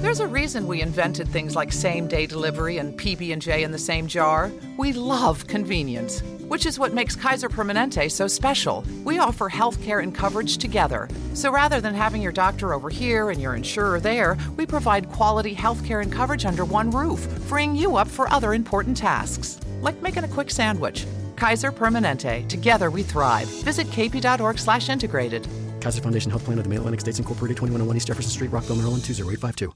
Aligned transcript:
There's 0.00 0.20
a 0.20 0.26
reason 0.26 0.66
we 0.66 0.80
invented 0.80 1.28
things 1.28 1.54
like 1.54 1.70
same-day 1.70 2.24
delivery 2.24 2.78
and 2.78 2.98
PB&J 2.98 3.62
in 3.62 3.70
the 3.70 3.78
same 3.78 4.06
jar. 4.06 4.50
We 4.78 4.94
love 4.94 5.46
convenience, 5.46 6.22
which 6.48 6.64
is 6.64 6.78
what 6.78 6.94
makes 6.94 7.14
Kaiser 7.14 7.50
Permanente 7.50 8.10
so 8.10 8.26
special. 8.26 8.82
We 9.04 9.18
offer 9.18 9.50
healthcare 9.50 10.02
and 10.02 10.14
coverage 10.14 10.56
together. 10.56 11.06
So 11.34 11.52
rather 11.52 11.82
than 11.82 11.94
having 11.94 12.22
your 12.22 12.32
doctor 12.32 12.72
over 12.72 12.88
here 12.88 13.28
and 13.28 13.42
your 13.42 13.54
insurer 13.54 14.00
there, 14.00 14.38
we 14.56 14.64
provide 14.64 15.12
quality 15.12 15.54
healthcare 15.54 16.00
and 16.02 16.10
coverage 16.10 16.46
under 16.46 16.64
one 16.64 16.90
roof, 16.90 17.20
freeing 17.48 17.76
you 17.76 17.96
up 17.96 18.08
for 18.08 18.26
other 18.32 18.54
important 18.54 18.96
tasks, 18.96 19.60
like 19.82 20.00
making 20.00 20.24
a 20.24 20.28
quick 20.28 20.50
sandwich. 20.50 21.06
Kaiser 21.36 21.70
Permanente. 21.70 22.48
Together 22.48 22.90
we 22.90 23.02
thrive. 23.02 23.48
Visit 23.64 23.86
kp.org/integrated. 23.88 25.46
Kaiser 25.80 26.02
Foundation 26.02 26.30
Health 26.30 26.44
Plan 26.44 26.58
of 26.58 26.64
the 26.64 26.68
Mid-Atlantic 26.68 27.00
States 27.00 27.18
Incorporated, 27.18 27.56
2101 27.56 27.96
East 27.96 28.08
Jefferson 28.08 28.30
Street, 28.30 28.52
Rockville, 28.52 28.76
Maryland, 28.76 29.02
20852. 29.02 29.74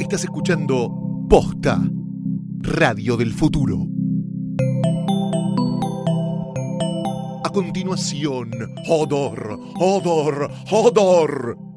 Estás 0.00 0.24
escuchando 0.24 0.90
Posta, 1.28 1.80
Radio 2.60 3.16
del 3.18 3.32
Futuro. 3.34 3.86
A 7.44 7.50
continuación, 7.50 8.50
Hodor, 8.88 9.58
Hodor, 9.78 10.50
Hodor. 10.70 11.67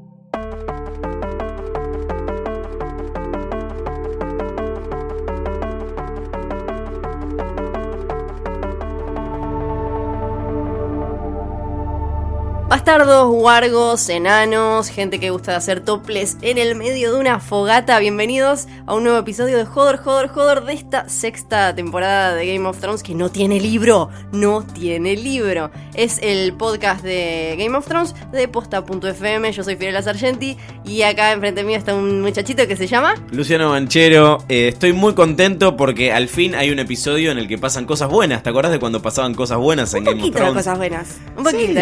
Bastardos, 12.92 13.34
wargos, 13.34 14.10
enanos, 14.10 14.90
gente 14.90 15.18
que 15.18 15.30
gusta 15.30 15.52
de 15.52 15.58
hacer 15.58 15.80
toples 15.80 16.36
en 16.42 16.58
el 16.58 16.76
medio 16.76 17.14
de 17.14 17.22
una 17.22 17.40
fogata. 17.40 17.98
Bienvenidos 18.00 18.68
a 18.86 18.96
un 18.96 19.04
nuevo 19.04 19.18
episodio 19.18 19.56
de 19.56 19.64
Joder, 19.64 19.96
Joder, 19.96 20.28
Joder 20.28 20.64
de 20.66 20.74
esta 20.74 21.08
sexta 21.08 21.74
temporada 21.74 22.36
de 22.36 22.54
Game 22.54 22.68
of 22.68 22.82
Thrones 22.82 23.02
que 23.02 23.16
no 23.16 23.30
tiene 23.30 23.62
libro, 23.62 24.10
no 24.34 24.66
tiene 24.66 25.16
libro. 25.16 25.72
Es 25.94 26.20
el 26.22 26.52
podcast 26.52 27.02
de 27.02 27.56
Game 27.58 27.78
of 27.78 27.88
Thrones 27.88 28.14
de 28.34 28.50
posta.fm. 28.50 29.54
Yo 29.54 29.64
soy 29.64 29.78
Fiorella 29.78 30.02
Sargenti 30.02 30.58
y 30.84 31.04
acá 31.04 31.32
enfrente 31.32 31.64
mío 31.64 31.78
está 31.78 31.96
un 31.96 32.20
muchachito 32.20 32.68
que 32.68 32.76
se 32.76 32.88
llama 32.88 33.16
Luciano 33.32 33.70
Banchero. 33.70 34.40
Eh, 34.50 34.68
estoy 34.68 34.92
muy 34.92 35.14
contento 35.14 35.78
porque 35.78 36.12
al 36.12 36.28
fin 36.28 36.56
hay 36.56 36.72
un 36.72 36.80
episodio 36.80 37.32
en 37.32 37.38
el 37.38 37.48
que 37.48 37.58
pasan 37.58 37.86
cosas 37.86 38.10
buenas. 38.10 38.44
¿Te 38.44 38.50
acordás 38.50 38.74
de 38.74 38.80
cuando 38.80 39.02
pasaban 39.02 39.34
cosas 39.34 39.60
buenas 39.60 39.94
en 39.94 40.04
Game 40.04 40.16
of 40.16 40.20
poquito 40.20 40.40
de 40.40 40.44
Thrones? 40.44 40.66
cosas 40.66 40.78
buenas. 40.78 41.22
Un 41.38 41.44
poquito. 41.46 41.68
Sí, 41.68 41.74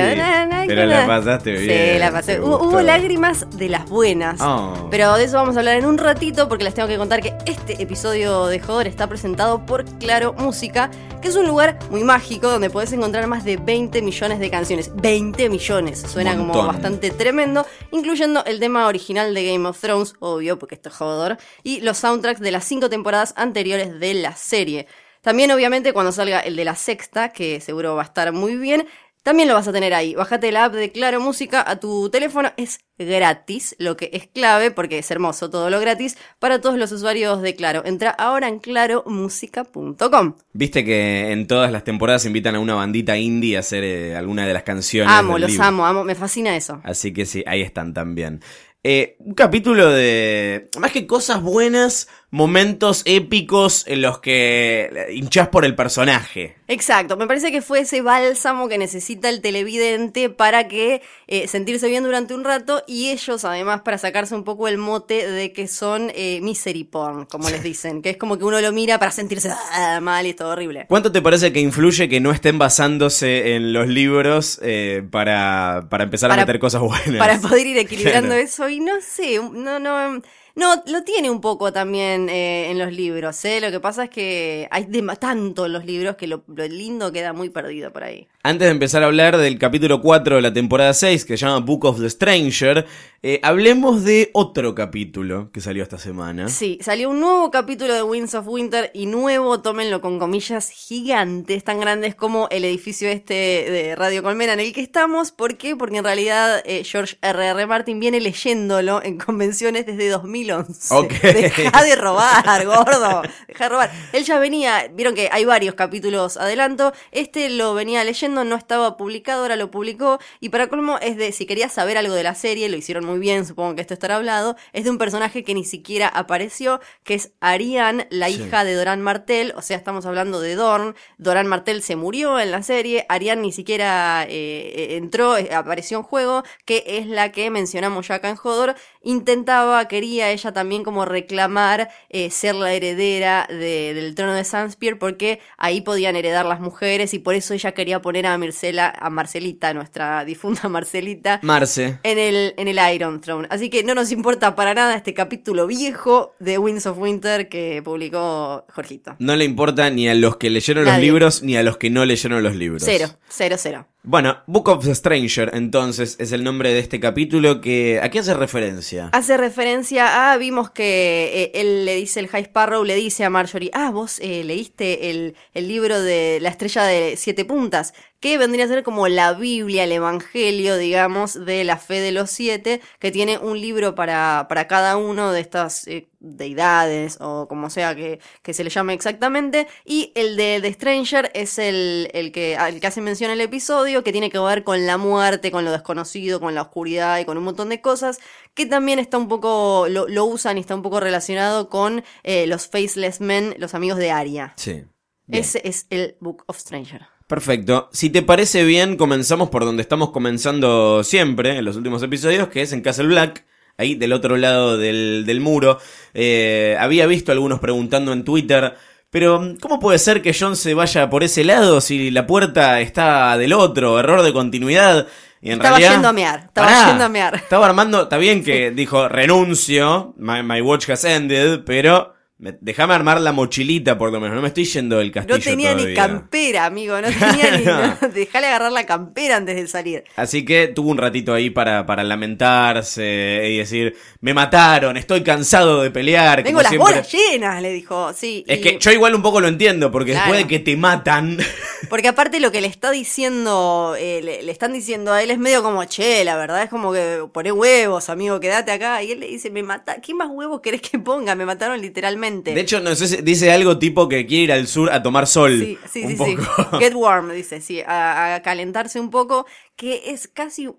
pero 0.67 0.85
na. 0.85 0.98
La 1.01 1.07
pasaste 1.07 1.51
bien. 1.51 1.93
Sí, 1.93 1.99
la 1.99 2.11
pasé. 2.11 2.39
Hubo, 2.39 2.81
lágrimas 2.81 3.45
de 3.57 3.69
las 3.69 3.89
buenas. 3.89 4.39
Oh. 4.41 4.87
Pero 4.89 5.15
de 5.15 5.25
eso 5.25 5.37
vamos 5.37 5.55
a 5.55 5.59
hablar 5.59 5.77
en 5.77 5.85
un 5.85 5.97
ratito 5.97 6.47
porque 6.47 6.63
les 6.63 6.73
tengo 6.73 6.87
que 6.87 6.97
contar 6.97 7.21
que 7.21 7.33
este 7.45 7.81
episodio 7.81 8.47
de 8.47 8.59
Joder 8.59 8.87
está 8.87 9.07
presentado 9.07 9.65
por 9.65 9.85
Claro 9.99 10.33
Música, 10.33 10.89
que 11.21 11.27
es 11.27 11.35
un 11.35 11.47
lugar 11.47 11.77
muy 11.89 12.03
mágico 12.03 12.49
donde 12.49 12.69
podés 12.69 12.93
encontrar 12.93 13.27
más 13.27 13.43
de 13.43 13.57
20 13.57 14.01
millones 14.01 14.39
de 14.39 14.49
canciones. 14.49 14.91
20 14.95 15.49
millones. 15.49 15.99
Suena 16.01 16.35
como 16.35 16.65
bastante 16.65 17.11
tremendo, 17.11 17.65
incluyendo 17.91 18.43
el 18.45 18.59
tema 18.59 18.87
original 18.87 19.33
de 19.33 19.51
Game 19.51 19.67
of 19.67 19.79
Thrones, 19.79 20.15
obvio, 20.19 20.59
porque 20.59 20.75
esto 20.75 20.89
es 20.89 20.95
Joder, 20.95 21.37
y 21.63 21.81
los 21.81 21.97
soundtracks 21.97 22.39
de 22.39 22.51
las 22.51 22.65
cinco 22.65 22.89
temporadas 22.89 23.33
anteriores 23.37 23.99
de 23.99 24.13
la 24.15 24.35
serie. 24.35 24.87
También, 25.21 25.51
obviamente, 25.51 25.91
cuando 25.91 26.11
salga 26.13 26.39
el 26.39 26.55
de 26.55 26.63
la 26.63 26.75
sexta, 26.75 27.29
que 27.33 27.59
seguro 27.59 27.95
va 27.95 28.03
a 28.03 28.05
estar 28.05 28.31
muy 28.31 28.55
bien, 28.55 28.87
también 29.23 29.47
lo 29.49 29.53
vas 29.53 29.67
a 29.67 29.73
tener 29.73 29.93
ahí. 29.93 30.15
Bájate 30.15 30.51
la 30.51 30.65
app 30.65 30.73
de 30.73 30.91
Claro 30.91 31.19
Música 31.19 31.63
a 31.65 31.79
tu 31.79 32.09
teléfono. 32.09 32.51
Es 32.57 32.79
gratis, 32.97 33.75
lo 33.79 33.97
que 33.97 34.09
es 34.13 34.27
clave 34.27 34.71
porque 34.71 34.99
es 34.99 35.11
hermoso 35.11 35.49
todo 35.49 35.69
lo 35.69 35.79
gratis 35.79 36.17
para 36.39 36.61
todos 36.61 36.77
los 36.77 36.91
usuarios 36.91 37.41
de 37.41 37.55
Claro. 37.55 37.83
Entra 37.85 38.11
ahora 38.11 38.47
en 38.47 38.59
claromusica.com. 38.59 40.35
Viste 40.53 40.85
que 40.85 41.31
en 41.31 41.47
todas 41.47 41.71
las 41.71 41.83
temporadas 41.83 42.25
invitan 42.25 42.55
a 42.55 42.59
una 42.59 42.75
bandita 42.75 43.17
indie 43.17 43.57
a 43.57 43.59
hacer 43.59 43.83
eh, 43.83 44.15
alguna 44.15 44.47
de 44.47 44.53
las 44.53 44.63
canciones. 44.63 45.13
Amo, 45.13 45.33
del 45.33 45.41
los 45.41 45.51
libro. 45.51 45.65
amo, 45.65 45.85
amo. 45.85 46.03
Me 46.03 46.15
fascina 46.15 46.55
eso. 46.55 46.81
Así 46.83 47.13
que 47.13 47.25
sí, 47.25 47.43
ahí 47.45 47.61
están 47.61 47.93
también. 47.93 48.41
Eh, 48.83 49.17
un 49.19 49.33
capítulo 49.33 49.89
de. 49.89 50.69
Más 50.79 50.91
que 50.93 51.05
cosas 51.05 51.41
buenas, 51.41 52.07
momentos 52.31 53.01
épicos 53.05 53.83
en 53.87 54.01
los 54.03 54.19
que 54.19 55.07
hinchás 55.13 55.47
por 55.47 55.65
el 55.65 55.75
personaje. 55.75 56.55
Exacto, 56.67 57.17
me 57.17 57.25
parece 57.25 57.51
que 57.51 57.63
fue 57.63 57.79
ese 57.79 58.01
bálsamo 58.03 58.67
que 58.69 58.77
necesita 58.77 59.29
el 59.29 59.41
televidente 59.41 60.29
para 60.29 60.67
que 60.67 61.01
eh, 61.27 61.47
sentirse 61.47 61.87
bien 61.87 62.03
durante 62.03 62.35
un 62.35 62.43
rato 62.43 62.83
y 62.85 63.09
ellos 63.09 63.43
además 63.45 63.81
para 63.81 63.97
sacarse 63.97 64.35
un 64.35 64.43
poco 64.43 64.67
el 64.67 64.77
mote 64.77 65.27
de 65.29 65.51
que 65.51 65.67
son 65.67 66.11
eh, 66.13 66.39
misery 66.43 66.83
porn, 66.83 67.25
como 67.25 67.49
les 67.49 67.63
dicen, 67.63 68.03
que 68.03 68.11
es 68.11 68.17
como 68.17 68.37
que 68.37 68.43
uno 68.43 68.61
lo 68.61 68.71
mira 68.71 68.99
para 68.99 69.09
sentirse 69.11 69.49
ah, 69.71 69.99
mal 69.99 70.27
y 70.27 70.29
es 70.29 70.35
todo 70.35 70.49
horrible. 70.49 70.85
¿Cuánto 70.87 71.11
te 71.11 71.23
parece 71.23 71.51
que 71.51 71.59
influye 71.59 72.07
que 72.07 72.19
no 72.19 72.31
estén 72.31 72.59
basándose 72.59 73.55
en 73.55 73.73
los 73.73 73.87
libros 73.87 74.59
eh, 74.61 75.03
para, 75.09 75.87
para 75.89 76.03
empezar 76.03 76.29
Para- 76.29 76.43
a 76.43 76.45
meter 76.45 76.59
cosas 76.59 76.81
buenas? 76.81 77.17
para 77.17 77.39
poder 77.39 77.65
ir 77.65 77.77
equilibrando 77.79 78.29
Claro. 78.29 78.41
eso 78.43 78.69
y 78.69 78.79
no 78.79 78.93
sé, 79.01 79.39
no, 79.53 79.79
no, 79.79 80.21
no, 80.59 80.83
lo 80.85 81.03
tiene 81.03 81.29
un 81.29 81.39
poco 81.39 81.71
también 81.71 82.27
eh, 82.29 82.69
en 82.69 82.77
los 82.77 82.91
libros, 82.91 83.43
¿eh? 83.45 83.61
Lo 83.61 83.71
que 83.71 83.79
pasa 83.79 84.03
es 84.03 84.09
que 84.09 84.67
hay 84.69 84.83
de, 84.85 85.01
tanto 85.17 85.65
en 85.65 85.73
los 85.73 85.85
libros 85.85 86.17
que 86.17 86.27
lo, 86.27 86.43
lo 86.47 86.67
lindo 86.67 87.11
queda 87.13 87.31
muy 87.31 87.49
perdido 87.49 87.91
por 87.93 88.03
ahí. 88.03 88.27
Antes 88.43 88.67
de 88.67 88.71
empezar 88.71 89.01
a 89.01 89.05
hablar 89.05 89.37
del 89.37 89.57
capítulo 89.57 90.01
4 90.01 90.35
de 90.35 90.41
la 90.41 90.53
temporada 90.53 90.93
6, 90.93 91.23
que 91.23 91.37
se 91.37 91.45
llama 91.45 91.59
Book 91.65 91.85
of 91.85 91.99
the 91.99 92.09
Stranger, 92.09 92.85
eh, 93.21 93.41
hablemos 93.43 94.05
de 94.05 94.29
otro 94.33 94.75
capítulo 94.75 95.51
que 95.51 95.59
salió 95.59 95.83
esta 95.83 95.97
semana. 95.97 96.47
Sí, 96.47 96.79
salió 96.81 97.09
un 97.09 97.19
nuevo 97.19 97.51
capítulo 97.51 97.93
de 97.93 98.01
Winds 98.01 98.33
of 98.33 98.47
Winter 98.47 98.91
y 98.93 99.07
nuevo, 99.07 99.59
tómenlo 99.61 99.99
con 99.99 100.19
comillas 100.19 100.69
gigantes, 100.69 101.65
tan 101.65 101.81
grandes 101.81 102.15
como 102.15 102.47
el 102.49 102.63
edificio 102.63 103.09
este 103.09 103.33
de 103.33 103.95
Radio 103.97 104.23
Colmena 104.23 104.53
en 104.53 104.61
el 104.61 104.71
que 104.71 104.79
estamos. 104.79 105.33
¿Por 105.33 105.57
qué? 105.57 105.75
Porque 105.75 105.97
en 105.97 106.05
realidad 106.05 106.61
eh, 106.65 106.85
George 106.85 107.17
R.R. 107.21 107.65
Martin 107.65 107.99
viene 107.99 108.21
leyéndolo 108.21 109.03
en 109.03 109.17
convenciones 109.17 109.85
desde 109.85 110.07
2011. 110.07 110.95
Ok. 110.95 111.11
Deja 111.21 111.83
de 111.83 111.95
robar, 111.95 112.65
gordo. 112.65 113.23
Deja 113.49 113.65
de 113.65 113.69
robar. 113.69 113.91
Él 114.13 114.23
ya 114.23 114.39
venía, 114.39 114.89
vieron 114.93 115.13
que 115.13 115.27
hay 115.29 115.43
varios 115.43 115.75
capítulos 115.75 116.37
adelanto. 116.37 116.93
Este 117.11 117.49
lo 117.49 117.73
venía 117.73 118.01
leyendo, 118.05 118.45
no 118.45 118.55
estaba 118.55 118.95
publicado, 118.95 119.41
ahora 119.41 119.57
lo 119.57 119.71
publicó. 119.71 120.19
Y 120.39 120.49
para 120.49 120.67
colmo 120.67 120.99
es 121.01 121.17
de, 121.17 121.33
si 121.33 121.45
querías 121.45 121.73
saber 121.73 121.97
algo 121.97 122.13
de 122.13 122.23
la 122.23 122.35
serie, 122.35 122.69
lo 122.69 122.77
hicieron 122.77 123.08
muy 123.09 123.19
bien, 123.19 123.45
supongo 123.45 123.75
que 123.75 123.81
esto 123.81 123.93
estará 123.93 124.15
hablado. 124.15 124.55
Es 124.73 124.83
de 124.83 124.89
un 124.89 124.97
personaje 124.97 125.43
que 125.43 125.53
ni 125.53 125.65
siquiera 125.65 126.07
apareció, 126.07 126.79
que 127.03 127.15
es 127.15 127.31
Ariane, 127.41 128.07
la 128.09 128.27
Sí. 128.27 128.35
hija 128.43 128.63
de 128.63 128.73
Doran 128.73 129.01
Martell. 129.01 129.53
O 129.55 129.61
sea, 129.61 129.77
estamos 129.77 130.05
hablando 130.05 130.39
de 130.39 130.55
Dorn. 130.55 130.95
Doran 131.17 131.47
Martell 131.47 131.81
se 131.81 131.95
murió 131.95 132.39
en 132.39 132.51
la 132.51 132.63
serie. 132.63 133.05
Ariane 133.09 133.41
ni 133.41 133.51
siquiera 133.51 134.25
eh, 134.29 134.95
entró, 134.97 135.37
eh, 135.37 135.53
apareció 135.53 135.97
en 135.97 136.03
juego, 136.03 136.43
que 136.65 136.83
es 136.85 137.07
la 137.07 137.31
que 137.31 137.49
mencionamos 137.49 138.07
ya 138.07 138.15
acá 138.15 138.29
en 138.29 138.37
Hodor. 138.41 138.75
Intentaba, 139.01 139.87
quería 139.87 140.29
ella 140.29 140.51
también 140.51 140.83
como 140.83 141.03
reclamar 141.05 141.89
eh, 142.09 142.29
ser 142.29 142.53
la 142.55 142.71
heredera 142.73 143.47
de- 143.49 143.93
del 143.93 144.13
trono 144.13 144.33
de 144.33 144.43
Sanspierre 144.43 144.97
porque 144.97 145.39
ahí 145.57 145.81
podían 145.81 146.15
heredar 146.15 146.45
las 146.45 146.59
mujeres 146.59 147.13
y 147.13 147.19
por 147.19 147.33
eso 147.33 147.53
ella 147.53 147.71
quería 147.73 148.01
poner 148.01 148.27
a 148.27 148.37
Marcela, 148.37 148.93
a 148.99 149.09
Marcelita, 149.09 149.73
nuestra 149.73 150.23
difunta 150.25 150.69
Marcelita, 150.69 151.39
Marce. 151.41 151.99
en 152.03 152.19
el, 152.19 152.53
en 152.57 152.67
el 152.67 152.77
Iron 152.99 153.21
Throne. 153.21 153.47
Así 153.49 153.69
que 153.69 153.83
no 153.83 153.95
nos 153.95 154.11
importa 154.11 154.55
para 154.55 154.73
nada 154.73 154.95
este 154.95 155.13
capítulo 155.13 155.67
viejo 155.67 156.35
de 156.39 156.57
Winds 156.57 156.85
of 156.85 156.97
Winter 156.97 157.47
que 157.47 157.81
publicó 157.81 158.65
Jorgito. 158.73 159.15
No 159.19 159.35
le 159.37 159.45
importa 159.45 159.89
ni 159.89 160.09
a 160.09 160.13
los 160.13 160.35
que 160.35 160.49
leyeron 160.49 160.83
los 160.83 160.99
libros 160.99 161.41
ni 161.41 161.55
a 161.55 161.63
los 161.63 161.77
que 161.77 161.89
no 161.89 162.05
leyeron 162.05 162.43
los 162.43 162.55
libros. 162.55 162.83
Cero, 162.85 163.07
cero, 163.29 163.55
cero. 163.57 163.87
Bueno, 164.03 164.37
Book 164.47 164.69
of 164.69 164.85
the 164.85 164.95
Stranger, 164.95 165.51
entonces, 165.53 166.15
es 166.19 166.31
el 166.31 166.43
nombre 166.43 166.73
de 166.73 166.79
este 166.79 167.01
capítulo 167.01 167.59
que... 167.59 167.99
¿A 168.01 168.09
qué 168.09 168.19
hace 168.19 168.33
referencia? 168.33 169.09
Hace 169.11 169.35
referencia 169.35 170.31
a, 170.31 170.37
vimos 170.37 170.71
que 170.71 171.31
eh, 171.33 171.51
él 171.53 171.83
le 171.83 171.95
dice, 171.95 172.21
el 172.21 172.29
High 172.29 172.45
Sparrow 172.45 172.85
le 172.85 172.95
dice 172.95 173.25
a 173.25 173.29
Marjorie, 173.29 173.71
ah, 173.73 173.91
vos 173.91 174.19
eh, 174.21 174.43
leíste 174.45 175.09
el, 175.09 175.35
el 175.53 175.67
libro 175.67 176.01
de 176.01 176.39
la 176.41 176.47
estrella 176.47 176.83
de 176.83 177.15
siete 177.17 177.43
puntas, 177.43 177.93
que 178.19 178.37
vendría 178.37 178.65
a 178.65 178.67
ser 178.67 178.83
como 178.83 179.07
la 179.07 179.33
Biblia, 179.33 179.85
el 179.85 179.91
Evangelio, 179.93 180.77
digamos, 180.77 181.45
de 181.45 181.63
la 181.63 181.77
fe 181.77 182.01
de 182.01 182.11
los 182.11 182.29
siete, 182.29 182.81
que 182.99 183.11
tiene 183.11 183.37
un 183.37 183.59
libro 183.59 183.95
para, 183.95 184.47
para 184.49 184.67
cada 184.67 184.97
uno 184.97 185.31
de 185.31 185.39
estas 185.39 185.87
eh, 185.87 186.09
deidades, 186.19 187.17
o 187.21 187.47
como 187.47 187.69
sea 187.69 187.95
que, 187.95 188.19
que 188.41 188.53
se 188.53 188.63
le 188.63 188.69
llame 188.69 188.93
exactamente, 188.93 189.67
y 189.85 190.11
el 190.15 190.35
de 190.35 190.59
The 190.61 190.73
Stranger 190.73 191.31
es 191.33 191.57
el, 191.59 192.09
el, 192.13 192.31
que, 192.33 192.57
al 192.57 192.81
que 192.81 192.87
hace 192.87 192.99
mención 192.99 193.31
el 193.31 193.39
episodio, 193.39 194.03
que 194.03 194.11
tiene 194.11 194.29
que 194.29 194.39
ver 194.39 194.65
con 194.65 194.85
la 194.85 194.97
muerte, 194.97 195.51
con 195.51 195.63
lo 195.63 195.71
desconocido, 195.71 196.41
con 196.41 196.53
la 196.55 196.63
oscuridad 196.63 197.19
y 197.19 197.25
con 197.25 197.37
un 197.37 197.45
montón 197.45 197.69
de 197.69 197.79
cosas, 197.79 198.19
que 198.53 198.65
también 198.65 198.99
está 198.99 199.17
un 199.17 199.29
poco, 199.29 199.87
lo, 199.89 200.09
lo 200.09 200.25
usan 200.25 200.57
y 200.57 200.61
está 200.61 200.75
un 200.75 200.81
poco 200.81 200.99
relacionado 200.99 201.69
con 201.69 202.03
eh, 202.23 202.47
los 202.47 202.67
Faceless 202.67 203.21
Men, 203.21 203.55
los 203.57 203.73
amigos 203.73 203.97
de 203.97 204.11
Arya. 204.11 204.53
Sí. 204.57 204.83
Bien. 205.25 205.43
Ese 205.43 205.61
es 205.63 205.85
el 205.89 206.17
Book 206.19 206.43
of 206.47 206.57
Stranger. 206.57 207.07
Perfecto. 207.29 207.89
Si 207.93 208.09
te 208.09 208.23
parece 208.23 208.63
bien, 208.63 208.97
comenzamos 208.97 209.49
por 209.49 209.63
donde 209.63 209.83
estamos 209.83 210.09
comenzando 210.09 211.03
siempre 211.03 211.59
en 211.59 211.63
los 211.63 211.75
últimos 211.75 212.01
episodios, 212.01 212.47
que 212.47 212.63
es 212.63 212.73
en 212.73 212.81
Castle 212.81 213.05
Black. 213.05 213.45
Ahí 213.77 213.93
del 213.93 214.13
otro 214.13 214.35
lado 214.35 214.79
del, 214.79 215.25
del 215.27 215.39
muro. 215.39 215.77
Eh, 216.15 216.75
había 216.79 217.05
visto 217.05 217.31
algunos 217.31 217.59
preguntando 217.59 218.13
en 218.13 218.25
Twitter. 218.25 218.73
Pero, 219.11 219.53
¿cómo 219.61 219.79
puede 219.79 219.99
ser 219.99 220.23
que 220.23 220.35
John 220.37 220.55
se 220.55 220.73
vaya 220.73 221.07
por 221.11 221.23
ese 221.23 221.43
lado 221.43 221.81
si 221.81 222.09
la 222.09 222.25
puerta 222.25 222.81
está 222.81 223.37
del 223.37 223.53
otro? 223.53 223.99
Error 223.99 224.23
de 224.23 224.33
continuidad. 224.33 225.05
Y 225.39 225.51
en 225.51 225.57
Estaba 225.59 225.77
realidad, 225.77 225.91
yendo 225.91 226.07
a 226.07 226.13
mear, 226.13 226.39
estaba 226.47 226.67
Pará, 226.67 226.87
yendo 226.87 227.03
a 227.03 227.09
mear. 227.09 227.35
Estaba 227.35 227.65
armando, 227.67 228.01
está 228.01 228.17
bien 228.17 228.43
que 228.43 228.71
dijo 228.71 229.07
renuncio, 229.07 230.15
my, 230.17 230.41
my 230.41 230.61
watch 230.61 230.89
has 230.89 231.05
ended, 231.05 231.61
pero 231.63 232.15
déjame 232.39 232.93
armar 232.93 233.19
la 233.19 233.33
mochilita 233.33 233.97
por 233.97 234.11
lo 234.13 234.19
menos, 234.21 234.35
no 234.35 234.41
me 234.41 234.47
estoy 234.47 234.63
yendo 234.65 234.97
del 234.99 235.11
castillo 235.11 235.37
No 235.37 235.43
tenía 235.43 235.75
ni 235.75 235.93
campera, 235.93 236.65
amigo. 236.65 236.99
No 237.01 237.09
tenía 237.09 237.51
ni. 237.57 237.65
no, 237.65 237.97
dejale 238.13 238.47
agarrar 238.47 238.71
la 238.71 238.85
campera 238.85 239.35
antes 239.35 239.55
de 239.57 239.67
salir. 239.67 240.03
Así 240.15 240.45
que 240.45 240.67
tuvo 240.69 240.89
un 240.89 240.97
ratito 240.97 241.33
ahí 241.33 241.49
para, 241.49 241.85
para 241.85 242.03
lamentarse 242.03 243.49
y 243.51 243.57
decir, 243.57 243.95
me 244.21 244.33
mataron, 244.33 244.95
estoy 244.97 245.21
cansado 245.23 245.81
de 245.81 245.91
pelear. 245.91 246.43
Tengo 246.43 246.61
las 246.61 246.69
siempre. 246.69 246.93
bolas 246.93 247.11
llenas, 247.11 247.61
le 247.61 247.71
dijo. 247.73 248.13
Sí. 248.13 248.43
Es 248.47 248.59
y- 248.59 248.61
que 248.61 248.77
yo 248.79 248.91
igual 248.91 249.15
un 249.15 249.21
poco 249.21 249.41
lo 249.41 249.47
entiendo, 249.47 249.91
porque 249.91 250.11
Claro. 250.11 250.31
después 250.31 250.43
de 250.43 250.47
que 250.47 250.59
te 250.63 250.77
matan, 250.77 251.37
Porque 251.89 252.07
aparte 252.09 252.39
lo 252.39 252.51
que 252.51 252.61
le 252.61 252.67
está 252.67 252.91
diciendo, 252.91 253.95
eh, 253.97 254.21
le, 254.21 254.43
le 254.43 254.51
están 254.51 254.73
diciendo 254.73 255.13
a 255.13 255.23
él 255.23 255.31
es 255.31 255.37
medio 255.39 255.63
como, 255.63 255.83
che, 255.85 256.23
la 256.25 256.35
verdad 256.35 256.61
es 256.63 256.69
como 256.69 256.91
que 256.91 257.23
poné 257.33 257.51
huevos, 257.51 258.09
amigo, 258.09 258.39
quédate 258.39 258.71
acá. 258.71 259.01
Y 259.01 259.11
él 259.13 259.21
le 259.21 259.27
dice, 259.27 259.49
me 259.49 259.63
mata, 259.63 259.99
¿qué 260.01 260.13
más 260.13 260.27
huevos 260.29 260.59
querés 260.61 260.81
que 260.81 260.99
ponga? 260.99 261.35
Me 261.35 261.45
mataron 261.45 261.81
literalmente. 261.81 262.28
De 262.31 262.59
hecho, 262.61 262.79
no 262.79 262.95
sé 262.95 263.07
si 263.07 263.17
dice 263.21 263.51
algo 263.51 263.77
tipo 263.79 264.07
que 264.07 264.25
quiere 264.25 264.43
ir 264.45 264.51
al 264.51 264.67
sur 264.67 264.91
a 264.91 265.01
tomar 265.03 265.27
sol. 265.27 265.57
Sí, 265.59 265.77
sí, 265.91 266.03
un 266.03 266.17
sí, 266.17 266.17
sí. 266.17 266.35
poco. 266.37 266.77
Get 266.79 266.93
warm, 266.93 267.31
dice, 267.31 267.61
sí, 267.61 267.81
a, 267.81 268.35
a 268.35 268.41
calentarse 268.41 268.99
un 268.99 269.09
poco, 269.09 269.45
que 269.75 270.03
es 270.07 270.27
casi, 270.27 270.69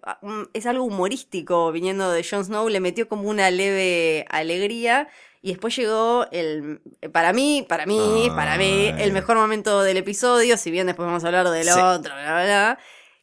es 0.52 0.67
algo 0.67 0.85
humorístico 0.85 1.70
viniendo 1.73 2.11
de 2.11 2.25
Jon 2.25 2.44
Snow, 2.44 2.69
le 2.69 2.81
metió 2.81 3.08
como 3.08 3.29
una 3.29 3.50
leve 3.50 4.25
alegría. 4.31 5.08
Y 5.43 5.50
después 5.52 5.75
llegó 5.75 6.26
el, 6.32 6.82
para 7.12 7.32
mí, 7.32 7.64
para 7.67 7.87
mí, 7.87 8.29
para 8.37 8.58
mí, 8.58 8.93
el 8.99 9.11
mejor 9.12 9.38
momento 9.38 9.82
del 9.82 9.96
episodio, 9.96 10.58
si 10.58 10.70
bien 10.70 10.87
después 10.87 11.06
vamos 11.06 11.25
a 11.25 11.29
hablar 11.29 11.49
del 11.49 11.64
Sí. 11.64 11.70
otro, 11.70 12.12
bla, 12.12 12.23
bla, 12.25 12.44
bla, 12.44 12.79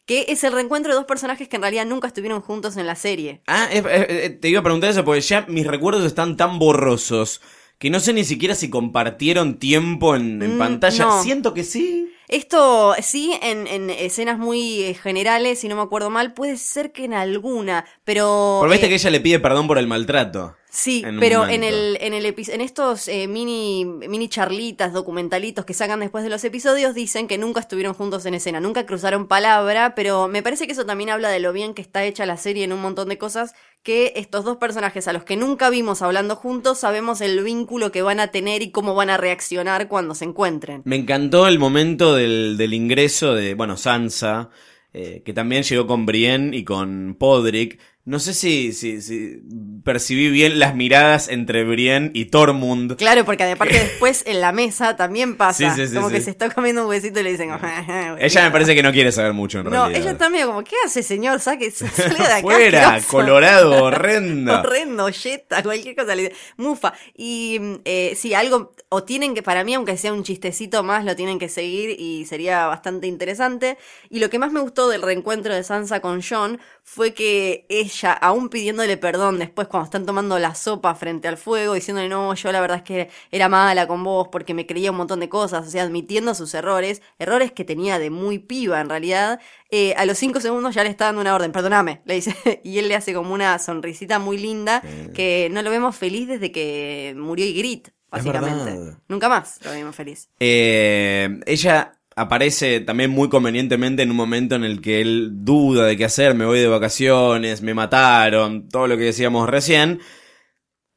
que 0.08 0.26
es 0.30 0.44
el 0.44 0.52
reencuentro 0.54 0.92
de 0.92 0.96
dos 0.96 1.06
personajes 1.06 1.48
que 1.48 1.58
en 1.58 1.62
realidad 1.62 1.86
nunca 1.86 2.08
estuvieron 2.08 2.42
juntos 2.42 2.76
en 2.78 2.88
la 2.88 2.96
serie. 2.96 3.42
Ah, 3.46 3.68
es- 3.72 3.86
es- 3.86 4.40
te 4.42 4.50
iba 4.50 4.62
a 4.62 4.64
preguntar 4.64 4.90
eso 4.90 5.06
porque 5.06 5.22
ya 5.22 5.46
mis 5.48 5.68
recuerdos 5.68 6.06
están 6.06 6.38
tan 6.38 6.58
borrosos 6.58 7.40
que 7.80 7.90
no 7.90 8.00
sé 8.00 8.14
ni 8.14 8.24
siquiera 8.24 8.56
si 8.56 8.70
compartieron 8.70 9.58
tiempo 9.60 10.16
en, 10.16 10.42
en 10.42 10.56
Mm, 10.56 10.60
pantalla. 10.60 11.06
no. 11.06 11.24
Siento 11.24 11.54
que 11.54 11.64
sí. 11.64 12.10
Esto 12.28 12.94
sí, 13.02 13.34
en, 13.42 13.68
en 13.68 13.90
escenas 13.90 14.38
muy 14.38 14.84
eh, 14.84 14.94
generales, 14.94 15.60
si 15.60 15.70
no 15.70 15.76
me 15.78 15.82
acuerdo 15.82 16.10
mal, 16.10 16.34
puede 16.34 16.58
ser 16.58 16.92
que 16.92 17.06
en 17.06 17.14
alguna, 17.14 17.86
pero... 18.04 18.58
Porque 18.60 18.74
viste 18.74 18.88
eh, 18.88 18.90
que 18.90 18.96
ella 18.96 19.10
le 19.12 19.22
pide 19.22 19.40
perdón 19.40 19.68
por 19.68 19.78
el 19.78 19.88
maltrato. 19.88 20.56
Sí, 20.70 21.02
en 21.06 21.20
pero 21.20 21.48
en 21.48 21.64
el, 21.64 21.98
en 22.02 22.14
el 22.14 22.26
en 22.26 22.62
estos 22.62 23.08
eh, 23.08 23.28
mini, 23.28 23.86
mini 23.86 24.28
charlitas, 24.28 24.92
documentalitos 24.92 25.64
que 25.64 25.74
sacan 25.74 26.02
después 26.02 26.26
de 26.26 26.30
los 26.30 26.44
episodios, 26.44 26.94
dicen 26.94 27.28
que 27.28 27.38
nunca 27.38 27.62
estuvieron 27.62 27.94
juntos 27.94 28.26
en 28.26 28.34
escena, 28.34 28.60
nunca 28.60 28.86
cruzaron 28.86 29.28
palabra, 29.28 29.96
pero 29.96 30.28
me 30.28 30.44
parece 30.44 30.68
que 30.68 30.74
eso 30.74 30.86
también 30.86 31.10
habla 31.10 31.30
de 31.30 31.40
lo 31.40 31.54
bien 31.54 31.74
que 31.74 31.82
está 31.82 32.04
hecha 32.04 32.26
la 32.26 32.36
serie 32.36 32.66
en 32.66 32.74
un 32.74 32.82
montón 32.82 33.08
de 33.08 33.18
cosas, 33.18 33.56
que 33.82 34.14
estos 34.18 34.44
dos 34.44 34.58
personajes 34.58 35.08
a 35.08 35.14
los 35.14 35.24
que 35.24 35.38
nunca 35.38 35.70
vimos 35.70 36.02
hablando 36.02 36.36
juntos, 36.36 36.80
sabemos 36.80 37.22
el 37.22 37.42
vínculo 37.44 37.92
que 37.92 38.02
van 38.02 38.20
a 38.20 38.28
tener 38.28 38.62
y 38.62 38.72
cómo 38.72 38.94
van 38.94 39.10
a 39.10 39.18
reaccionar 39.18 39.88
cuando 39.88 40.16
se 40.16 40.26
encuentren. 40.26 40.82
Me 40.84 40.98
encantó 40.98 41.48
el 41.48 41.60
momento 41.60 42.14
del, 42.14 42.58
del 42.58 42.74
ingreso 42.74 43.34
de, 43.34 43.54
bueno, 43.54 43.78
Sansa, 43.78 44.50
eh, 44.94 45.22
que 45.24 45.32
también 45.32 45.64
llegó 45.64 45.86
con 45.86 46.06
Brienne 46.06 46.58
y 46.58 46.64
con 46.64 47.16
Podrick. 47.20 47.80
No 48.08 48.20
sé 48.20 48.34
si, 48.34 48.72
si, 48.72 49.02
si 49.02 49.42
percibí 49.84 50.30
bien 50.30 50.60
las 50.60 50.74
miradas 50.76 51.28
entre 51.28 51.66
Brienne 51.66 52.10
y 52.14 52.26
Tormund. 52.28 52.96
Claro, 52.96 53.26
porque 53.26 53.44
aparte 53.44 53.74
después 53.80 54.24
en 54.26 54.40
la 54.40 54.54
mesa 54.54 54.96
también 54.96 55.36
pasa, 55.36 55.76
Sí, 55.76 55.82
sí, 55.82 55.88
sí, 55.90 55.96
como 55.96 56.10
que 56.10 56.22
se 56.22 56.30
está 56.30 56.50
comiendo 56.50 56.84
un 56.84 56.88
huesito 56.88 57.20
y 57.20 57.24
le 57.24 57.32
dicen... 57.32 57.50
Ella 58.20 58.44
me 58.46 58.52
parece 58.52 58.76
que 58.76 58.82
no 58.82 58.94
quiere 58.94 59.12
saber 59.12 59.34
mucho 59.34 59.58
en 59.60 59.66
No, 59.66 59.72
realidad. 59.72 60.00
ella 60.02 60.12
está 60.12 60.30
medio 60.30 60.48
como, 60.48 60.64
¿qué 60.64 60.76
hace, 60.86 61.04
señor? 61.04 61.42
Saque, 61.42 61.70
salga 61.72 62.28
de 62.28 62.34
acá. 62.34 62.42
Fuera, 62.42 62.88
asqueroso". 62.96 63.08
colorado, 63.12 63.84
horrendo. 63.84 64.58
Horrendo, 64.58 65.10
yeta, 65.10 65.62
cualquier 65.62 65.96
cosa 65.98 66.16
le 66.16 66.30
dice. 66.30 66.36
Mufa. 66.56 66.94
Y 67.14 67.60
eh, 67.84 68.14
sí, 68.16 68.34
algo, 68.34 68.74
o 68.88 69.04
tienen 69.04 69.36
que, 69.36 69.44
para 69.44 69.66
mí, 69.66 69.74
aunque 69.74 69.98
sea 69.98 70.14
un 70.14 70.24
chistecito 70.24 70.82
más, 70.82 71.04
lo 71.04 71.14
tienen 71.18 71.40
que 71.40 71.50
seguir 71.50 72.00
y 72.00 72.26
sería 72.26 72.68
bastante 72.68 73.08
interesante. 73.08 73.78
Y 74.10 74.20
lo 74.20 74.30
que 74.30 74.40
más 74.40 74.54
me 74.54 74.62
gustó 74.62 74.88
del 74.88 75.02
reencuentro 75.02 75.54
de 75.54 75.62
Sansa 75.64 76.00
con 76.00 76.22
John 76.24 76.58
fue 76.84 77.14
que 77.14 77.66
ella, 77.68 77.97
aún 78.04 78.50
pidiéndole 78.50 78.98
perdón 78.98 79.40
después 79.40 79.68
cuando 79.68 79.86
están 79.86 80.06
tomando 80.06 80.40
la 80.40 80.56
sopa 80.56 80.94
frente 80.96 81.28
al 81.28 81.38
fuego, 81.38 81.74
diciéndole, 81.74 82.10
no, 82.10 82.34
yo 82.34 82.52
la 82.52 82.62
verdad 82.62 82.78
es 82.78 82.84
que 82.84 83.10
era 83.32 83.50
mala 83.50 83.88
con 83.88 84.04
vos 84.04 84.28
porque 84.32 84.54
me 84.54 84.66
creía 84.66 84.92
un 84.92 84.98
montón 84.98 85.20
de 85.20 85.30
cosas, 85.30 85.68
o 85.68 85.70
sea, 85.70 85.84
admitiendo 85.84 86.34
sus 86.36 86.54
errores, 86.54 87.02
errores 87.20 87.52
que 87.52 87.64
tenía 87.64 88.00
de 88.00 88.10
muy 88.10 88.40
piba 88.40 88.80
en 88.82 88.90
realidad, 88.90 89.40
eh, 89.70 89.94
a 89.98 90.06
los 90.06 90.18
cinco 90.18 90.40
segundos 90.40 90.76
ya 90.76 90.84
le 90.84 90.90
está 90.90 91.06
dando 91.06 91.22
una 91.22 91.36
orden, 91.36 91.52
perdóname, 91.52 92.02
le 92.06 92.16
dice, 92.16 92.36
y 92.64 92.80
él 92.80 92.88
le 92.88 92.96
hace 92.96 93.14
como 93.14 93.34
una 93.34 93.58
sonrisita 93.60 94.20
muy 94.20 94.38
linda, 94.38 94.82
que 95.14 95.50
no 95.52 95.62
lo 95.62 95.70
vemos 95.70 95.96
feliz 95.96 96.28
desde 96.28 96.52
que 96.52 97.14
murió 97.18 97.46
Ygritte, 97.46 97.92
básicamente. 98.10 98.98
Nunca 99.08 99.30
más 99.30 99.60
lo 99.64 99.74
vimos 99.74 99.96
feliz. 99.96 100.30
Eh, 100.40 101.40
ella 101.46 101.97
aparece 102.18 102.80
también 102.80 103.12
muy 103.12 103.30
convenientemente 103.30 104.02
en 104.02 104.10
un 104.10 104.18
momento 104.18 104.56
en 104.56 104.64
el 104.64 104.82
que 104.82 105.02
él 105.02 105.30
duda 105.46 105.86
de 105.86 105.96
qué 105.96 106.06
hacer, 106.06 106.34
me 106.34 106.46
voy 106.46 106.60
de 106.60 106.68
vacaciones, 106.68 107.62
me 107.62 107.76
mataron, 107.76 108.68
todo 108.70 108.88
lo 108.88 108.98
que 108.98 109.04
decíamos 109.04 109.48
recién. 109.48 110.02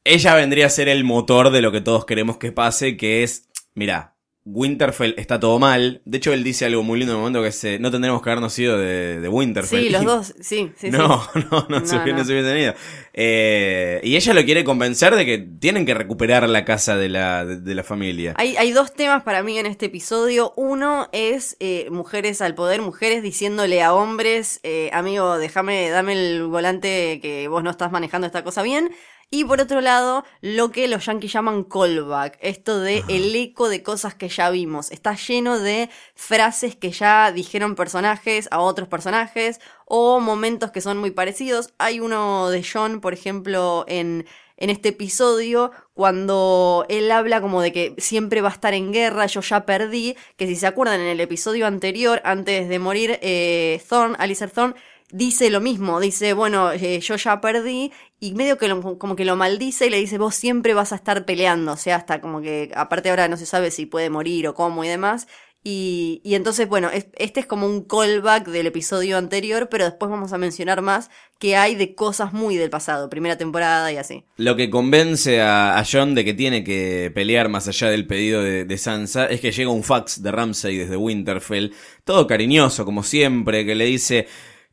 Ella 0.02 0.34
vendría 0.34 0.66
a 0.66 0.70
ser 0.70 0.88
el 0.88 1.04
motor 1.04 1.50
de 1.50 1.60
lo 1.60 1.72
que 1.72 1.82
todos 1.82 2.06
queremos 2.06 2.38
que 2.38 2.52
pase, 2.52 2.96
que 2.96 3.22
es, 3.22 3.50
mira, 3.74 4.16
Winterfell 4.44 5.14
está 5.18 5.38
todo 5.38 5.58
mal. 5.58 6.00
De 6.06 6.16
hecho, 6.18 6.32
él 6.32 6.42
dice 6.42 6.64
algo 6.64 6.82
muy 6.82 6.98
lindo 6.98 7.12
en 7.12 7.18
el 7.18 7.20
momento 7.20 7.42
que 7.42 7.48
es, 7.48 7.62
eh, 7.64 7.78
no 7.78 7.90
tendremos 7.90 8.22
que 8.22 8.30
habernos 8.30 8.58
ido 8.58 8.78
de, 8.78 9.20
de 9.20 9.28
Winterfell. 9.28 9.82
Sí, 9.84 9.90
los 9.90 10.04
dos, 10.04 10.34
sí, 10.40 10.72
sí, 10.76 10.90
no, 10.90 11.22
sí. 11.32 11.40
no, 11.50 11.66
no, 11.68 11.86
se 11.86 11.96
No, 11.96 12.02
hubiese- 12.02 12.12
no. 12.12 12.18
no 12.18 12.24
se 12.24 12.32
hubiesen 12.32 12.58
ido. 12.58 12.74
Eh, 13.12 14.00
y 14.02 14.16
ella 14.16 14.32
lo 14.32 14.42
quiere 14.44 14.64
convencer 14.64 15.14
de 15.14 15.26
que 15.26 15.38
tienen 15.38 15.84
que 15.84 15.92
recuperar 15.94 16.48
la 16.48 16.64
casa 16.64 16.96
de 16.96 17.08
la, 17.10 17.44
de, 17.44 17.60
de 17.60 17.74
la 17.74 17.84
familia. 17.84 18.34
Hay, 18.38 18.56
hay 18.56 18.72
dos 18.72 18.94
temas 18.94 19.22
para 19.22 19.42
mí 19.42 19.58
en 19.58 19.66
este 19.66 19.86
episodio. 19.86 20.54
Uno 20.56 21.08
es 21.12 21.56
eh, 21.60 21.88
mujeres 21.90 22.40
al 22.40 22.54
poder, 22.54 22.80
mujeres 22.80 23.22
diciéndole 23.22 23.82
a 23.82 23.92
hombres, 23.92 24.60
amigo, 24.92 25.36
déjame, 25.38 25.90
dame 25.90 26.14
el 26.14 26.44
volante 26.46 27.20
que 27.20 27.46
vos 27.48 27.62
no 27.62 27.70
estás 27.70 27.92
manejando 27.92 28.26
esta 28.26 28.42
cosa 28.42 28.62
bien. 28.62 28.90
Y 29.32 29.44
por 29.44 29.60
otro 29.60 29.80
lado, 29.80 30.24
lo 30.40 30.72
que 30.72 30.88
los 30.88 31.06
yankees 31.06 31.32
llaman 31.32 31.62
callback, 31.62 32.36
esto 32.40 32.80
de 32.80 33.04
el 33.06 33.32
eco 33.36 33.68
de 33.68 33.80
cosas 33.80 34.12
que 34.16 34.28
ya 34.28 34.50
vimos. 34.50 34.90
Está 34.90 35.14
lleno 35.14 35.60
de 35.60 35.88
frases 36.16 36.74
que 36.74 36.90
ya 36.90 37.30
dijeron 37.30 37.76
personajes 37.76 38.48
a 38.50 38.58
otros 38.58 38.88
personajes 38.88 39.60
o 39.86 40.18
momentos 40.18 40.72
que 40.72 40.80
son 40.80 40.98
muy 40.98 41.12
parecidos. 41.12 41.72
Hay 41.78 42.00
uno 42.00 42.50
de 42.50 42.64
John, 42.64 43.00
por 43.00 43.14
ejemplo, 43.14 43.84
en, 43.86 44.26
en 44.56 44.68
este 44.68 44.88
episodio, 44.88 45.70
cuando 45.94 46.84
él 46.88 47.08
habla 47.12 47.40
como 47.40 47.62
de 47.62 47.72
que 47.72 47.94
siempre 47.98 48.40
va 48.40 48.48
a 48.48 48.52
estar 48.52 48.74
en 48.74 48.92
guerra, 48.92 49.26
yo 49.26 49.42
ya 49.42 49.64
perdí, 49.64 50.16
que 50.36 50.48
si 50.48 50.56
se 50.56 50.66
acuerdan 50.66 51.00
en 51.00 51.06
el 51.06 51.20
episodio 51.20 51.68
anterior, 51.68 52.20
antes 52.24 52.68
de 52.68 52.78
morir, 52.80 53.18
eh, 53.22 53.80
Thorne, 53.88 54.16
Alistair 54.18 54.50
Thorne, 54.50 54.74
dice 55.12 55.50
lo 55.50 55.60
mismo, 55.60 56.00
dice, 56.00 56.32
bueno, 56.34 56.72
eh, 56.72 57.00
yo 57.00 57.16
ya 57.16 57.40
perdí, 57.40 57.92
y 58.20 58.32
medio 58.34 58.58
que 58.58 58.68
lo- 58.68 58.98
como 58.98 59.16
que 59.16 59.24
lo 59.24 59.36
maldice 59.36 59.86
y 59.86 59.90
le 59.90 59.98
dice, 59.98 60.18
vos 60.18 60.34
siempre 60.34 60.74
vas 60.74 60.92
a 60.92 60.96
estar 60.96 61.24
peleando, 61.24 61.72
o 61.72 61.76
sea, 61.76 61.96
hasta 61.96 62.20
como 62.20 62.40
que, 62.40 62.70
aparte 62.74 63.10
ahora 63.10 63.28
no 63.28 63.36
se 63.36 63.46
sabe 63.46 63.70
si 63.70 63.86
puede 63.86 64.10
morir 64.10 64.46
o 64.48 64.54
cómo 64.54 64.84
y 64.84 64.88
demás, 64.88 65.26
y, 65.62 66.22
y 66.24 66.36
entonces, 66.36 66.66
bueno, 66.68 66.88
es- 66.90 67.08
este 67.18 67.40
es 67.40 67.46
como 67.46 67.66
un 67.66 67.84
callback 67.84 68.48
del 68.48 68.66
episodio 68.68 69.18
anterior, 69.18 69.68
pero 69.70 69.84
después 69.84 70.10
vamos 70.10 70.32
a 70.32 70.38
mencionar 70.38 70.80
más 70.80 71.10
que 71.38 71.54
hay 71.56 71.74
de 71.74 71.94
cosas 71.94 72.32
muy 72.32 72.56
del 72.56 72.70
pasado, 72.70 73.10
primera 73.10 73.36
temporada 73.36 73.92
y 73.92 73.96
así. 73.98 74.24
Lo 74.36 74.56
que 74.56 74.70
convence 74.70 75.40
a, 75.42 75.78
a 75.78 75.84
John 75.90 76.14
de 76.14 76.24
que 76.24 76.32
tiene 76.34 76.64
que 76.64 77.10
pelear 77.14 77.48
más 77.50 77.68
allá 77.68 77.90
del 77.90 78.06
pedido 78.06 78.42
de, 78.42 78.64
de 78.64 78.78
Sansa 78.78 79.26
es 79.26 79.40
que 79.42 79.52
llega 79.52 79.70
un 79.70 79.82
fax 79.84 80.22
de 80.22 80.30
Ramsay 80.32 80.76
desde 80.78 80.96
Winterfell, 80.96 81.72
todo 82.04 82.26
cariñoso 82.26 82.84
como 82.86 83.02
siempre, 83.02 83.66
que 83.66 83.74
le 83.74 83.84
dice, 83.84 84.28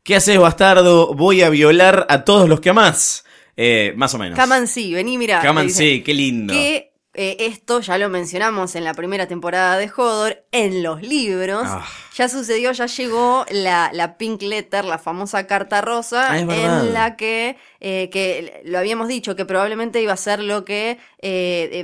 ¿qué 0.08 0.16
haces 0.16 0.38
bastardo? 0.38 1.12
Voy 1.14 1.42
a 1.42 1.50
violar 1.50 2.06
a 2.08 2.24
todos 2.24 2.48
los 2.48 2.60
que 2.60 2.70
amás. 2.70 3.26
Eh, 3.58 3.92
más 3.94 4.14
o 4.14 4.18
menos. 4.18 4.38
Caman 4.38 4.66
sí, 4.66 4.94
vení, 4.94 5.18
mira. 5.18 5.42
Caman 5.42 5.66
le 5.66 5.68
dice. 5.72 5.82
sí, 5.82 6.02
qué 6.02 6.14
lindo. 6.14 6.54
Que 6.54 6.94
eh, 7.12 7.36
esto 7.40 7.80
ya 7.80 7.98
lo 7.98 8.08
mencionamos 8.08 8.74
en 8.74 8.84
la 8.84 8.94
primera 8.94 9.26
temporada 9.28 9.76
de 9.76 9.90
Hodor, 9.94 10.44
en 10.50 10.82
los 10.82 11.02
libros. 11.02 11.64
Ah. 11.66 11.84
Ya 12.16 12.28
sucedió, 12.30 12.72
ya 12.72 12.86
llegó 12.86 13.44
la, 13.50 13.90
la 13.92 14.16
Pink 14.16 14.40
Letter, 14.42 14.86
la 14.86 14.96
famosa 14.98 15.46
carta 15.46 15.82
rosa, 15.82 16.28
Ah, 16.30 16.38
en 16.38 16.94
la 16.94 17.16
que, 17.16 17.56
eh, 17.80 18.08
que 18.10 18.62
lo 18.64 18.78
habíamos 18.78 19.08
dicho, 19.08 19.36
que 19.36 19.44
probablemente 19.44 20.00
iba 20.00 20.14
a 20.14 20.16
ser 20.16 20.40
lo 20.40 20.64
que 20.64 20.98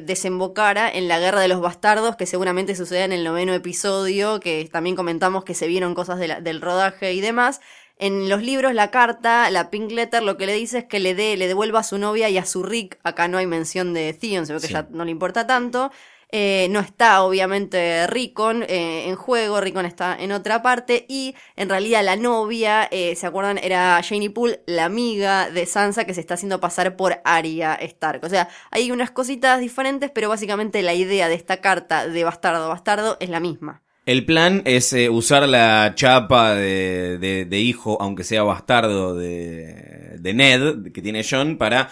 desembocara 0.05 0.91
en 0.91 1.09
la 1.09 1.19
Guerra 1.19 1.41
de 1.41 1.49
los 1.49 1.61
Bastardos, 1.61 2.17
que 2.17 2.27
seguramente 2.27 2.75
suceda 2.75 3.05
en 3.05 3.13
el 3.13 3.25
noveno 3.25 3.53
episodio, 3.55 4.41
que 4.41 4.69
también 4.73 4.97
comentamos 4.97 5.45
que 5.45 5.55
se 5.55 5.67
vieron 5.67 5.95
cosas 5.95 6.19
de 6.19 6.29
la- 6.29 6.41
del 6.41 6.61
rodaje 6.61 7.13
y 7.13 7.21
demás. 7.21 7.61
En 7.97 8.29
los 8.29 8.43
libros, 8.43 8.75
la 8.75 8.91
carta, 8.91 9.49
la 9.51 9.71
Pink 9.71 9.93
Letter, 9.93 10.23
lo 10.23 10.37
que 10.37 10.47
le 10.47 10.55
dice 10.55 10.79
es 10.79 10.85
que 10.87 10.99
le 10.99 11.15
dé, 11.15 11.37
le 11.37 11.47
devuelva 11.47 11.81
a 11.81 11.85
su 11.85 11.97
novia 11.99 12.29
y 12.29 12.39
a 12.39 12.45
su 12.45 12.63
Rick. 12.65 12.99
Acá 13.05 13.29
no 13.29 13.39
hay 13.39 13.47
mención 13.47 13.95
de 13.95 14.13
Theon, 14.13 14.47
se 14.47 14.53
ve 14.53 14.61
que 14.61 14.67
Sí. 14.67 14.73
ya 14.73 14.89
no 14.91 15.05
le 15.05 15.13
importa 15.13 15.47
tanto. 15.47 15.93
Eh, 16.37 16.67
no 16.71 16.81
está 16.81 17.23
obviamente 17.23 18.09
Rickon 18.09 18.65
eh, 18.65 19.09
en 19.09 19.15
juego, 19.15 19.61
Rickon 19.61 19.87
está 19.87 20.17
en 20.19 20.33
otra 20.33 20.63
parte 20.63 21.07
y 21.09 21.37
en 21.55 21.69
realidad 21.69 22.03
la 22.03 22.17
novia, 22.17 22.89
eh, 22.91 23.15
¿se 23.15 23.29
acuerdan? 23.29 23.59
Era 23.59 24.01
Janie 24.03 24.31
Poole, 24.31 24.61
la 24.67 24.87
amiga 24.87 25.49
de 25.51 25.65
Sansa 25.65 26.05
que 26.05 26.15
se 26.15 26.21
está 26.21 26.35
haciendo 26.35 26.59
pasar 26.61 26.97
por 26.97 27.21
Arya 27.25 27.77
Stark. 27.77 28.25
O 28.25 28.29
sea, 28.29 28.49
hay 28.73 28.91
unas 28.91 29.13
cositas 29.13 29.61
diferentes, 29.61 30.11
pero 30.11 30.29
básicamente 30.29 30.83
la 30.83 30.95
idea 30.95 31.29
de 31.29 31.35
esta 31.37 31.59
carta 31.61 32.09
de 32.09 32.25
bastardo 32.25 32.69
bastardo 32.69 33.17
es 33.21 33.29
la 33.31 33.39
misma. 33.39 33.84
El 34.07 34.27
plan 34.27 34.63
es 34.67 34.93
eh, 34.93 35.09
usar 35.09 35.49
la 35.49 35.93
chapa 35.95 36.55
de, 36.55 37.19
de- 37.19 37.45
de 37.47 37.59
hijo, 37.61 38.01
aunque 38.03 38.23
sea 38.25 38.43
bastardo 38.43 39.15
de, 39.15 40.17
de 40.19 40.35
Ned, 40.35 40.93
que 40.93 41.01
tiene 41.03 41.25
John, 41.29 41.57
para 41.57 41.91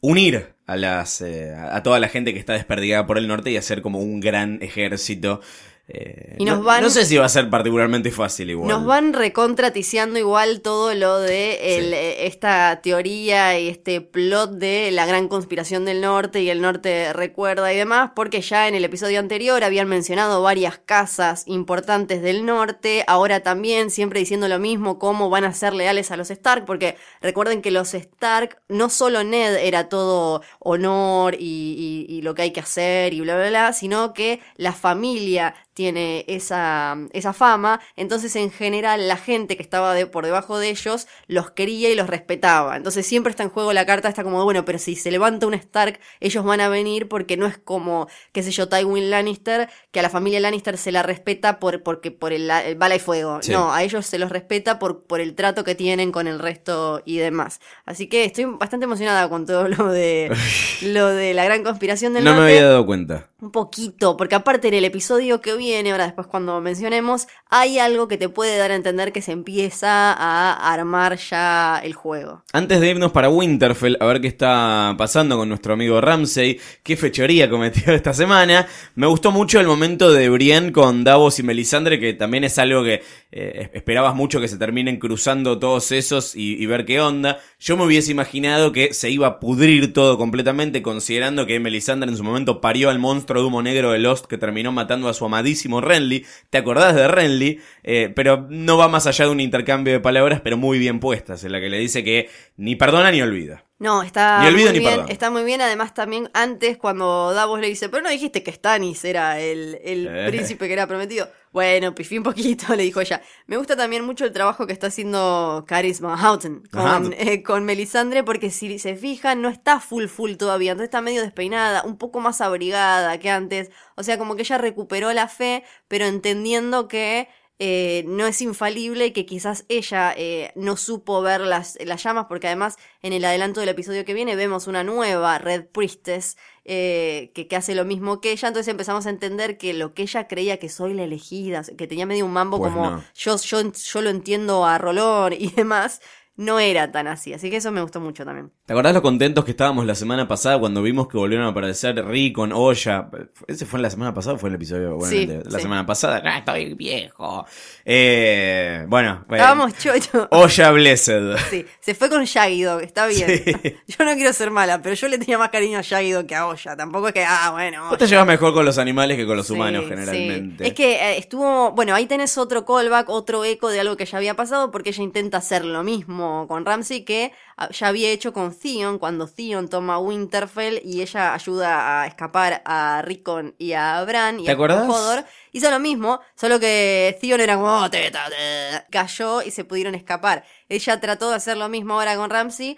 unir 0.00 0.54
a 0.66 0.76
las 0.76 1.20
eh, 1.22 1.54
a 1.54 1.82
toda 1.82 1.98
la 2.00 2.08
gente 2.08 2.32
que 2.34 2.38
está 2.40 2.52
desperdigada 2.54 3.06
por 3.06 3.16
el 3.18 3.28
norte 3.28 3.50
y 3.50 3.56
hacer 3.56 3.80
como 3.82 4.00
un 4.00 4.20
gran 4.20 4.62
ejército. 4.62 5.40
Eh, 5.88 6.34
Y 6.38 6.44
nos 6.44 6.58
no, 6.58 6.64
van- 6.64 6.82
no 6.82 6.90
sé 6.90 7.04
si 7.04 7.16
va 7.16 7.26
a 7.26 7.28
ser 7.28 7.48
particularmente 7.48 8.10
fácil 8.10 8.50
igual. 8.50 8.68
Nos 8.68 8.84
van 8.84 9.12
recontraticiando 9.12 10.18
igual 10.18 10.60
todo 10.60 10.92
lo 10.94 11.20
de 11.20 11.76
el, 11.78 11.84
Sí. 11.84 11.94
eh, 11.94 12.26
esta 12.26 12.80
teoría 12.82 13.56
y 13.60 13.68
este 13.68 14.00
plot 14.00 14.54
de 14.54 14.90
la 14.90 15.06
gran 15.06 15.28
conspiración 15.28 15.84
del 15.84 16.00
norte 16.00 16.42
y 16.42 16.50
el 16.50 16.60
norte 16.60 17.12
recuerda 17.12 17.72
y 17.72 17.76
demás, 17.76 18.10
porque 18.16 18.40
ya 18.40 18.66
en 18.66 18.74
el 18.74 18.84
episodio 18.84 19.20
anterior 19.20 19.62
habían 19.62 19.86
mencionado 19.88 20.42
varias 20.42 20.78
casas 20.78 21.44
importantes 21.46 22.20
del 22.20 22.44
norte, 22.44 23.04
ahora 23.06 23.40
también 23.44 23.90
siempre 23.90 24.18
diciendo 24.18 24.48
lo 24.48 24.58
mismo, 24.58 24.98
cómo 24.98 25.30
van 25.30 25.44
a 25.44 25.54
ser 25.54 25.72
leales 25.72 26.10
a 26.10 26.16
los 26.16 26.30
Stark, 26.32 26.64
porque 26.64 26.96
recuerden 27.20 27.62
que 27.62 27.70
los 27.70 27.94
Stark, 27.94 28.58
no 28.68 28.90
solo 28.90 29.22
Ned 29.22 29.54
era 29.64 29.88
todo 29.88 30.42
honor 30.58 31.36
y, 31.38 32.06
y- 32.08 32.12
y 32.12 32.22
lo 32.22 32.34
que 32.34 32.42
hay 32.42 32.50
que 32.52 32.60
hacer 32.60 33.14
y 33.14 33.20
bla, 33.20 33.36
bla, 33.36 33.48
bla, 33.50 33.72
sino 33.72 34.12
que 34.14 34.40
la 34.56 34.72
familia 34.72 35.54
tiene 35.76 36.24
esa, 36.26 36.96
esa 37.12 37.34
fama, 37.34 37.80
entonces 37.96 38.34
en 38.34 38.50
general 38.50 39.08
la 39.08 39.18
gente 39.18 39.58
que 39.58 39.62
estaba 39.62 39.92
de, 39.92 40.06
por 40.06 40.24
debajo 40.24 40.58
de 40.58 40.70
ellos 40.70 41.06
los 41.26 41.50
quería 41.50 41.90
y 41.90 41.94
los 41.94 42.06
respetaba. 42.08 42.78
Entonces 42.78 43.06
siempre 43.06 43.28
está 43.28 43.42
en 43.42 43.50
juego 43.50 43.74
la 43.74 43.84
carta, 43.84 44.08
está 44.08 44.24
como, 44.24 44.42
bueno, 44.42 44.64
pero 44.64 44.78
si 44.78 44.96
se 44.96 45.10
levanta 45.10 45.46
un 45.46 45.52
Stark, 45.52 46.00
ellos 46.20 46.42
van 46.46 46.62
a 46.62 46.70
venir 46.70 47.08
porque 47.08 47.36
no 47.36 47.44
es 47.44 47.58
como, 47.58 48.08
qué 48.32 48.42
sé 48.42 48.52
yo, 48.52 48.70
Tywin 48.70 49.10
Lannister, 49.10 49.68
que 49.90 50.00
a 50.00 50.02
la 50.02 50.08
familia 50.08 50.40
Lannister 50.40 50.78
se 50.78 50.92
la 50.92 51.02
respeta 51.02 51.58
por, 51.58 51.82
porque, 51.82 52.10
por 52.10 52.32
el, 52.32 52.50
el 52.50 52.76
bala 52.76 52.96
y 52.96 52.98
fuego. 52.98 53.40
Sí. 53.42 53.52
No, 53.52 53.70
a 53.70 53.82
ellos 53.82 54.06
se 54.06 54.18
los 54.18 54.30
respeta 54.30 54.78
por, 54.78 55.02
por 55.02 55.20
el 55.20 55.34
trato 55.34 55.62
que 55.62 55.74
tienen 55.74 56.10
con 56.10 56.26
el 56.26 56.38
resto 56.38 57.02
y 57.04 57.18
demás. 57.18 57.60
Así 57.84 58.08
que 58.08 58.24
estoy 58.24 58.46
bastante 58.46 58.84
emocionada 58.84 59.28
con 59.28 59.44
todo 59.44 59.68
lo 59.68 59.88
de, 59.88 60.34
lo 60.80 61.08
de 61.08 61.34
la 61.34 61.44
gran 61.44 61.62
conspiración 61.62 62.14
del 62.14 62.24
No 62.24 62.34
me 62.34 62.44
había 62.44 62.64
dado 62.64 62.86
cuenta. 62.86 63.28
Un 63.42 63.50
poquito, 63.52 64.16
porque 64.16 64.34
aparte 64.34 64.68
en 64.68 64.74
el 64.74 64.86
episodio 64.86 65.42
que 65.42 65.52
viene, 65.66 65.90
ahora 65.90 66.04
después 66.04 66.28
cuando 66.28 66.60
mencionemos, 66.60 67.26
hay 67.50 67.78
algo 67.78 68.06
que 68.06 68.16
te 68.16 68.28
puede 68.28 68.56
dar 68.56 68.70
a 68.70 68.76
entender 68.76 69.12
que 69.12 69.20
se 69.20 69.32
empieza 69.32 70.12
a 70.12 70.72
armar 70.72 71.16
ya 71.16 71.80
el 71.82 71.92
juego. 71.92 72.44
Antes 72.52 72.80
de 72.80 72.90
irnos 72.90 73.10
para 73.10 73.28
Winterfell, 73.28 73.96
a 73.98 74.06
ver 74.06 74.20
qué 74.20 74.28
está 74.28 74.94
pasando 74.96 75.36
con 75.36 75.48
nuestro 75.48 75.74
amigo 75.74 76.00
Ramsey, 76.00 76.60
qué 76.82 76.96
fechoría 76.96 77.50
cometió 77.50 77.92
esta 77.94 78.14
semana, 78.14 78.66
me 78.94 79.06
gustó 79.08 79.32
mucho 79.32 79.58
el 79.58 79.66
momento 79.66 80.12
de 80.12 80.28
Brienne 80.28 80.72
con 80.72 81.02
Davos 81.02 81.38
y 81.40 81.42
Melisandre, 81.42 81.98
que 81.98 82.14
también 82.14 82.44
es 82.44 82.58
algo 82.58 82.84
que 82.84 83.02
eh, 83.32 83.70
esperabas 83.74 84.14
mucho 84.14 84.40
que 84.40 84.48
se 84.48 84.56
terminen 84.56 84.98
cruzando 84.98 85.58
todos 85.58 85.90
esos 85.92 86.34
y, 86.36 86.64
ver 86.66 86.84
qué 86.84 87.00
onda. 87.00 87.38
Yo 87.58 87.76
me 87.76 87.84
hubiese 87.84 88.10
imaginado 88.10 88.72
que 88.72 88.94
se 88.94 89.10
iba 89.10 89.26
a 89.26 89.40
pudrir 89.40 89.92
todo 89.92 90.16
completamente, 90.16 90.82
considerando 90.82 91.46
que 91.46 91.60
Melisandre 91.60 92.10
en 92.10 92.16
su 92.16 92.24
momento 92.24 92.60
parió 92.60 92.88
al 92.88 92.98
monstruo 92.98 93.42
de 93.42 93.48
humo 93.48 93.62
negro 93.62 93.92
de 93.92 93.98
Lost 93.98 94.26
que 94.26 94.38
terminó 94.38 94.72
matando 94.72 95.08
a 95.08 95.14
su 95.14 95.24
amadísimo 95.24 95.55
Renly. 95.64 96.24
¿Te 96.50 96.58
acordás 96.58 96.94
de 96.94 97.08
Renly? 97.08 97.60
Eh, 97.82 98.12
pero 98.14 98.46
no 98.50 98.76
va 98.76 98.88
más 98.88 99.06
allá 99.06 99.24
de 99.26 99.30
un 99.30 99.40
intercambio 99.40 99.92
de 99.92 100.00
palabras, 100.00 100.40
pero 100.42 100.56
muy 100.56 100.78
bien 100.78 101.00
puestas, 101.00 101.42
en 101.44 101.52
la 101.52 101.60
que 101.60 101.68
le 101.68 101.78
dice 101.78 102.02
que 102.04 102.28
ni 102.56 102.76
perdona 102.76 103.10
ni 103.10 103.22
olvida. 103.22 103.64
No, 103.78 104.02
está 104.02 104.40
Ni 104.40 104.48
olvido 104.48 104.70
muy 104.70 104.78
bien, 104.78 105.00
está 105.08 105.30
muy 105.30 105.44
bien. 105.44 105.60
Además, 105.60 105.92
también 105.92 106.30
antes, 106.32 106.78
cuando 106.78 107.34
Davos 107.34 107.60
le 107.60 107.66
dice, 107.66 107.90
pero 107.90 108.02
no 108.02 108.08
dijiste 108.08 108.42
que 108.42 108.50
Stannis 108.50 109.04
era 109.04 109.38
el, 109.38 109.78
el 109.84 110.06
Eh. 110.10 110.26
príncipe 110.28 110.66
que 110.66 110.72
era 110.72 110.86
prometido. 110.86 111.28
Bueno, 111.56 111.94
pifí 111.94 112.18
un 112.18 112.22
poquito, 112.22 112.66
le 112.76 112.82
dijo 112.82 113.00
ella. 113.00 113.22
Me 113.46 113.56
gusta 113.56 113.76
también 113.76 114.04
mucho 114.04 114.26
el 114.26 114.32
trabajo 114.34 114.66
que 114.66 114.74
está 114.74 114.88
haciendo 114.88 115.64
Charisma 115.66 116.14
Houghton 116.14 116.68
Ajá. 116.70 117.00
con, 117.00 117.14
eh, 117.14 117.42
con 117.42 117.64
Melisandre, 117.64 118.22
porque 118.24 118.50
si 118.50 118.78
se 118.78 118.94
fijan, 118.94 119.40
no 119.40 119.48
está 119.48 119.80
full 119.80 120.04
full 120.08 120.34
todavía. 120.34 120.72
Entonces 120.72 120.88
está 120.88 121.00
medio 121.00 121.22
despeinada, 121.22 121.82
un 121.84 121.96
poco 121.96 122.20
más 122.20 122.42
abrigada 122.42 123.18
que 123.18 123.30
antes. 123.30 123.70
O 123.94 124.02
sea, 124.02 124.18
como 124.18 124.36
que 124.36 124.42
ella 124.42 124.58
recuperó 124.58 125.10
la 125.14 125.28
fe, 125.28 125.64
pero 125.88 126.04
entendiendo 126.04 126.88
que 126.88 127.30
eh, 127.58 128.04
no 128.06 128.26
es 128.26 128.42
infalible 128.42 129.06
y 129.06 129.12
que 129.12 129.24
quizás 129.24 129.64
ella 129.70 130.12
eh, 130.14 130.52
no 130.56 130.76
supo 130.76 131.22
ver 131.22 131.40
las, 131.40 131.78
las 131.82 132.02
llamas, 132.02 132.26
porque 132.28 132.48
además 132.48 132.76
en 133.00 133.14
el 133.14 133.24
adelanto 133.24 133.60
del 133.60 133.70
episodio 133.70 134.04
que 134.04 134.12
viene 134.12 134.36
vemos 134.36 134.66
una 134.66 134.84
nueva 134.84 135.38
Red 135.38 135.68
Priestess 135.68 136.36
eh, 136.66 137.30
que, 137.34 137.46
que 137.48 137.56
hace 137.56 137.74
lo 137.74 137.84
mismo 137.84 138.20
que 138.20 138.32
ella, 138.32 138.48
entonces 138.48 138.68
empezamos 138.70 139.06
a 139.06 139.10
entender 139.10 139.56
que 139.58 139.72
lo 139.74 139.94
que 139.94 140.02
ella 140.02 140.26
creía 140.28 140.58
que 140.58 140.68
soy 140.68 140.94
la 140.94 141.04
elegida, 141.04 141.62
que 141.76 141.86
tenía 141.86 142.06
medio 142.06 142.26
un 142.26 142.32
mambo 142.32 142.58
Pues 142.58 142.72
como 142.72 142.90
no. 142.90 143.04
yo, 143.14 143.36
yo, 143.36 143.72
yo 143.72 144.02
lo 144.02 144.10
entiendo 144.10 144.64
a 144.66 144.78
Rolón 144.78 145.32
y 145.34 145.50
demás, 145.52 146.00
no 146.36 146.58
era 146.60 146.92
tan 146.92 147.06
así, 147.06 147.32
así 147.32 147.50
que 147.50 147.56
eso 147.56 147.72
me 147.72 147.80
gustó 147.80 148.00
mucho 148.00 148.24
también. 148.24 148.50
¿Te 148.66 148.72
acordás 148.72 148.92
lo 148.94 149.02
contentos 149.02 149.44
que 149.44 149.52
estábamos 149.52 149.86
la 149.86 149.94
semana 149.94 150.28
pasada 150.28 150.58
cuando 150.58 150.82
vimos 150.82 151.08
que 151.08 151.16
volvieron 151.16 151.46
a 151.46 151.50
aparecer 151.50 152.04
Rickon, 152.06 152.52
Olla? 152.52 153.08
¿Ese 153.46 153.64
fue 153.64 153.80
la 153.80 153.88
semana 153.90 154.12
pasada 154.12 154.34
o 154.36 154.38
fue 154.38 154.50
el 154.50 154.56
episodio? 154.56 154.96
Bueno, 154.96 155.10
Sí, 155.10 155.26
la 155.26 155.56
sí. 155.58 155.62
semana 155.62 155.86
pasada. 155.86 156.20
¡Ah, 156.24 156.38
estoy 156.38 156.74
viejo! 156.74 157.46
Eh, 157.84 158.84
bueno, 158.88 159.24
bueno. 159.28 159.42
Estábamos 159.44 159.78
chocho. 159.78 160.28
Olla 160.30 160.70
Blessed. 160.72 161.36
Sí, 161.50 161.64
se 161.80 161.94
fue 161.94 162.10
con 162.10 162.24
Shaggy 162.24 162.62
Dog, 162.62 162.82
está 162.82 163.06
bien. 163.06 163.26
Sí. 163.28 163.52
Yo 163.86 164.04
no 164.04 164.14
quiero 164.14 164.32
ser 164.32 164.50
mala, 164.50 164.82
pero 164.82 164.94
yo 164.94 165.08
le 165.08 165.18
tenía 165.18 165.38
más 165.38 165.48
cariño 165.50 165.78
a 165.78 165.82
Shaggy 165.82 166.10
Dog 166.10 166.26
que 166.26 166.34
a 166.34 166.46
Olla. 166.46 166.76
Tampoco 166.76 167.08
es 167.08 167.14
que, 167.14 167.24
ah, 167.24 167.50
bueno. 167.52 167.88
Vos 167.88 167.98
te 167.98 168.06
llevas 168.06 168.26
mejor 168.26 168.52
con 168.52 168.64
los 168.64 168.76
animales 168.78 169.16
que 169.16 169.26
con 169.26 169.36
los 169.36 169.48
humanos, 169.50 169.84
generalmente. 169.88 170.66
Es 170.66 170.74
que 170.74 170.94
eh, 170.96 171.18
estuvo, 171.18 171.72
bueno, 171.72 171.94
ahí 171.94 172.06
tenés 172.06 172.36
otro 172.36 172.64
callback, 172.66 173.08
otro 173.08 173.44
eco 173.44 173.68
de 173.70 173.80
algo 173.80 173.96
que 173.96 174.04
ya 174.04 174.18
había 174.18 174.34
pasado, 174.34 174.70
porque 174.70 174.90
ella 174.90 175.02
intenta 175.02 175.38
hacer 175.38 175.64
lo 175.64 175.82
mismo 175.82 176.25
con 176.48 176.64
Ramsey 176.64 177.04
que 177.04 177.32
ah, 177.56 177.68
ya 177.70 177.88
había 177.88 178.10
hecho 178.10 178.32
con 178.32 178.54
Theon, 178.54 178.98
cuando 178.98 179.26
Theon 179.26 179.68
toma 179.68 179.98
Winterfell 179.98 180.80
y 180.84 181.02
ella 181.02 181.34
ayuda 181.34 182.02
a 182.02 182.06
escapar 182.06 182.62
a 182.64 183.02
Rickon 183.04 183.54
y 183.58 183.72
a 183.72 184.02
Bran 184.04 184.40
y 184.40 184.44
¿Te 184.44 184.50
a 184.50 184.54
acordás? 184.54 184.88
Hodor. 184.88 185.24
Hizo 185.52 185.70
lo 185.70 185.78
mismo, 185.80 186.20
solo 186.34 186.58
que 186.60 187.16
Theon 187.20 187.40
era 187.40 187.54
como, 187.56 187.68
"Oh, 187.82 187.90
teta, 187.90 188.28
te-". 188.28 188.86
cayó 188.90 189.42
y 189.42 189.50
se 189.50 189.64
pudieron 189.64 189.94
escapar. 189.94 190.44
Ella 190.68 191.00
trató 191.00 191.30
de 191.30 191.36
hacer 191.36 191.56
lo 191.56 191.68
mismo 191.68 191.94
ahora 191.94 192.16
con 192.16 192.30
Ramsey 192.30 192.76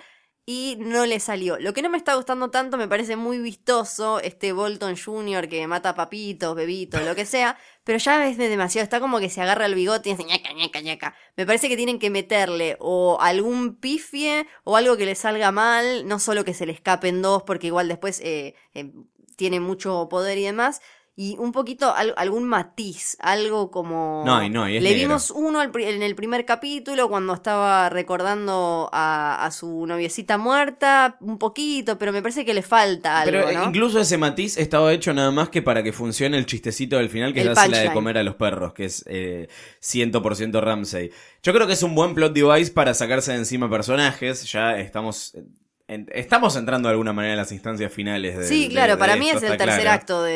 y 0.50 0.76
no 0.78 1.05
le 1.05 1.21
salió. 1.21 1.59
Lo 1.59 1.75
que 1.75 1.83
no 1.83 1.90
me 1.90 1.99
está 1.99 2.14
gustando 2.14 2.50
tanto, 2.50 2.78
me 2.78 2.88
parece 2.88 3.17
muy 3.17 3.38
vistoso 3.38 4.19
este 4.19 4.55
Bolton 4.55 4.97
Jr. 4.97 5.47
que 5.47 5.67
mata 5.67 5.95
papitos, 5.95 6.57
bebitos, 6.57 7.02
lo 7.02 7.14
que 7.14 7.26
sea, 7.26 7.59
pero 7.85 7.99
ya 7.99 8.26
es 8.26 8.38
de 8.38 8.49
demasiado, 8.49 8.83
está 8.83 8.99
como 8.99 9.21
que 9.21 9.28
se 9.28 9.43
agarra 9.43 9.67
el 9.67 9.75
bigote 9.75 10.09
y 10.09 10.12
hace 10.12 10.25
ñaca, 10.25 10.55
ñaca, 10.55 10.81
ñaca. 10.81 11.14
Me 11.37 11.45
parece 11.45 11.69
que 11.69 11.76
tienen 11.76 11.99
que 11.99 12.09
meterle 12.09 12.78
o 12.81 13.19
algún 13.21 13.76
pifie 13.76 14.47
o 14.64 14.78
algo 14.78 14.97
que 14.97 15.05
le 15.05 15.17
salga 15.17 15.52
mal, 15.52 16.09
no 16.09 16.19
solo 16.19 16.47
que 16.47 16.55
se 16.55 16.64
le 16.64 16.73
escapen 16.73 17.21
dos, 17.21 17.43
porque 17.43 17.67
igual 17.67 17.87
después 17.87 18.19
eh, 18.21 18.55
eh, 18.73 18.90
tiene 19.37 19.61
mucho 19.61 20.09
poder 20.09 20.38
y 20.38 20.45
demás. 20.45 20.81
Y 21.20 21.37
un 21.38 21.50
poquito 21.50 21.92
al- 21.92 22.14
algún 22.16 22.44
matiz, 22.44 23.16
algo 23.18 23.72
como... 23.72 24.22
No, 24.25 24.40
y 24.40 24.48
no, 24.48 24.68
y 24.68 24.76
es 24.76 24.82
Le 24.84 24.90
negro. 24.90 25.08
vimos 25.08 25.32
uno 25.32 25.58
al 25.58 25.72
en 25.80 26.00
el 26.04 26.14
primer 26.14 26.44
capítulo 26.44 27.08
cuando 27.08 27.34
estaba 27.34 27.88
recordando 27.88 28.88
a, 28.92 29.44
a 29.44 29.50
su 29.50 29.84
noviecita 29.84 30.38
muerta, 30.38 31.16
un 31.20 31.37
poquito, 31.37 31.98
pero 31.98 32.12
me 32.12 32.22
parece 32.22 32.44
que 32.44 32.54
le 32.54 32.62
falta 32.62 33.22
algo, 33.22 33.32
Pero 33.32 33.48
eh, 33.50 33.54
¿no? 33.54 33.64
incluso 33.64 33.98
ese 33.98 34.16
matiz 34.16 34.56
estaba 34.58 34.92
hecho 34.92 35.12
nada 35.12 35.32
más 35.32 35.48
que 35.48 35.60
para 35.60 35.82
que 35.82 35.92
funcione 35.92 36.38
el 36.38 36.46
chistecito 36.46 36.98
del 36.98 37.10
final, 37.10 37.34
que 37.34 37.40
es 37.40 37.46
la 37.46 37.66
de 37.66 37.92
comer 37.92 38.16
a 38.18 38.22
los 38.22 38.37
perros, 38.37 38.72
que 38.72 38.84
es 38.84 39.02
eh, 39.08 39.48
100% 39.82 40.60
Ramsey. 40.60 41.10
Yo 41.42 41.52
creo 41.52 41.66
que 41.66 41.72
es 41.72 41.82
un 41.82 41.96
buen 41.96 42.14
plot 42.14 42.32
device 42.32 42.70
para 42.70 42.94
sacarse 42.94 43.32
de 43.32 43.38
encima 43.38 43.68
personajes. 43.68 44.50
Ya 44.52 44.78
estamos 44.78 45.34
eh, 45.34 45.42
en- 45.88 46.07
estamos 46.12 46.54
entrando 46.57 46.88
de 46.88 46.92
alguna 46.92 47.12
manera 47.12 47.33
en 47.35 47.38
las 47.38 47.50
instancias 47.50 47.92
finales 47.92 48.37
de 48.38 48.45
Sí, 48.45 48.64
de- 48.68 48.71
claro, 48.75 48.92
de 48.95 48.99
para 48.99 49.16
mí 49.16 49.26
esto, 49.30 49.38
es 49.45 49.50
el 49.50 49.57
tercer 49.59 49.80
claro. 49.80 49.90
acto 49.97 50.23
de, 50.23 50.33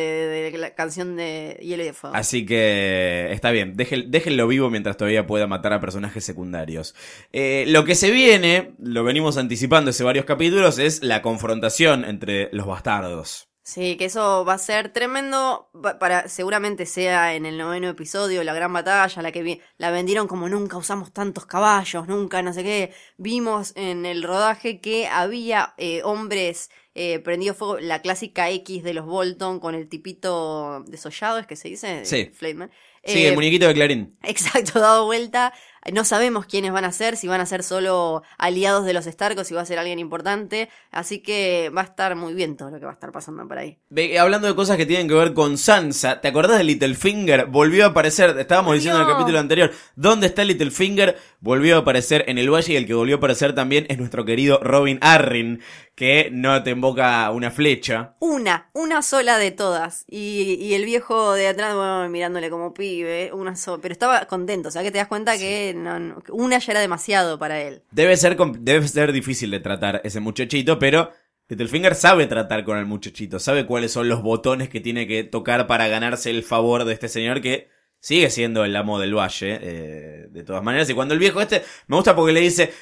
de 0.51 0.59
la 0.59 0.75
canción 0.75 1.15
de 1.17 1.59
Hielo 1.63 1.83
y 1.83 1.87
de 1.87 1.93
Fuego. 1.93 2.17
Así 2.17 2.45
que 2.47 3.29
está 3.33 3.51
bien, 3.51 3.77
dejen- 3.77 4.07
déjenlo 4.09 4.49
vivo 4.49 4.71
mientras 4.71 4.97
todavía 4.97 5.27
pueda 5.27 5.47
matar 5.47 5.73
a 5.75 5.81
personajes 5.81 6.25
secundarios. 6.25 6.95
Eh, 7.33 7.65
lo 7.69 7.85
que 7.85 7.95
se 7.95 8.11
viene, 8.11 8.73
lo 8.79 9.05
venimos 9.05 9.37
anticipando 9.37 9.91
hace 9.91 10.05
varios 10.05 10.25
capítulos, 10.25 10.79
es 10.79 11.03
la 11.03 11.23
confrontación 11.23 12.05
entre 12.05 12.49
los 12.53 12.67
bastardos. 12.67 13.49
Sí, 13.65 13.97
que 13.97 14.07
eso 14.07 14.45
va 14.45 14.55
a 14.55 14.59
ser 14.59 14.93
tremendo 14.93 15.71
pa- 15.81 15.97
para 16.01 16.29
seguramente 16.29 16.85
sea 16.85 17.35
en 17.37 17.47
el 17.47 17.59
noveno 17.59 17.89
episodio 17.89 18.43
la 18.43 18.55
gran 18.55 18.73
batalla, 18.73 19.23
la 19.23 19.31
que 19.31 19.43
vi- 19.45 19.61
la 19.79 19.93
vendieron 19.93 20.27
como 20.27 20.49
nunca 20.49 20.77
usamos 20.77 21.13
tantos 21.13 21.47
caballos, 21.47 22.09
nunca 22.09 22.43
no 22.43 22.53
sé 22.53 22.65
qué. 22.65 22.93
Vimos 23.19 23.73
en 23.77 24.05
el 24.05 24.25
rodaje 24.25 24.81
que 24.81 25.07
había 25.07 25.75
eh, 25.79 26.03
hombres 26.03 26.71
eh, 26.95 27.21
prendido 27.21 27.55
fuego, 27.55 27.79
la 27.79 28.03
clásica 28.03 28.51
X 28.51 28.83
de 28.83 28.95
los 28.95 29.07
Bolton 29.07 29.61
con 29.61 29.75
el 29.77 29.89
tipito 29.89 30.83
desollado, 30.89 31.39
es 31.39 31.47
que 31.47 31.57
se 31.57 31.69
dice, 31.69 32.05
Sí. 32.05 32.31
Flateman. 32.35 32.71
Sí, 33.05 33.25
Eh, 33.25 33.29
el 33.29 33.35
muñequito 33.35 33.67
de 33.69 33.75
Clarín. 33.75 34.19
Exacto, 34.25 34.79
dado 34.81 35.07
vuelta. 35.07 35.53
No 35.91 36.05
sabemos 36.05 36.47
quiénes 36.47 36.71
van 36.73 36.85
a 36.85 36.93
ser, 36.93 37.17
si 37.17 37.27
van 37.27 37.41
a 37.41 37.47
ser 37.47 37.63
solo 37.65 38.23
aliados 38.39 38.85
de 38.85 38.93
los 38.93 39.05
Starkos, 39.07 39.49
si 39.49 39.55
va 39.55 39.63
a 39.63 39.67
ser 39.67 39.79
alguien 39.79 39.99
importante. 39.99 40.69
Así 40.91 41.21
que 41.21 41.71
va 41.77 41.81
a 41.81 41.85
estar 41.85 42.15
muy 42.15 42.35
bien 42.35 42.57
todo 42.57 42.71
lo 42.71 42.79
que 42.79 42.85
va 42.85 42.93
a 42.93 42.95
estar 42.95 43.11
pasando 43.11 43.47
por 43.49 43.59
ahí. 43.59 43.79
Ve- 43.91 44.19
hablando 44.19 44.47
de 44.47 44.55
cosas 44.55 44.77
que 44.77 44.87
tienen 44.87 45.09
que 45.09 45.15
ver 45.15 45.35
con 45.35 45.59
Sansa, 45.59 46.21
¿te 46.21 46.29
acordás 46.29 46.59
de 46.59 46.65
Littlefinger? 46.65 47.47
Volvió 47.47 47.85
a 47.85 47.89
aparecer, 47.89 48.39
estábamos 48.39 48.75
diciendo 48.75 49.01
en 49.01 49.07
el 49.07 49.13
capítulo 49.13 49.39
anterior, 49.41 49.73
¿dónde 49.97 50.29
está 50.29 50.45
Littlefinger? 50.45 51.17
Volvió 51.41 51.77
a 51.77 51.79
aparecer 51.81 52.25
en 52.29 52.39
el 52.39 52.49
valle 52.53 52.75
y 52.75 52.77
el 52.77 52.87
que 52.87 52.95
volvió 52.95 53.17
a 53.17 53.19
aparecer 53.19 53.55
también 53.55 53.87
es 53.89 53.99
nuestro 53.99 54.25
querido 54.25 54.61
Robin 54.63 54.99
Arryn, 55.01 55.61
que 55.97 56.31
no 56.33 56.63
te 56.63 56.71
invoca 56.71 57.31
una 57.33 57.51
flecha. 57.51 58.15
Una, 58.21 58.71
una 58.73 59.03
sola 59.03 59.37
de 59.39 59.51
todas. 59.51 60.05
Y, 60.09 60.55
y 60.61 60.75
el 60.75 60.85
viejo 60.85 61.35
de 61.35 61.49
atrás, 61.49 61.75
bueno, 61.75 62.09
mirándole 62.09 62.49
como 62.51 62.73
pibe, 62.73 63.31
una 63.33 63.57
sola. 63.57 63.81
Pero 63.83 63.93
estaba 63.93 64.25
contento, 64.27 64.69
o 64.69 64.73
sea 64.73 64.83
que 64.83 64.91
te 64.91 64.99
das 64.99 65.09
cuenta 65.09 65.37
que 65.37 65.72
no- 65.75 66.23
una 66.31 66.59
ya 66.59 66.73
era 66.73 66.81
demasiado 66.81 67.39
para 67.39 67.61
él. 67.63 67.83
Debe 67.91 68.17
ser, 68.17 68.37
debe 68.37 68.87
ser 68.89 69.13
difícil 69.13 69.51
de 69.51 69.61
tratar 69.61 70.01
ese 70.05 70.21
muchachito, 70.21 70.79
pero 70.79 71.11
Littlefinger 71.49 71.95
sabe 71.95 72.27
tratar 72.27 72.65
con 72.65 72.79
el 72.79 72.87
muchachito, 72.87 73.39
sabe 73.39 73.67
cuáles 73.67 73.93
son 73.93 74.09
los 74.09 74.23
botones 74.23 74.69
que 74.69 74.81
tiene 74.81 75.07
que 75.07 75.25
tocar 75.25 75.67
para 75.67 75.87
ganarse 75.89 76.31
el 76.31 76.43
favor 76.43 76.85
de 76.85 76.95
este 76.95 77.09
señor 77.09 77.41
que 77.41 77.69
sigue 78.01 78.31
siendo 78.31 78.65
el 78.65 78.75
amo 78.75 78.99
del 78.99 79.15
valle, 79.15 79.59
eh, 79.61 80.27
de 80.31 80.43
todas 80.45 80.63
maneras. 80.63 80.89
Y 80.91 80.95
cuando 80.95 81.15
el 81.15 81.21
viejo 81.21 81.41
este, 81.41 81.63
me 81.89 81.97
gusta 81.97 82.17
porque 82.17 82.33
le 82.33 82.41
dice, 82.41 82.73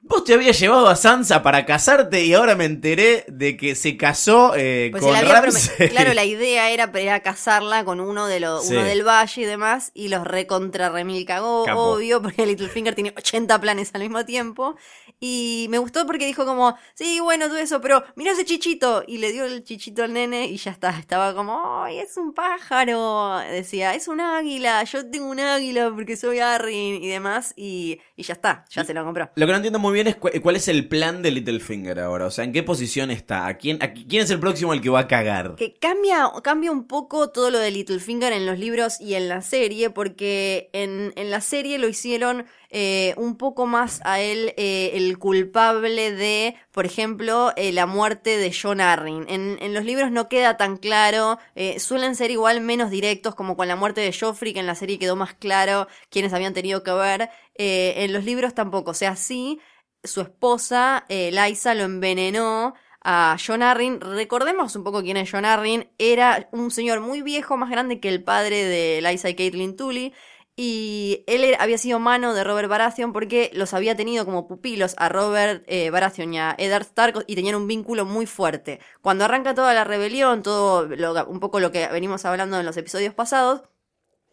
vos 0.00 0.24
te 0.24 0.32
habías 0.34 0.58
llevado 0.58 0.88
a 0.88 0.96
Sansa 0.96 1.42
para 1.42 1.66
casarte 1.66 2.24
y 2.24 2.32
ahora 2.32 2.54
me 2.54 2.64
enteré 2.64 3.24
de 3.28 3.56
que 3.56 3.74
se 3.74 3.96
casó 3.96 4.54
eh, 4.56 4.88
Pues 4.90 5.02
con 5.02 5.14
se 5.14 5.22
le 5.22 5.28
había 5.30 5.40
Ramsay". 5.42 5.88
Claro, 5.90 6.14
la 6.14 6.24
idea 6.24 6.70
era, 6.70 6.90
era 6.94 7.20
casarla 7.20 7.84
con 7.84 8.00
uno 8.00 8.26
de 8.26 8.40
los, 8.40 8.66
Sí. 8.66 8.74
uno 8.74 8.84
del 8.84 9.06
valle 9.06 9.42
y 9.42 9.44
demás, 9.44 9.90
y 9.94 10.08
los 10.08 10.24
recontra 10.24 10.88
remil 10.88 11.26
cagó, 11.26 11.64
obvio, 11.64 12.22
porque 12.22 12.46
Littlefinger 12.46 12.94
tiene 12.94 13.12
80 13.16 13.60
planes 13.60 13.90
al 13.94 14.00
mismo 14.02 14.24
tiempo. 14.24 14.76
Y 15.20 15.66
me 15.70 15.78
gustó 15.78 16.06
porque 16.06 16.26
dijo 16.26 16.46
como, 16.46 16.76
sí, 16.94 17.18
bueno, 17.18 17.48
todo 17.48 17.58
eso, 17.58 17.80
pero 17.80 18.04
mira 18.14 18.32
ese 18.32 18.44
chichito. 18.44 19.02
Y 19.06 19.18
le 19.18 19.32
dio 19.32 19.46
el 19.46 19.64
chichito 19.64 20.04
al 20.04 20.12
nene 20.12 20.46
y 20.46 20.56
ya 20.58 20.70
está. 20.70 20.90
Estaba 20.96 21.34
como, 21.34 21.82
ay, 21.82 21.98
es 21.98 22.16
un 22.16 22.32
pájaro. 22.34 23.38
Decía, 23.50 23.94
es 23.94 24.06
un 24.06 24.20
águila, 24.20 24.84
yo 24.84 25.10
tengo 25.10 25.26
un 25.26 25.40
águila 25.40 25.90
porque 25.92 26.16
soy 26.16 26.38
Arryn 26.38 27.02
y 27.02 27.08
demás. 27.08 27.52
Y, 27.56 28.00
y 28.18 28.24
ya 28.24 28.34
está, 28.34 28.64
ya 28.68 28.82
se 28.84 28.92
lo 28.92 29.04
compró. 29.04 29.30
Lo 29.36 29.46
que 29.46 29.52
no 29.52 29.56
entiendo 29.56 29.78
muy 29.78 29.94
bien 29.94 30.08
es 30.08 30.16
cu- 30.16 30.28
cuál 30.42 30.56
es 30.56 30.66
el 30.66 30.88
plan 30.88 31.22
de 31.22 31.30
Littlefinger 31.30 32.00
ahora, 32.00 32.26
o 32.26 32.30
sea, 32.32 32.42
¿en 32.44 32.52
qué 32.52 32.62
posición 32.64 33.10
está? 33.12 33.46
¿A 33.46 33.56
quién, 33.56 33.80
a 33.82 33.92
quién 33.92 34.24
es 34.24 34.30
el 34.30 34.40
próximo 34.40 34.72
al 34.72 34.80
que 34.80 34.90
va 34.90 35.00
a 35.00 35.06
cagar? 35.08 35.54
Que 35.54 35.74
cambia, 35.74 36.28
cambia 36.42 36.72
un 36.72 36.88
poco 36.88 37.30
todo 37.30 37.50
lo 37.50 37.58
de 37.58 37.70
Littlefinger 37.70 38.32
en 38.32 38.44
los 38.44 38.58
libros 38.58 39.00
y 39.00 39.14
en 39.14 39.28
la 39.28 39.40
serie, 39.40 39.90
porque 39.90 40.68
en, 40.72 41.12
en 41.14 41.30
la 41.30 41.40
serie 41.40 41.78
lo 41.78 41.88
hicieron 41.88 42.46
eh, 42.70 43.14
un 43.16 43.36
poco 43.38 43.64
más 43.64 44.00
a 44.04 44.20
él 44.20 44.52
eh, 44.58 44.90
el 44.94 45.18
culpable 45.18 46.12
de, 46.12 46.54
por 46.70 46.84
ejemplo, 46.84 47.52
eh, 47.56 47.72
la 47.72 47.86
muerte 47.86 48.36
de 48.36 48.54
John 48.54 48.80
Arryn. 48.80 49.24
En, 49.28 49.58
en 49.60 49.72
los 49.72 49.84
libros 49.84 50.10
no 50.10 50.28
queda 50.28 50.56
tan 50.56 50.76
claro, 50.76 51.38
suelen 51.78 52.14
ser 52.14 52.30
igual 52.30 52.60
menos 52.60 52.90
directos, 52.90 53.34
como 53.34 53.56
con 53.56 53.68
la 53.68 53.76
muerte 53.76 54.00
de 54.02 54.12
Joffrey, 54.12 54.52
que 54.52 54.60
en 54.60 54.66
la 54.66 54.74
serie 54.74 54.98
quedó 54.98 55.16
más 55.16 55.34
claro 55.34 55.88
quiénes 56.10 56.32
habían 56.32 56.54
tenido 56.54 56.82
que 56.82 56.92
ver. 56.92 57.30
En 57.54 58.12
los 58.12 58.24
libros 58.24 58.54
tampoco, 58.54 58.92
o 58.92 58.94
sea, 58.94 59.16
sí, 59.16 59.60
su 60.04 60.20
esposa, 60.20 61.06
Liza, 61.08 61.74
lo 61.74 61.84
envenenó 61.84 62.74
a 63.02 63.36
John 63.44 63.62
Arryn. 63.62 64.00
Recordemos 64.00 64.76
un 64.76 64.84
poco 64.84 65.02
quién 65.02 65.16
es 65.16 65.30
John 65.30 65.44
Arryn. 65.44 65.90
Era 65.98 66.48
un 66.52 66.70
señor 66.70 67.00
muy 67.00 67.22
viejo, 67.22 67.56
más 67.56 67.70
grande 67.70 68.00
que 68.00 68.08
el 68.08 68.22
padre 68.22 68.64
de 68.64 69.00
Liza 69.02 69.30
y 69.30 69.34
Caitlin 69.34 69.76
Tully. 69.76 70.12
Y 70.60 71.22
él 71.28 71.54
había 71.60 71.78
sido 71.78 72.00
mano 72.00 72.34
de 72.34 72.42
Robert 72.42 72.68
Baratheon 72.68 73.12
porque 73.12 73.48
los 73.54 73.74
había 73.74 73.94
tenido 73.94 74.24
como 74.24 74.48
pupilos 74.48 74.96
a 74.98 75.08
Robert 75.08 75.62
eh, 75.68 75.88
y 75.92 76.36
a 76.36 76.56
Eddard 76.58 76.82
Stark 76.82 77.24
y 77.28 77.36
tenían 77.36 77.54
un 77.54 77.68
vínculo 77.68 78.04
muy 78.04 78.26
fuerte. 78.26 78.80
Cuando 79.00 79.24
arranca 79.24 79.54
toda 79.54 79.72
la 79.72 79.84
rebelión, 79.84 80.42
todo 80.42 80.84
lo- 80.86 81.26
un 81.28 81.38
poco 81.38 81.60
lo 81.60 81.70
que 81.70 81.86
venimos 81.86 82.24
hablando 82.24 82.58
en 82.58 82.66
los 82.66 82.76
episodios 82.76 83.14
pasados, 83.14 83.62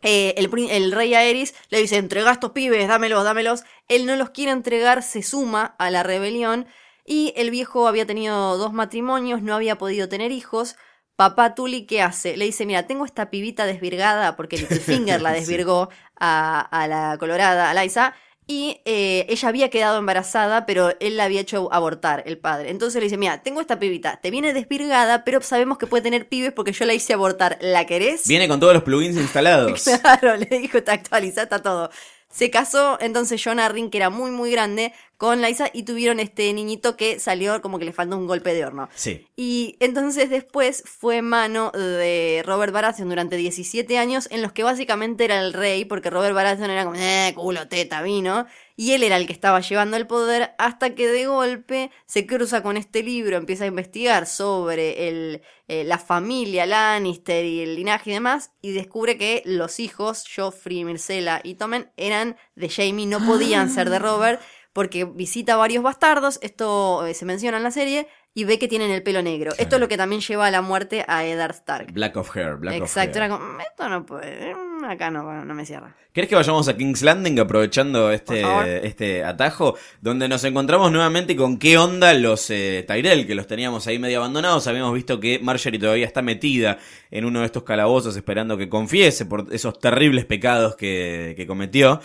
eh, 0.02 0.34
el, 0.38 0.92
rey 0.92 1.14
Aerys 1.14 1.54
le 1.70 1.80
dice, 1.80 1.98
entrega 1.98 2.32
estos 2.32 2.54
pibes, 2.54 2.88
dámelos, 2.88 3.24
dámelos. 3.24 3.64
Él 3.88 4.08
no 4.08 4.16
los 4.16 4.32
quiere 4.32 4.52
entregar, 4.52 5.04
se 5.04 5.22
suma 5.22 5.76
a 5.78 5.92
la 5.92 6.02
rebelión. 6.04 6.66
Y 7.06 7.34
el 7.38 7.52
viejo 7.52 7.88
había 7.88 8.08
tenido 8.08 8.58
dos 8.58 8.74
matrimonios, 8.74 9.44
no 9.44 9.54
había 9.54 9.78
podido 9.78 10.10
tener 10.10 10.32
hijos. 10.32 10.76
Papá 11.16 11.56
Tully, 11.56 11.86
¿qué 11.86 12.02
hace? 12.02 12.36
Le 12.36 12.46
dice, 12.46 12.66
mira, 12.66 12.88
tengo 12.88 13.06
esta 13.06 13.30
pibita 13.30 13.66
desvirgada, 13.66 14.36
porque 14.36 14.58
Littlefinger 14.58 15.22
la 15.22 15.32
desvirgó 15.34 15.90
a, 16.20 16.60
a 16.60 16.88
la 16.88 17.18
colorada, 17.18 17.70
a 17.70 17.74
Liza. 17.74 18.14
Y 18.48 18.82
eh, 18.86 19.26
ella 19.28 19.50
había 19.50 19.70
quedado 19.72 19.98
embarazada, 19.98 20.68
pero 20.68 20.92
él 21.00 21.18
la 21.18 21.24
había 21.24 21.42
hecho 21.42 21.74
abortar, 21.74 22.22
el 22.28 22.38
padre. 22.38 22.70
Entonces 22.70 23.00
le 23.00 23.06
dice, 23.06 23.18
mira, 23.18 23.42
tengo 23.42 23.60
esta 23.60 23.80
pibita, 23.80 24.18
te 24.18 24.30
viene 24.30 24.54
desvirgada, 24.54 25.24
pero 25.24 25.42
sabemos 25.42 25.80
que 25.80 25.88
puede 25.88 26.04
tener 26.04 26.30
pibes 26.30 26.52
porque 26.52 26.72
yo 26.72 26.86
la 26.86 26.94
hice 26.94 27.14
abortar. 27.14 27.58
¿La 27.60 27.86
querés? 27.86 28.28
Viene 28.28 28.48
con 28.48 28.60
todos 28.60 28.74
los 28.74 28.84
plugins 28.84 29.18
instalados. 29.18 29.86
Claro, 30.02 30.36
le 30.36 30.46
dijo, 30.60 30.78
está 30.78 30.94
actualizada, 30.94 31.44
está 31.44 31.64
todo. 31.64 31.90
Se 32.30 32.52
casó 32.52 32.98
entonces 33.00 33.42
John 33.44 33.60
Arryn, 33.60 33.90
que 33.90 33.98
era 33.98 34.10
muy, 34.10 34.30
muy 34.30 34.52
grande, 34.52 34.94
con 35.18 35.42
Liza 35.42 35.70
y 35.74 35.84
tuvieron 35.84 36.20
este 36.20 36.52
niñito 36.54 36.98
que 36.98 37.20
salió 37.20 37.62
como 37.62 37.80
que 37.80 37.86
le 37.86 37.94
faltó 37.94 38.18
un 38.18 38.28
golpe 38.28 38.54
de 38.54 38.66
horno. 38.66 38.90
Sí. 38.96 39.28
Y 39.36 39.78
entonces 39.80 40.30
después 40.30 40.84
fue 40.86 41.22
mano 41.22 41.72
de 41.72 42.44
Robert 42.46 42.74
Baratheon 42.74 43.10
durante 43.10 43.38
17 43.38 43.98
años, 43.98 44.28
en 44.32 44.42
los 44.42 44.52
que 44.52 44.64
básicamente 44.64 45.26
era 45.26 45.40
el 45.40 45.54
rey, 45.54 45.86
porque 45.86 46.10
Robert 46.10 46.36
Baratheon 46.36 46.70
era 46.70 46.84
como, 46.84 46.98
eh, 46.98 47.34
culo, 47.36 47.68
teta, 47.68 48.02
vino. 48.02 48.46
Y 48.78 48.92
él 48.92 49.04
era 49.04 49.16
el 49.16 49.26
que 49.26 49.32
estaba 49.32 49.62
llevando 49.62 49.96
el 49.96 50.06
poder, 50.06 50.54
hasta 50.58 50.96
que 50.96 51.08
de 51.08 51.28
golpe 51.28 51.92
se 52.08 52.28
cruza 52.28 52.62
con 52.62 52.76
este 52.76 53.04
libro, 53.04 53.38
empieza 53.38 53.64
a 53.64 53.68
investigar 53.68 54.28
sobre 54.28 55.08
el, 55.08 55.42
eh, 55.70 55.86
la 55.86 55.98
familia 55.98 56.66
Lannister 56.66 57.46
y 57.46 57.62
el 57.62 57.76
linaje 57.76 58.10
y 58.10 58.14
demás, 58.14 58.52
y 58.62 58.74
descubre 58.74 59.18
que 59.18 59.44
los 59.46 59.80
hijos, 59.80 60.26
Joffrey, 60.34 60.84
Myrcella 60.84 61.40
y 61.42 61.56
Tommen, 61.56 61.90
eran 61.96 62.36
de 62.56 62.68
Jaime, 62.68 63.06
no 63.06 63.26
podían 63.26 63.70
ser 63.70 63.90
de 63.90 64.00
Robert 64.00 64.42
porque 64.76 65.06
visita 65.06 65.56
varios 65.56 65.84
bastardos, 65.84 66.38
esto 66.42 67.08
eh, 67.08 67.14
se 67.14 67.24
menciona 67.24 67.56
en 67.56 67.64
la 67.64 67.72
serie, 67.72 68.08
y 68.34 68.44
ve 68.44 68.60
que 68.60 68.68
tienen 68.68 68.92
el 68.92 69.02
pelo 69.04 69.22
negro. 69.22 69.54
Esto 69.58 69.78
es 69.78 69.80
lo 69.80 69.88
que 69.88 69.96
también 69.96 70.20
lleva 70.20 70.48
a 70.48 70.52
la 70.52 70.62
muerte 70.62 71.06
a 71.08 71.24
Eddard 71.26 71.56
Stark. 71.56 71.94
Black 71.94 72.18
of 72.18 72.36
Hair, 72.36 72.58
Black 72.58 72.76
Exacto, 72.76 73.12
of 73.12 73.16
Hair. 73.16 73.24
era 73.24 73.30
como, 73.30 73.54
"Mm, 73.54 73.62
esto 73.62 73.88
no 73.90 74.06
puede, 74.06 74.54
mm, 74.54 74.84
acá 74.84 75.10
no, 75.10 75.46
no 75.46 75.54
me 75.54 75.66
cierra. 75.66 75.96
¿Querés 76.12 76.30
que 76.30 76.36
vayamos 76.36 76.68
a 76.68 76.76
King's 76.76 77.02
Landing 77.02 77.40
aprovechando 77.40 78.12
este, 78.12 78.86
este 78.86 79.24
atajo? 79.24 79.78
Donde 80.02 80.28
nos 80.28 80.44
encontramos 80.44 80.92
nuevamente 80.92 81.38
con 81.38 81.58
qué 81.58 81.78
onda 81.78 82.14
los 82.14 82.50
eh, 82.50 82.84
Tyrell, 82.86 83.26
que 83.26 83.36
los 83.36 83.48
teníamos 83.48 83.88
ahí 83.88 84.00
medio 84.00 84.18
abandonados. 84.18 84.68
Habíamos 84.68 84.94
visto 84.94 85.20
que 85.22 85.40
Marjorie 85.40 85.80
todavía 85.80 86.06
está 86.06 86.22
metida 86.22 86.78
en 87.12 87.24
uno 87.24 87.40
de 87.40 87.46
estos 87.46 87.64
calabozos 87.64 88.18
esperando 88.18 88.58
que 88.58 88.68
confiese 88.68 89.26
por 89.26 89.48
esos 89.54 89.80
terribles 89.80 90.26
pecados 90.26 90.76
que, 90.76 91.34
que 91.38 91.48
cometió. 91.48 92.02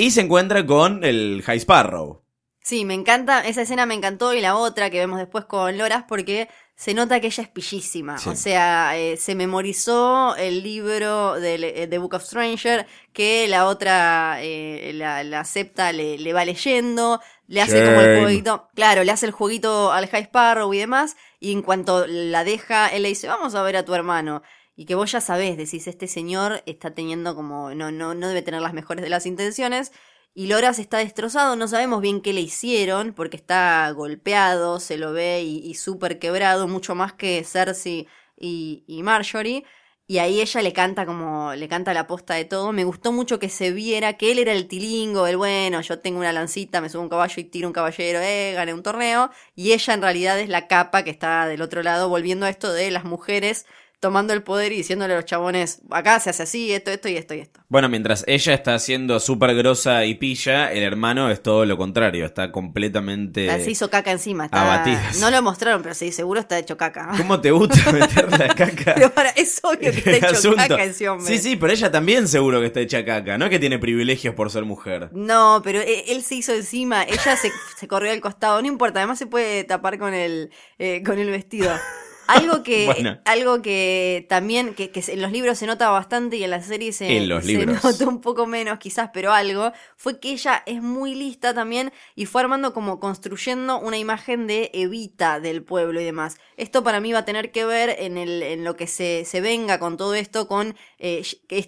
Y 0.00 0.12
se 0.12 0.22
encuentra 0.22 0.64
con 0.64 1.04
el 1.04 1.42
High 1.44 1.58
Sparrow. 1.58 2.22
Sí, 2.62 2.86
me 2.86 2.94
encanta, 2.94 3.40
esa 3.40 3.60
escena 3.60 3.84
me 3.84 3.92
encantó 3.92 4.32
y 4.32 4.40
la 4.40 4.56
otra 4.56 4.88
que 4.88 4.98
vemos 4.98 5.18
después 5.18 5.44
con 5.44 5.76
Loras 5.76 6.04
porque 6.08 6.48
se 6.74 6.94
nota 6.94 7.20
que 7.20 7.26
ella 7.26 7.42
es 7.42 7.50
pillísima. 7.50 8.16
Sí. 8.16 8.30
O 8.30 8.34
sea, 8.34 8.96
eh, 8.96 9.18
se 9.18 9.34
memorizó 9.34 10.36
el 10.36 10.62
libro 10.62 11.38
de 11.38 11.86
The 11.86 11.98
Book 11.98 12.14
of 12.14 12.24
Stranger 12.24 12.86
que 13.12 13.46
la 13.48 13.66
otra, 13.66 14.38
eh, 14.40 14.92
la, 14.94 15.22
la 15.22 15.44
septa 15.44 15.92
le, 15.92 16.16
le 16.16 16.32
va 16.32 16.46
leyendo, 16.46 17.20
le 17.46 17.60
hace 17.60 17.84
como 17.84 18.00
el 18.00 18.22
jueguito, 18.22 18.70
claro, 18.74 19.04
le 19.04 19.12
hace 19.12 19.26
el 19.26 19.32
jueguito 19.32 19.92
al 19.92 20.08
High 20.08 20.22
Sparrow 20.22 20.72
y 20.72 20.78
demás, 20.78 21.18
y 21.40 21.52
en 21.52 21.60
cuanto 21.60 22.06
la 22.06 22.44
deja, 22.44 22.88
él 22.88 23.02
le 23.02 23.10
dice, 23.10 23.28
vamos 23.28 23.54
a 23.54 23.62
ver 23.62 23.76
a 23.76 23.84
tu 23.84 23.92
hermano. 23.94 24.42
Y 24.80 24.86
que 24.86 24.94
vos 24.94 25.12
ya 25.12 25.20
sabés, 25.20 25.58
decís, 25.58 25.86
este 25.88 26.06
señor 26.06 26.62
está 26.64 26.94
teniendo 26.94 27.34
como, 27.34 27.74
no, 27.74 27.92
no, 27.92 28.14
no 28.14 28.28
debe 28.28 28.40
tener 28.40 28.62
las 28.62 28.72
mejores 28.72 29.04
de 29.04 29.10
las 29.10 29.26
intenciones. 29.26 29.92
Y 30.32 30.46
Loras 30.46 30.78
está 30.78 30.96
destrozado, 30.96 31.54
no 31.54 31.68
sabemos 31.68 32.00
bien 32.00 32.22
qué 32.22 32.32
le 32.32 32.40
hicieron, 32.40 33.12
porque 33.12 33.36
está 33.36 33.90
golpeado, 33.90 34.80
se 34.80 34.96
lo 34.96 35.12
ve 35.12 35.42
y, 35.42 35.74
súper 35.74 36.18
quebrado, 36.18 36.66
mucho 36.66 36.94
más 36.94 37.12
que 37.12 37.44
Cersei 37.44 38.08
y, 38.38 39.00
Marjorie. 39.02 39.64
Y 40.06 40.16
ahí 40.16 40.40
ella 40.40 40.62
le 40.62 40.72
canta 40.72 41.04
como, 41.04 41.54
le 41.54 41.68
canta 41.68 41.92
la 41.92 42.06
posta 42.06 42.32
de 42.32 42.46
todo. 42.46 42.72
Me 42.72 42.84
gustó 42.84 43.12
mucho 43.12 43.38
que 43.38 43.50
se 43.50 43.72
viera 43.72 44.14
que 44.16 44.32
él 44.32 44.38
era 44.38 44.52
el 44.52 44.66
tilingo, 44.66 45.26
el 45.26 45.36
bueno, 45.36 45.82
yo 45.82 45.98
tengo 45.98 46.20
una 46.20 46.32
lancita, 46.32 46.80
me 46.80 46.88
subo 46.88 47.02
un 47.02 47.10
caballo 47.10 47.34
y 47.36 47.44
tiro 47.44 47.68
un 47.68 47.74
caballero, 47.74 48.18
eh, 48.20 48.54
gané 48.54 48.72
un 48.72 48.82
torneo. 48.82 49.30
Y 49.54 49.72
ella 49.72 49.92
en 49.92 50.00
realidad 50.00 50.40
es 50.40 50.48
la 50.48 50.68
capa 50.68 51.04
que 51.04 51.10
está 51.10 51.46
del 51.46 51.60
otro 51.60 51.82
lado, 51.82 52.08
volviendo 52.08 52.46
a 52.46 52.48
esto 52.48 52.72
de 52.72 52.90
las 52.90 53.04
mujeres 53.04 53.66
tomando 54.00 54.32
el 54.32 54.42
poder 54.42 54.72
y 54.72 54.76
diciéndole 54.76 55.12
a 55.12 55.16
los 55.16 55.26
chabones, 55.26 55.82
acá 55.90 56.18
se 56.20 56.30
hace 56.30 56.42
así, 56.42 56.72
esto, 56.72 56.90
esto 56.90 57.08
y 57.08 57.16
esto 57.16 57.34
y 57.34 57.40
esto. 57.40 57.60
Bueno, 57.68 57.90
mientras 57.90 58.24
ella 58.26 58.54
está 58.54 58.78
siendo 58.78 59.20
súper 59.20 59.54
grosa 59.54 60.06
y 60.06 60.14
pilla, 60.14 60.72
el 60.72 60.82
hermano 60.82 61.30
es 61.30 61.42
todo 61.42 61.66
lo 61.66 61.76
contrario, 61.76 62.24
está 62.24 62.50
completamente... 62.50 63.48
Se 63.62 63.70
hizo 63.70 63.90
caca 63.90 64.10
encima. 64.10 64.46
Está... 64.46 64.62
abatido. 64.62 64.98
No 65.20 65.30
lo 65.30 65.42
mostraron, 65.42 65.82
pero 65.82 65.94
sí, 65.94 66.12
seguro 66.12 66.40
está 66.40 66.58
hecho 66.58 66.78
caca. 66.78 67.12
¿Cómo 67.18 67.40
te 67.40 67.50
gusta 67.50 67.92
meter 67.92 68.30
la 68.30 68.54
caca? 68.54 68.94
Pero 68.94 69.12
para, 69.12 69.28
es 69.30 69.60
obvio 69.62 69.92
que 69.92 69.98
está 70.10 70.30
hecho 70.30 70.54
caca 70.56 70.82
ese 70.82 71.08
hombre. 71.08 71.26
Sí, 71.26 71.38
sí, 71.38 71.56
pero 71.56 71.72
ella 71.72 71.90
también 71.90 72.26
seguro 72.26 72.58
que 72.60 72.66
está 72.66 72.80
hecha 72.80 73.04
caca, 73.04 73.36
no 73.36 73.44
es 73.44 73.50
que 73.50 73.58
tiene 73.58 73.78
privilegios 73.78 74.34
por 74.34 74.50
ser 74.50 74.64
mujer. 74.64 75.10
No, 75.12 75.60
pero 75.62 75.82
él, 75.82 76.04
él 76.08 76.22
se 76.22 76.36
hizo 76.36 76.54
encima, 76.54 77.04
ella 77.04 77.36
se, 77.36 77.52
se 77.76 77.86
corrió 77.86 78.12
al 78.12 78.20
costado, 78.22 78.62
no 78.62 78.66
importa, 78.66 79.00
además 79.00 79.18
se 79.18 79.26
puede 79.26 79.64
tapar 79.64 79.98
con 79.98 80.14
el, 80.14 80.50
eh, 80.78 81.02
con 81.04 81.18
el 81.18 81.28
vestido. 81.28 81.70
Algo 82.30 82.62
que, 82.62 82.86
Bueno. 82.86 83.18
algo 83.24 83.62
que 83.62 84.26
también, 84.28 84.74
que, 84.74 84.90
que 84.90 85.02
en 85.08 85.22
los 85.22 85.32
libros 85.32 85.58
se 85.58 85.66
nota 85.66 85.90
bastante 85.90 86.36
y 86.36 86.44
en 86.44 86.50
la 86.50 86.62
serie 86.62 86.92
se, 86.92 87.16
En 87.16 87.28
los 87.28 87.44
se 87.44 87.66
notó 87.66 88.08
un 88.08 88.20
poco 88.20 88.46
menos 88.46 88.78
quizás, 88.78 89.10
pero 89.12 89.32
algo, 89.32 89.72
fue 89.96 90.20
que 90.20 90.30
ella 90.32 90.62
es 90.66 90.82
muy 90.82 91.14
lista 91.14 91.54
también 91.54 91.92
y 92.14 92.26
fue 92.26 92.42
armando 92.42 92.72
como 92.72 93.00
construyendo 93.00 93.78
una 93.78 93.98
imagen 93.98 94.46
de 94.46 94.70
Evita 94.74 95.40
del 95.40 95.62
pueblo 95.62 96.00
y 96.00 96.04
demás. 96.04 96.36
Esto 96.56 96.82
para 96.82 97.00
mí 97.00 97.12
va 97.12 97.20
a 97.20 97.24
tener 97.24 97.50
que 97.52 97.64
ver 97.64 97.96
en, 97.98 98.18
el, 98.18 98.42
en 98.42 98.64
lo 98.64 98.76
que 98.76 98.86
se, 98.86 99.24
se 99.24 99.40
venga 99.40 99.78
con 99.78 99.96
todo 99.96 100.14
esto, 100.14 100.46
con 100.48 100.76
eh, 100.98 101.22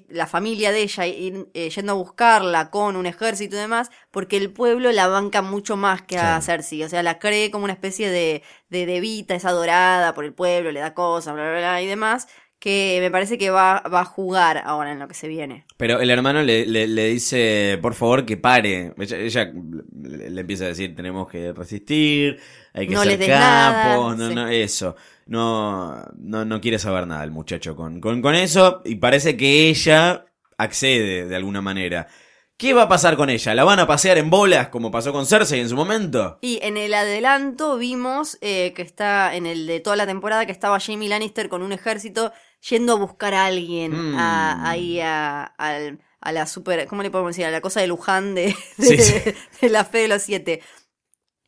la 0.09 0.27
familia 0.27 0.73
de 0.73 0.83
ella 0.83 1.07
ir, 1.07 1.49
eh, 1.55 1.71
yendo 1.71 1.93
a 1.93 1.97
buscarla 1.97 2.71
con 2.71 2.97
un 2.97 3.07
ejército 3.07 3.57
y 3.57 3.59
demás, 3.61 3.91
porque 4.11 4.37
el 4.37 4.53
pueblo 4.53 4.93
la 4.93 5.09
banca 5.09 5.43
mucho 5.43 5.77
más 5.77 6.03
que 6.03 6.19
a 6.19 6.41
Sí. 6.41 6.47
Cersei. 6.47 6.83
O 6.85 6.89
sea, 6.89 7.03
la 7.03 7.19
cree 7.19 7.51
como 7.51 7.65
una 7.65 7.73
especie 7.73 8.11
de, 8.11 8.43
de, 8.73 8.87
de 8.87 8.97
Evita, 8.97 9.35
es 9.35 9.45
adorada 9.45 10.15
por 10.15 10.25
el 10.25 10.33
pueblo, 10.35 10.73
le 10.73 10.81
da 10.81 10.95
cosas, 10.95 11.35
bla, 11.35 11.45
bla, 11.51 11.59
bla 11.59 11.83
y 11.83 11.87
demás, 11.87 12.27
que 12.59 12.99
me 13.01 13.11
parece 13.11 13.39
que 13.39 13.51
va, 13.51 13.83
va 13.93 14.01
a 14.01 14.05
jugar 14.05 14.63
ahora 14.65 14.93
en 14.93 14.99
lo 14.99 15.09
que 15.09 15.15
se 15.15 15.29
viene. 15.29 15.65
Pero 15.77 16.01
el 16.01 16.11
hermano 16.11 16.43
le, 16.43 16.65
le- 16.67 16.87
le 16.87 17.05
dice, 17.07 17.79
por 17.83 17.95
favor, 17.95 18.25
que 18.25 18.37
pare. 18.37 18.95
Ella, 18.99 19.17
ella 19.19 19.53
le, 20.03 20.41
empieza 20.41 20.65
a 20.65 20.69
decir, 20.69 20.95
tenemos 20.95 21.29
que 21.29 21.53
resistir, 21.53 22.39
hay 22.73 22.87
que 22.87 22.95
No 22.95 23.03
ser 23.03 23.19
capos, 23.27 24.17
no, 24.17 24.29
sí. 24.29 24.35
no, 24.35 24.49
eso. 24.49 24.97
No, 25.27 26.05
no, 26.19 26.45
no 26.45 26.61
quiere 26.61 26.79
saber 26.79 27.07
nada 27.07 27.25
el 27.25 27.31
muchacho 27.31 27.75
con, 27.77 28.01
con, 28.01 28.23
con 28.23 28.35
eso 28.35 28.83
y 28.85 28.97
parece 28.97 29.37
que 29.37 29.69
ella 29.69 30.25
accede 30.59 31.27
de 31.27 31.37
alguna 31.37 31.61
manera. 31.63 32.07
¿Qué 32.63 32.75
va 32.75 32.83
a 32.83 32.89
pasar 32.89 33.17
con 33.17 33.29
ella? 33.29 33.57
¿La 33.57 33.65
van 33.65 33.81
a 33.81 33.89
pasear 33.89 34.19
en 34.19 34.31
bolas 34.31 34.69
como 34.69 34.93
pasó 34.93 35.13
con 35.13 35.27
Cersei 35.27 35.59
en 35.59 35.69
su 35.69 35.75
momento? 35.75 36.39
Y 36.43 36.61
en 36.63 36.77
el 36.77 36.95
adelanto 36.95 37.77
vimos 37.77 38.39
eh, 38.41 38.73
que 38.77 38.83
está, 38.83 39.35
en 39.35 39.47
el 39.47 39.67
de 39.67 39.81
toda 39.81 39.97
la 39.97 40.07
temporada, 40.07 40.47
que 40.47 40.53
estaba 40.53 40.79
Jamie 40.79 41.09
Lannister 41.09 41.49
con 41.49 41.63
un 41.63 41.73
ejército 41.73 42.33
yendo 42.71 42.93
a 42.93 42.97
buscar 42.97 43.35
a 43.35 43.47
alguien 43.47 44.13
Mm. 44.13 44.15
a- 44.17 44.71
ahí 44.71 45.01
a, 45.01 45.43
al- 45.43 45.99
a 46.21 46.31
la 46.31 46.47
super, 46.47 46.87
¿cómo 46.87 47.03
le 47.03 47.11
podemos 47.11 47.31
decir? 47.31 47.47
A 47.47 47.51
la 47.51 47.61
cosa 47.61 47.81
de 47.81 47.89
Luján 47.89 48.37
de, 48.37 48.55
de, 48.77 48.87
Sí, 48.87 48.99
sí. 48.99 49.33
de 49.61 49.69
la 49.69 49.85
fe 49.85 49.99
de 49.99 50.09
los 50.09 50.23
siete. 50.23 50.63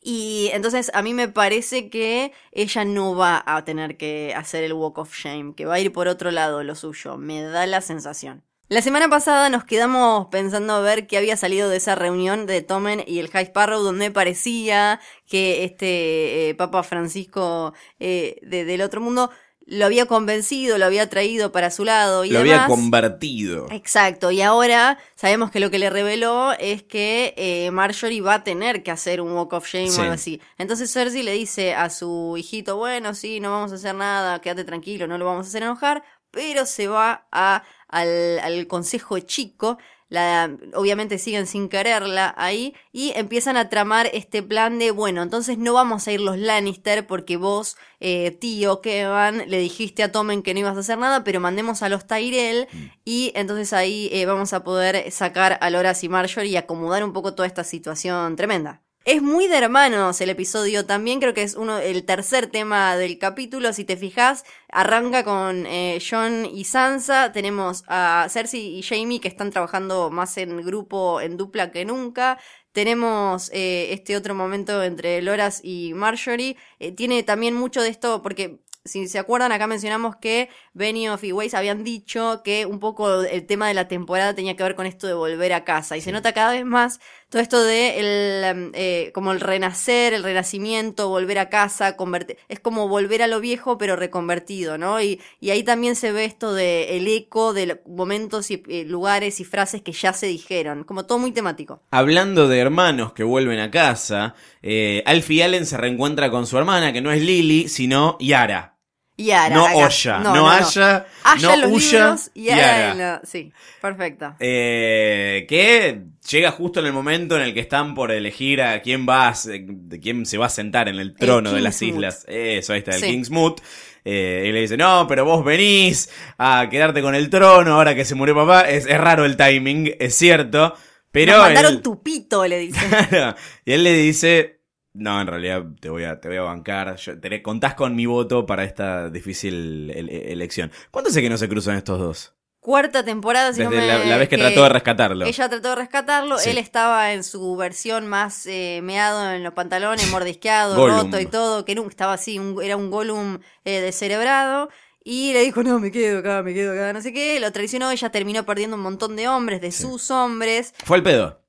Y 0.01 0.49
entonces 0.51 0.91
a 0.93 1.01
mí 1.01 1.13
me 1.13 1.29
parece 1.29 1.89
que 1.89 2.33
ella 2.51 2.83
no 2.83 3.15
va 3.15 3.41
a 3.47 3.63
tener 3.63 3.95
que 3.95 4.33
hacer 4.35 4.65
el 4.65 4.73
Walk 4.73 4.97
of 4.97 5.15
Shame, 5.15 5.55
que 5.55 5.65
va 5.65 5.75
a 5.75 5.79
ir 5.79 5.93
por 5.93 6.09
otro 6.09 6.29
lado 6.31 6.61
lo 6.63 6.75
suyo, 6.75 7.15
me 7.17 7.41
da 7.41 7.65
la 7.67 7.79
sensación. 7.79 8.43
La 8.67 8.81
semana 8.81 9.07
pasada 9.09 9.49
nos 9.49 9.63
quedamos 9.63 10.27
pensando 10.31 10.73
a 10.73 10.79
ver 10.79 11.05
qué 11.05 11.17
había 11.19 11.37
salido 11.37 11.69
de 11.69 11.77
esa 11.77 11.93
reunión 11.93 12.47
de 12.47 12.63
Tommen 12.63 13.03
y 13.05 13.19
el 13.19 13.29
High 13.29 13.45
Sparrow, 13.45 13.81
donde 13.83 14.09
parecía 14.09 14.99
que 15.27 15.63
este 15.65 16.49
eh, 16.49 16.55
Papa 16.55 16.81
Francisco 16.81 17.73
eh, 17.99 18.37
de- 18.41 18.65
del 18.65 18.81
otro 18.81 19.01
mundo 19.01 19.29
lo 19.67 19.85
había 19.85 20.07
convencido, 20.07 20.77
lo 20.79 20.85
había 20.85 21.09
traído 21.09 21.51
para 21.51 21.69
su 21.71 21.85
lado 21.85 22.23
y 22.25 22.29
Lo 22.31 22.39
demás. 22.39 22.61
había 22.63 22.67
convertido. 22.75 23.67
Exacto, 23.71 24.31
y 24.31 24.41
ahora 24.41 24.97
sabemos 25.15 25.51
que 25.51 25.59
lo 25.59 25.69
que 25.69 25.77
le 25.79 25.89
reveló 25.91 26.53
es 26.59 26.81
que 26.83 27.33
eh, 27.37 27.69
Marjorie 27.71 28.21
va 28.21 28.35
a 28.35 28.43
tener 28.43 28.81
que 28.83 28.89
hacer 28.91 29.21
un 29.21 29.31
walk 29.31 29.53
of 29.53 29.67
shame 29.67 29.89
Sí. 29.89 29.99
o 29.99 30.01
algo 30.03 30.13
así. 30.15 30.41
Entonces 30.57 30.91
Cersei 30.91 31.21
le 31.23 31.33
dice 31.33 31.75
a 31.75 31.91
su 31.91 32.35
hijito, 32.37 32.77
bueno, 32.77 33.13
sí, 33.13 33.39
no 33.39 33.51
vamos 33.51 33.71
a 33.71 33.75
hacer 33.75 33.93
nada, 33.95 34.39
quédate 34.41 34.63
tranquilo, 34.63 35.05
no 35.07 35.17
lo 35.19 35.25
vamos 35.25 35.45
a 35.45 35.49
hacer 35.49 35.61
enojar, 35.63 36.03
pero 36.31 36.65
se 36.67 36.87
va 36.87 37.27
a, 37.31 37.63
al, 37.95 38.39
al 38.39 38.67
consejo 38.67 39.19
chico. 39.19 39.77
La, 40.07 40.55
obviamente 40.75 41.17
siguen 41.17 41.47
sin 41.47 41.67
quererla 41.67 42.35
ahí 42.37 42.75
y 42.91 43.11
empiezan 43.15 43.57
a 43.57 43.69
tramar 43.69 44.07
este 44.13 44.43
plan 44.43 44.77
de, 44.77 44.91
bueno, 44.91 45.23
entonces 45.23 45.57
no 45.57 45.73
vamos 45.73 46.07
a 46.07 46.11
ir 46.11 46.21
los 46.21 46.37
Lannister 46.37 47.07
porque 47.07 47.37
vos, 47.37 47.75
eh, 47.99 48.29
tío 48.29 48.81
Kevan, 48.81 49.49
le 49.49 49.57
dijiste 49.57 50.03
a 50.03 50.11
Tommen 50.11 50.43
que 50.43 50.53
no 50.53 50.59
ibas 50.59 50.77
a 50.77 50.81
hacer 50.81 50.99
nada, 50.99 51.23
pero 51.23 51.39
mandemos 51.39 51.81
a 51.81 51.89
los 51.89 52.05
Tyrell 52.05 52.67
y 53.03 53.31
entonces 53.33 53.73
ahí 53.73 54.09
eh, 54.11 54.27
vamos 54.27 54.53
a 54.53 54.63
poder 54.63 55.11
sacar 55.11 55.57
a 55.59 55.71
Loras 55.71 56.03
y 56.03 56.09
Marjorie 56.09 56.51
y 56.51 56.57
acomodar 56.57 57.03
un 57.03 57.11
poco 57.11 57.33
toda 57.33 57.47
esta 57.47 57.63
situación 57.63 58.35
tremenda. 58.35 58.84
Es 59.05 59.21
muy 59.21 59.47
de 59.47 59.57
hermanos 59.57 60.19
el 60.19 60.31
episodio. 60.31 60.87
También, 60.87 61.19
creo 61.19 61.35
que 61.35 61.43
es 61.43 61.53
uno 61.53 61.77
el 61.77 62.05
tercer 62.05 62.47
tema 62.47 62.97
del 62.97 63.19
capítulo, 63.19 63.71
si 63.71 63.85
te 63.85 63.97
fijas, 63.97 64.43
arranca 64.67 65.23
con 65.23 65.67
eh, 65.67 65.99
John 66.01 66.47
y 66.47 66.63
Sansa, 66.63 67.31
tenemos 67.31 67.83
a 67.87 68.25
Cersei 68.31 68.79
y 68.79 68.81
Jamie 68.81 69.21
que 69.21 69.27
están 69.27 69.51
trabajando 69.51 70.09
más 70.09 70.35
en 70.39 70.57
grupo, 70.65 71.21
en 71.21 71.37
dupla 71.37 71.71
que 71.71 71.85
nunca, 71.85 72.39
tenemos 72.71 73.51
eh, 73.53 73.93
este 73.93 74.17
otro 74.17 74.33
momento 74.33 74.81
entre 74.81 75.21
Loras 75.21 75.61
y 75.63 75.93
Marjorie, 75.93 76.57
Eh, 76.79 76.91
tiene 76.91 77.21
también 77.21 77.53
mucho 77.53 77.83
de 77.83 77.89
esto 77.89 78.23
porque... 78.23 78.59
Si 78.87 79.07
se 79.07 79.17
acuerdan, 79.17 79.51
acá 79.51 79.65
mencionamos 79.65 80.15
que 80.17 80.47
Benioff 80.73 81.23
y 81.23 81.31
Weiss 81.31 81.55
habían 81.55 81.83
dicho 81.83 82.41
que 82.43 82.67
un 82.67 82.77
poco 82.79 83.23
el 83.23 83.47
tema 83.47 83.67
de 83.67 83.73
la 83.73 83.87
temporada 83.87 84.35
tenía 84.35 84.55
que 84.55 84.61
ver 84.61 84.75
con 84.75 84.85
esto 84.85 85.07
de 85.07 85.15
volver 85.15 85.53
a 85.53 85.63
casa. 85.63 85.97
Y 85.97 86.01
se 86.01 86.11
nota 86.11 86.33
cada 86.33 86.51
vez 86.51 86.65
más 86.65 86.99
todo 87.29 87.41
esto 87.41 87.63
de 87.63 87.99
el, 87.99 88.71
eh, 88.73 89.11
como 89.13 89.31
el 89.31 89.39
renacer, 89.39 90.13
el 90.13 90.23
renacimiento, 90.23 91.09
volver 91.09 91.39
a 91.39 91.49
casa, 91.49 91.95
convertir, 91.97 92.37
es 92.49 92.59
como 92.59 92.87
volver 92.87 93.21
a 93.21 93.27
lo 93.27 93.39
viejo 93.39 93.77
pero 93.77 93.95
reconvertido, 93.95 94.77
¿no? 94.77 95.01
Y, 95.01 95.21
y 95.39 95.49
ahí 95.49 95.63
también 95.63 95.95
se 95.95 96.11
ve 96.11 96.25
esto 96.25 96.53
de 96.53 96.97
el 96.97 97.07
eco 97.07 97.53
de 97.53 97.81
momentos 97.85 98.51
y 98.51 98.63
lugares 98.85 99.39
y 99.39 99.43
frases 99.43 99.81
que 99.81 99.91
ya 99.91 100.13
se 100.13 100.27
dijeron, 100.27 100.83
como 100.83 101.05
todo 101.05 101.19
muy 101.19 101.31
temático. 101.31 101.81
Hablando 101.91 102.47
de 102.47 102.59
hermanos 102.59 103.13
que 103.13 103.23
vuelven 103.23 103.59
a 103.59 103.71
casa, 103.71 104.35
eh, 104.61 105.03
Alfie 105.05 105.43
Allen 105.43 105.65
se 105.65 105.77
reencuentra 105.77 106.31
con 106.31 106.47
su 106.47 106.57
hermana, 106.57 106.93
que 106.93 107.01
no 107.01 107.11
es 107.11 107.21
Lily, 107.21 107.67
sino 107.67 108.17
Yara. 108.19 108.74
Y 109.17 109.31
Ara, 109.31 109.55
No 109.55 109.65
acá. 109.65 109.75
Oya, 109.77 110.19
no 110.19 110.49
Aya, 110.49 111.05
Aya 111.23 111.47
no 111.47 111.53
en 111.53 111.61
los 111.61 111.71
Uya, 111.71 111.99
libros 111.99 112.31
Yara. 112.35 113.21
Sí, 113.23 113.53
perfecto. 113.81 114.35
Eh, 114.41 115.45
que 115.47 116.01
llega 116.29 116.51
justo 116.51 116.81
en 116.81 116.87
el 116.87 116.93
momento 116.93 117.35
en 117.37 117.43
el 117.43 117.53
que 117.53 117.61
están 117.61 117.95
por 117.95 118.11
elegir 118.11 118.61
a 118.61 118.81
quién 118.81 119.07
va 119.07 119.29
a 119.29 119.33
de 119.45 119.99
quién 120.01 120.25
se 120.25 120.37
va 120.37 120.47
a 120.47 120.49
sentar 120.49 120.89
en 120.89 120.95
el 120.99 121.15
trono 121.15 121.51
de 121.53 121.61
las 121.61 121.81
islas. 121.81 122.25
Eso, 122.27 122.73
ahí 122.73 122.79
está, 122.79 122.91
el 122.91 123.01
Sí. 123.01 123.07
Kingsmoot. 123.07 123.61
Eh, 124.07 124.45
y 124.47 124.51
le 124.51 124.61
dice, 124.61 124.77
no, 124.77 125.07
pero 125.07 125.25
vos 125.25 125.43
venís 125.43 126.09
a 126.37 126.67
quedarte 126.69 127.01
con 127.01 127.15
el 127.15 127.29
trono 127.29 127.73
ahora 127.75 127.95
que 127.95 128.05
se 128.05 128.15
murió 128.15 128.35
papá. 128.35 128.61
Es, 128.69 128.85
es 128.85 128.97
raro 128.99 129.25
el 129.25 129.35
timing, 129.37 129.95
es 129.99 130.13
cierto. 130.15 130.75
Pero 131.11 131.31
Nos 131.37 131.41
mandaron 131.45 131.73
él- 131.75 131.81
tu 131.81 132.03
pito, 132.03 132.45
le. 132.45 132.69
Claro. 133.09 133.35
y 133.63 133.71
él 133.71 133.83
le 133.83 133.93
dice, 133.93 134.54
no, 134.95 135.21
en 135.21 135.27
realidad 135.27 135.63
te 135.79 135.89
voy 135.89 136.05
a, 136.05 136.19
te 136.19 136.27
voy 136.27 136.37
a 136.37 136.41
bancar. 136.41 136.95
Yo, 136.95 137.19
te- 137.19 137.41
contás 137.43 137.75
con 137.75 137.95
mi 137.95 138.05
voto 138.05 138.45
para 138.45 138.63
esta 138.63 139.09
difícil 139.09 139.91
el- 139.93 140.09
elección. 140.09 140.71
¿Cuánto 140.91 141.09
hace 141.09 141.21
que 141.21 141.29
no 141.29 141.37
se 141.37 141.47
cruzan 141.49 141.75
estos 141.77 141.99
dos? 141.99 142.31
Cuarta 142.59 143.05
temporada, 143.05 143.53
si 143.53 143.61
no 143.63 143.69
Desde 143.69 143.81
me- 143.83 143.87
la, 143.87 144.05
la 144.05 144.17
vez 144.17 144.27
que, 144.27 144.39
trató 144.39 144.63
de 144.63 144.69
rescatarlo. 144.69 145.25
Ella 145.25 145.49
trató 145.49 145.69
de 145.69 145.75
rescatarlo, 145.75 146.39
Sí. 146.39 146.49
él 146.49 146.57
estaba 146.57 147.13
en 147.13 147.23
su 147.23 147.55
versión 147.55 148.07
más 148.07 148.47
eh, 148.47 148.79
meado 148.81 149.31
en 149.33 149.43
los 149.43 149.53
pantalones, 149.53 150.09
mordisqueado, 150.09 150.75
roto 151.13 151.19
y 151.19 151.27
todo, 151.27 151.63
que 151.63 151.75
nunca 151.75 151.89
estaba 151.89 152.13
así, 152.13 152.39
un- 152.39 152.63
era 152.63 152.75
un 152.75 152.89
Gollum 152.89 153.39
eh, 153.65 153.81
descerebrado. 153.81 154.69
Y 155.03 155.33
le 155.33 155.41
dijo, 155.41 155.61
no, 155.61 155.77
me 155.79 155.91
quedo 155.91 156.17
acá, 156.19 156.41
me 156.41 156.55
quedo 156.55 156.71
acá, 156.73 156.91
no 156.91 156.99
sé 157.01 157.13
qué. 157.13 157.39
Lo 157.39 157.51
traicionó, 157.51 157.91
ella 157.91 158.09
terminó 158.09 158.43
perdiendo 158.43 158.75
un 158.75 158.81
montón 158.81 159.15
de 159.15 159.27
hombres, 159.27 159.61
de 159.61 159.71
sus 159.71 160.09
hombres. 160.09 160.73
Fue 160.83 160.97
al 160.97 161.03
pedo. 161.03 161.44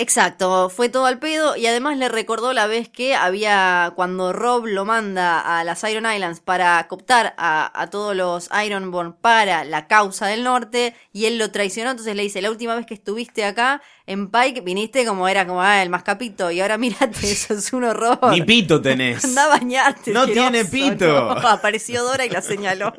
Exacto, 0.00 0.70
fue 0.70 0.88
todo 0.88 1.06
al 1.06 1.18
pedo 1.18 1.56
y 1.56 1.66
además 1.66 1.98
le 1.98 2.08
recordó 2.08 2.52
la 2.52 2.68
vez 2.68 2.88
que 2.88 3.16
había, 3.16 3.92
cuando 3.96 4.32
Rob 4.32 4.66
lo 4.66 4.84
manda 4.84 5.40
a 5.58 5.64
las 5.64 5.82
Iron 5.82 6.06
Islands 6.10 6.38
para 6.38 6.86
cooptar 6.86 7.34
a, 7.36 7.72
a 7.74 7.90
todos 7.90 8.14
los 8.14 8.48
Ironborn 8.64 9.14
para 9.14 9.64
la 9.64 9.88
causa 9.88 10.28
del 10.28 10.44
norte 10.44 10.94
y 11.12 11.24
él 11.24 11.36
lo 11.36 11.50
traicionó, 11.50 11.90
entonces 11.90 12.14
le 12.14 12.22
dice, 12.22 12.40
la 12.40 12.50
última 12.50 12.76
vez 12.76 12.86
que 12.86 12.94
estuviste 12.94 13.44
acá 13.44 13.82
en 14.06 14.30
Pike 14.30 14.62
viniste 14.62 15.04
como 15.04 15.28
era 15.28 15.46
como 15.46 15.60
ah, 15.62 15.82
el 15.82 15.90
mascapito 15.90 16.50
y 16.50 16.60
ahora 16.60 16.78
mírate, 16.78 17.30
eso 17.30 17.54
es 17.54 17.72
un 17.72 17.82
horror. 17.84 18.18
Ni 18.30 18.42
pito 18.42 18.80
tenés. 18.80 19.24
Anda 19.24 19.44
a 19.44 19.48
bañarte. 19.48 20.12
No 20.12 20.26
tiene 20.26 20.64
pito. 20.64 21.06
¿no? 21.06 21.30
Apareció 21.48 22.04
Dora 22.04 22.24
y 22.24 22.30
la 22.30 22.40
señaló. 22.40 22.92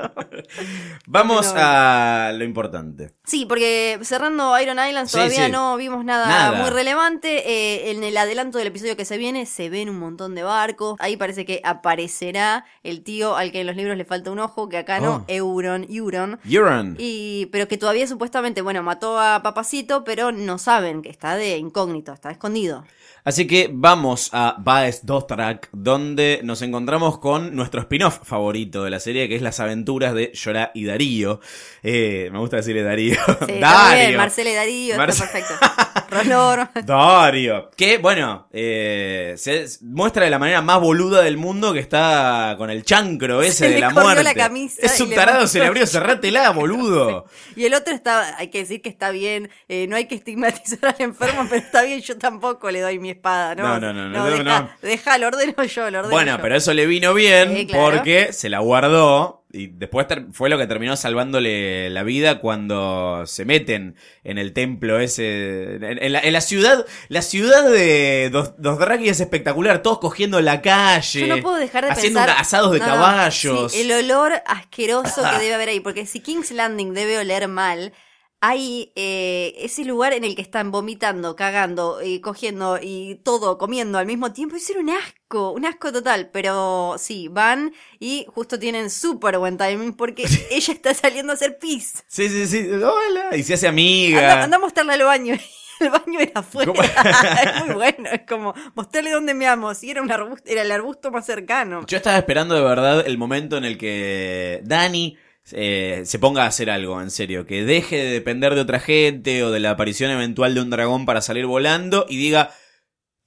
Vamos 1.07 1.51
a 1.55 2.31
lo 2.35 2.43
importante. 2.43 3.13
Sí, 3.25 3.45
porque 3.45 3.99
cerrando 4.03 4.59
Iron 4.59 4.77
Islands 4.85 5.11
Sí, 5.11 5.17
todavía 5.17 5.45
sí. 5.45 5.51
no 5.51 5.77
vimos 5.77 6.03
nada, 6.05 6.27
Nada. 6.27 6.61
muy 6.61 6.69
relevante. 6.69 6.88
Eh, 6.93 7.91
en 7.91 8.03
el 8.03 8.17
adelanto 8.17 8.57
del 8.57 8.67
episodio 8.67 8.97
que 8.97 9.05
se 9.05 9.17
viene 9.17 9.45
se 9.45 9.69
ven 9.69 9.89
un 9.89 9.99
montón 9.99 10.35
de 10.35 10.43
barcos. 10.43 10.95
Ahí 10.99 11.17
parece 11.17 11.45
que 11.45 11.61
aparecerá 11.63 12.65
el 12.83 13.03
tío 13.03 13.35
al 13.35 13.51
que 13.51 13.61
en 13.61 13.67
los 13.67 13.75
libros 13.75 13.97
le 13.97 14.05
falta 14.05 14.31
un 14.31 14.39
ojo, 14.39 14.69
que 14.69 14.77
acá 14.77 14.99
no, 14.99 15.09
Oh. 15.19 15.23
Euron, 15.27 15.85
Euron. 15.89 16.39
Euron. 16.49 16.95
Y, 16.99 17.47
pero 17.51 17.67
que 17.67 17.77
todavía 17.77 18.07
supuestamente, 18.07 18.61
bueno, 18.61 18.83
mató 18.83 19.19
a 19.19 19.41
Papacito, 19.43 20.03
pero 20.03 20.31
no 20.31 20.57
saben 20.57 21.01
que 21.01 21.09
está 21.09 21.35
de 21.35 21.57
incógnito, 21.57 22.13
está 22.13 22.31
escondido. 22.31 22.85
Así 23.25 23.47
que 23.47 23.69
vamos 23.71 24.29
a 24.31 24.55
Baes 24.59 25.05
Dothrak, 25.05 25.69
donde 25.73 26.39
nos 26.43 26.61
encontramos 26.61 27.19
con 27.19 27.53
nuestro 27.55 27.81
spin-off 27.81 28.19
favorito 28.23 28.83
de 28.85 28.89
la 28.89 28.99
serie, 28.99 29.27
que 29.27 29.35
es 29.35 29.41
las 29.41 29.59
aventuras 29.59 30.13
de 30.13 30.31
Llorá 30.33 30.71
y 30.73 30.85
Darío. 30.85 31.41
Eh, 31.83 32.29
me 32.31 32.39
gusta 32.39 32.55
decirle 32.57 32.81
Darío. 32.81 33.17
Sí, 33.45 33.59
Dario. 33.59 34.17
Marcela 34.17 34.49
y 34.51 34.55
Darío, 34.55 34.95
Marce- 34.97 35.23
está 35.25 35.31
perfecto. 35.31 35.98
Rolor. 36.09 36.69
Dario. 36.85 37.69
Que, 37.77 37.97
bueno, 37.97 38.47
eh, 38.51 39.33
se 39.37 39.65
muestra 39.81 40.23
de 40.25 40.29
la 40.29 40.39
manera 40.39 40.61
más 40.61 40.79
boluda 40.79 41.21
del 41.21 41.37
mundo 41.37 41.73
que 41.73 41.79
está 41.79 42.55
con 42.57 42.69
el 42.69 42.83
chancro 42.83 43.41
ese 43.41 43.53
Se 43.53 43.67
de 43.69 43.73
le 43.75 43.79
la 43.81 43.89
muerte. 43.91 44.23
la 44.23 44.33
camisa 44.33 44.81
es 44.83 44.99
un 45.01 45.11
tarado, 45.13 45.47
se 45.47 45.59
le 45.59 45.65
abrió, 45.67 45.85
cerrátela, 45.85 46.49
boludo. 46.51 47.25
Y 47.55 47.65
el 47.65 47.73
otro 47.73 47.93
está, 47.93 48.37
hay 48.37 48.47
que 48.49 48.59
decir 48.59 48.81
que 48.81 48.89
está 48.89 49.11
bien, 49.11 49.49
eh, 49.67 49.87
no 49.87 49.95
hay 49.95 50.05
que 50.05 50.15
estigmatizar 50.15 50.79
al 50.85 50.95
enfermo, 50.99 51.45
pero 51.49 51.61
está 51.61 51.83
bien, 51.83 52.01
yo 52.01 52.17
tampoco 52.17 52.71
le 52.71 52.81
doy 52.81 52.99
mi 52.99 53.11
espada, 53.11 53.55
¿no? 53.55 53.63
No, 53.63 53.79
no, 53.79 53.93
no, 53.93 54.09
no, 54.09 54.25
deja, 54.25 54.43
no. 54.43 54.69
deja, 54.81 55.17
lo 55.17 55.27
ordeno 55.27 55.63
yo, 55.63 55.89
lo 55.91 55.99
ordeno 55.99 56.09
Bueno, 56.15 56.35
yo. 56.37 56.41
pero 56.41 56.55
eso 56.55 56.73
le 56.73 56.85
vino 56.85 57.13
bien 57.13 57.55
Sí, 57.55 57.67
claro. 57.67 57.91
porque 57.97 58.33
se 58.33 58.49
la 58.49 58.59
guardó 58.59 59.38
y 59.51 59.67
después 59.67 60.05
fue 60.31 60.49
lo 60.49 60.57
que 60.59 60.67
terminó 60.67 60.95
salvándole 60.95 61.89
la 61.89 62.03
vida 62.03 62.39
cuando 62.39 63.23
se 63.25 63.45
meten 63.45 63.95
en 64.23 64.37
el 64.37 64.53
templo 64.53 64.99
ese, 64.99 65.75
en, 65.75 66.03
en 66.03 66.11
la, 66.11 66.19
en 66.19 66.33
la 66.33 66.41
ciudad, 66.41 66.85
la 67.07 67.21
ciudad 67.23 67.69
de 67.69 68.29
Dos, 68.31 68.53
Dothraki 68.61 69.09
es 69.09 69.19
espectacular, 69.19 69.81
todos 69.81 69.97
cogiendo 69.99 70.39
la 70.41 70.61
calle, 70.61 71.21
Yo 71.21 71.35
no 71.35 71.41
puedo 71.41 71.55
dejar 71.55 71.85
de 71.85 71.91
haciendo 71.91 72.19
pensar. 72.19 72.37
asados 72.39 72.71
de 72.73 72.79
no, 72.79 72.85
caballos. 72.85 73.71
sí, 73.71 73.81
el 73.81 73.91
olor 73.91 74.33
asqueroso 74.45 75.23
que 75.23 75.37
debe 75.43 75.55
haber 75.55 75.69
ahí. 75.69 75.79
Porque 75.79 76.05
si 76.05 76.19
King's 76.19 76.51
Landing 76.51 76.93
debe 76.93 77.17
oler 77.17 77.47
mal, 77.47 77.93
hay 78.41 78.93
eh, 78.95 79.53
ese 79.57 79.83
lugar 79.83 80.13
en 80.13 80.23
el 80.23 80.35
que 80.35 80.41
están 80.41 80.71
vomitando, 80.71 81.35
cagando, 81.35 82.01
y 82.01 82.21
cogiendo 82.21 82.79
y 82.81 83.15
todo 83.23 83.57
comiendo 83.57 83.97
al 83.97 84.05
mismo 84.05 84.31
tiempo. 84.31 84.55
Es 84.55 84.69
un 84.69 84.89
asco, 84.89 85.51
un 85.51 85.65
asco 85.65 85.91
total. 85.91 86.29
Pero 86.31 86.95
sí, 86.97 87.27
van 87.27 87.73
y 87.99 88.25
justo 88.29 88.57
tienen 88.57 88.89
súper 88.89 89.37
buen 89.37 89.57
timing 89.57 89.93
porque 89.93 90.23
ella 90.51 90.73
está 90.73 90.93
saliendo 90.93 91.33
a 91.33 91.35
hacer 91.35 91.57
pis. 91.59 92.03
Sí, 92.07 92.29
sí, 92.29 92.47
sí, 92.47 92.69
hola, 92.71 93.35
y 93.35 93.43
se 93.43 93.55
hace 93.55 93.67
amiga. 93.67 94.19
Anda, 94.19 94.43
anda 94.43 94.57
a 94.57 94.59
mostrarle 94.59 94.93
al 94.93 95.03
baño. 95.03 95.35
El 95.79 95.91
baño 95.91 96.19
era 96.19 96.41
afuera. 96.41 96.73
Es 97.43 97.65
muy 97.65 97.75
bueno. 97.75 98.09
Es 98.11 98.21
como, 98.27 98.53
mostrarle 98.75 99.11
dónde 99.11 99.33
me 99.33 99.47
amo. 99.47 99.73
Si 99.73 99.89
era 99.89 100.01
un 100.01 100.11
arbusto, 100.11 100.43
era 100.45 100.61
el 100.61 100.71
arbusto 100.71 101.09
más 101.09 101.25
cercano. 101.25 101.85
Yo 101.87 101.95
estaba 101.97 102.17
esperando 102.17 102.53
de 102.53 102.61
verdad 102.61 103.07
el 103.07 103.17
momento 103.17 103.55
en 103.55 103.63
el 103.63 103.77
que 103.77 104.59
Dani 104.63 105.17
eh, 105.53 106.03
se 106.05 106.19
ponga 106.19 106.43
a 106.43 106.47
hacer 106.47 106.69
algo, 106.69 107.01
en 107.01 107.11
serio. 107.11 107.45
Que 107.45 107.63
deje 107.63 107.97
de 107.97 108.11
depender 108.11 108.55
de 108.55 108.61
otra 108.61 108.79
gente 108.79 109.43
o 109.43 109.51
de 109.51 109.59
la 109.59 109.71
aparición 109.71 110.11
eventual 110.11 110.53
de 110.55 110.61
un 110.61 110.69
dragón 110.69 111.05
para 111.05 111.21
salir 111.21 111.45
volando 111.45 112.05
y 112.09 112.17
diga, 112.17 112.51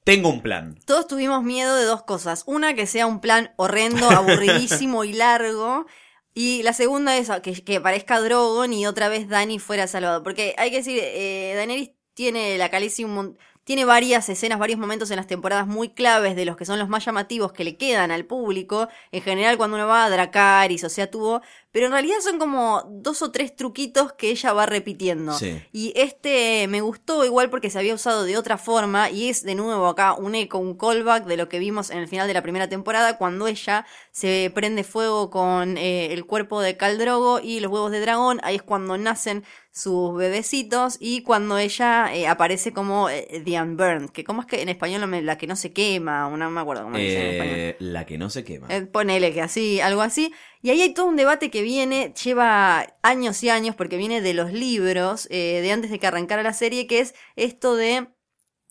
tengo 0.05 0.29
un 0.29 0.43
plan. 0.43 0.79
Todos 0.87 1.07
tuvimos 1.07 1.43
miedo 1.45 1.77
de 1.77 1.85
dos 1.85 2.03
cosas. 2.03 2.43
Una, 2.47 2.75
que 2.75 2.87
sea 2.87 3.07
un 3.07 3.21
plan 3.21 3.53
horrendo, 3.57 4.09
aburridísimo 4.11 5.05
y 5.05 5.13
largo. 5.13 5.87
Y 6.35 6.63
la 6.63 6.73
segunda 6.73 7.17
es 7.19 7.31
que, 7.43 7.53
que 7.63 7.81
parezca 7.81 8.19
Drogon 8.21 8.73
y 8.73 8.87
otra 8.87 9.09
vez 9.09 9.29
Dani 9.29 9.59
fuera 9.59 9.87
salvado. 9.87 10.23
Porque 10.23 10.55
hay 10.59 10.71
que 10.71 10.79
decir, 10.79 10.99
eh, 11.03 11.53
Daenerys 11.57 11.91
tiene 12.15 12.59
la 12.59 12.71
calicia 12.71 13.07
un 13.07 13.15
mon- 13.15 13.39
tiene 13.65 13.85
varias 13.85 14.29
escenas, 14.29 14.59
varios 14.59 14.79
momentos 14.79 15.11
en 15.11 15.17
las 15.17 15.27
temporadas 15.27 15.67
muy 15.67 15.89
claves 15.89 16.35
de 16.35 16.45
los 16.45 16.57
que 16.57 16.65
son 16.65 16.79
los 16.79 16.89
más 16.89 17.05
llamativos 17.05 17.53
que 17.53 17.63
le 17.63 17.77
quedan 17.77 18.11
al 18.11 18.25
público. 18.25 18.89
En 19.13 19.23
general, 19.23 19.57
cuando 19.57 19.77
uno 19.77 19.87
va 19.87 20.05
a 20.05 20.11
Dracarys, 20.11 20.83
o 20.85 20.89
sea, 20.89 21.11
tuvo. 21.11 21.43
Pero 21.71 21.87
en 21.87 21.93
realidad 21.93 22.17
son 22.21 22.39
como 22.39 22.83
dos 22.91 23.23
o 23.23 23.31
tres 23.31 23.57
truquitos 23.57 24.13
que 24.13 24.31
ella 24.31 24.53
va 24.53 24.67
repitiendo. 24.67 25.39
Sí. 25.39 25.63
Y 25.73 25.93
este 25.97 26.67
me 26.69 26.81
gustó 26.81 27.25
igual 27.25 27.51
porque 27.51 27.71
se 27.71 27.79
había 27.79 27.95
usado 27.95 28.25
de 28.25 28.37
otra 28.37 28.59
forma 28.59 29.11
y 29.11 29.29
es 29.29 29.43
de 29.43 29.55
nuevo 29.55 29.87
acá 29.87 30.13
un 30.15 30.35
eco, 30.35 30.59
un 30.59 30.77
callback 30.77 31.25
de 31.25 31.37
lo 31.37 31.49
que 31.49 31.59
vimos 31.59 31.91
en 31.91 31.99
el 31.99 32.09
final 32.09 32.29
de 32.29 32.35
la 32.35 32.43
primera 32.43 32.69
temporada 32.69 33.17
cuando 33.17 33.47
ella 33.47 33.87
se 34.11 34.51
prende 34.55 34.85
fuego 34.85 35.31
con 35.31 35.79
eh, 35.79 36.13
el 36.13 36.27
cuerpo 36.27 36.61
de 36.61 36.77
Caldrogo 36.77 37.41
y 37.41 37.61
los 37.61 37.73
huevos 37.73 37.91
de 37.91 38.01
dragón. 38.01 38.41
Ahí 38.43 38.57
es 38.57 38.63
cuando 38.63 38.99
nacen 38.99 39.45
sus 39.73 40.15
bebecitos 40.15 40.99
y 41.01 41.23
cuando 41.23 41.57
ella 41.57 42.15
eh, 42.15 42.29
aparece 42.29 42.75
como 42.75 43.09
eh, 43.09 43.43
The 43.43 43.63
Unburned, 43.63 44.11
que 44.11 44.23
como 44.23 44.43
es 44.43 44.47
que 44.47 44.61
en 44.61 44.69
español 44.69 45.25
la 45.25 45.39
que 45.39 45.47
no 45.47 45.57
se 45.57 45.73
quema, 45.73 46.29
o 46.29 46.37
no 46.37 46.51
me 46.51 46.61
acuerdo 46.61 46.85
cómo 46.85 46.99
dice 46.99 47.21
en 47.21 47.33
español. 47.33 47.57
Eh, 47.59 47.77
la 47.79 48.05
que 48.05 48.19
no 48.19 48.29
se 48.29 48.45
quema. 48.45 48.67
Eh, 48.69 48.83
ponele 48.83 49.33
que 49.33 49.41
así, 49.41 49.81
algo 49.81 50.03
así. 50.03 50.33
Y 50.61 50.71
ahí 50.71 50.83
hay 50.83 50.93
todo 50.93 51.07
un 51.07 51.17
debate 51.17 51.51
que 51.51 51.63
viene, 51.63 52.13
lleva 52.23 52.87
años 53.03 53.43
y 53.43 53.49
años, 53.49 53.75
porque 53.75 53.97
viene 53.97 54.21
de 54.21 54.35
los 54.35 54.53
libros, 54.53 55.27
eh, 55.31 55.61
de 55.63 55.73
antes 55.73 55.91
de 55.91 55.99
que 55.99 56.07
arrancara 56.07 56.43
la 56.43 56.53
serie, 56.53 56.87
que 56.87 57.01
es 57.01 57.15
esto 57.37 57.75
de 57.75 58.09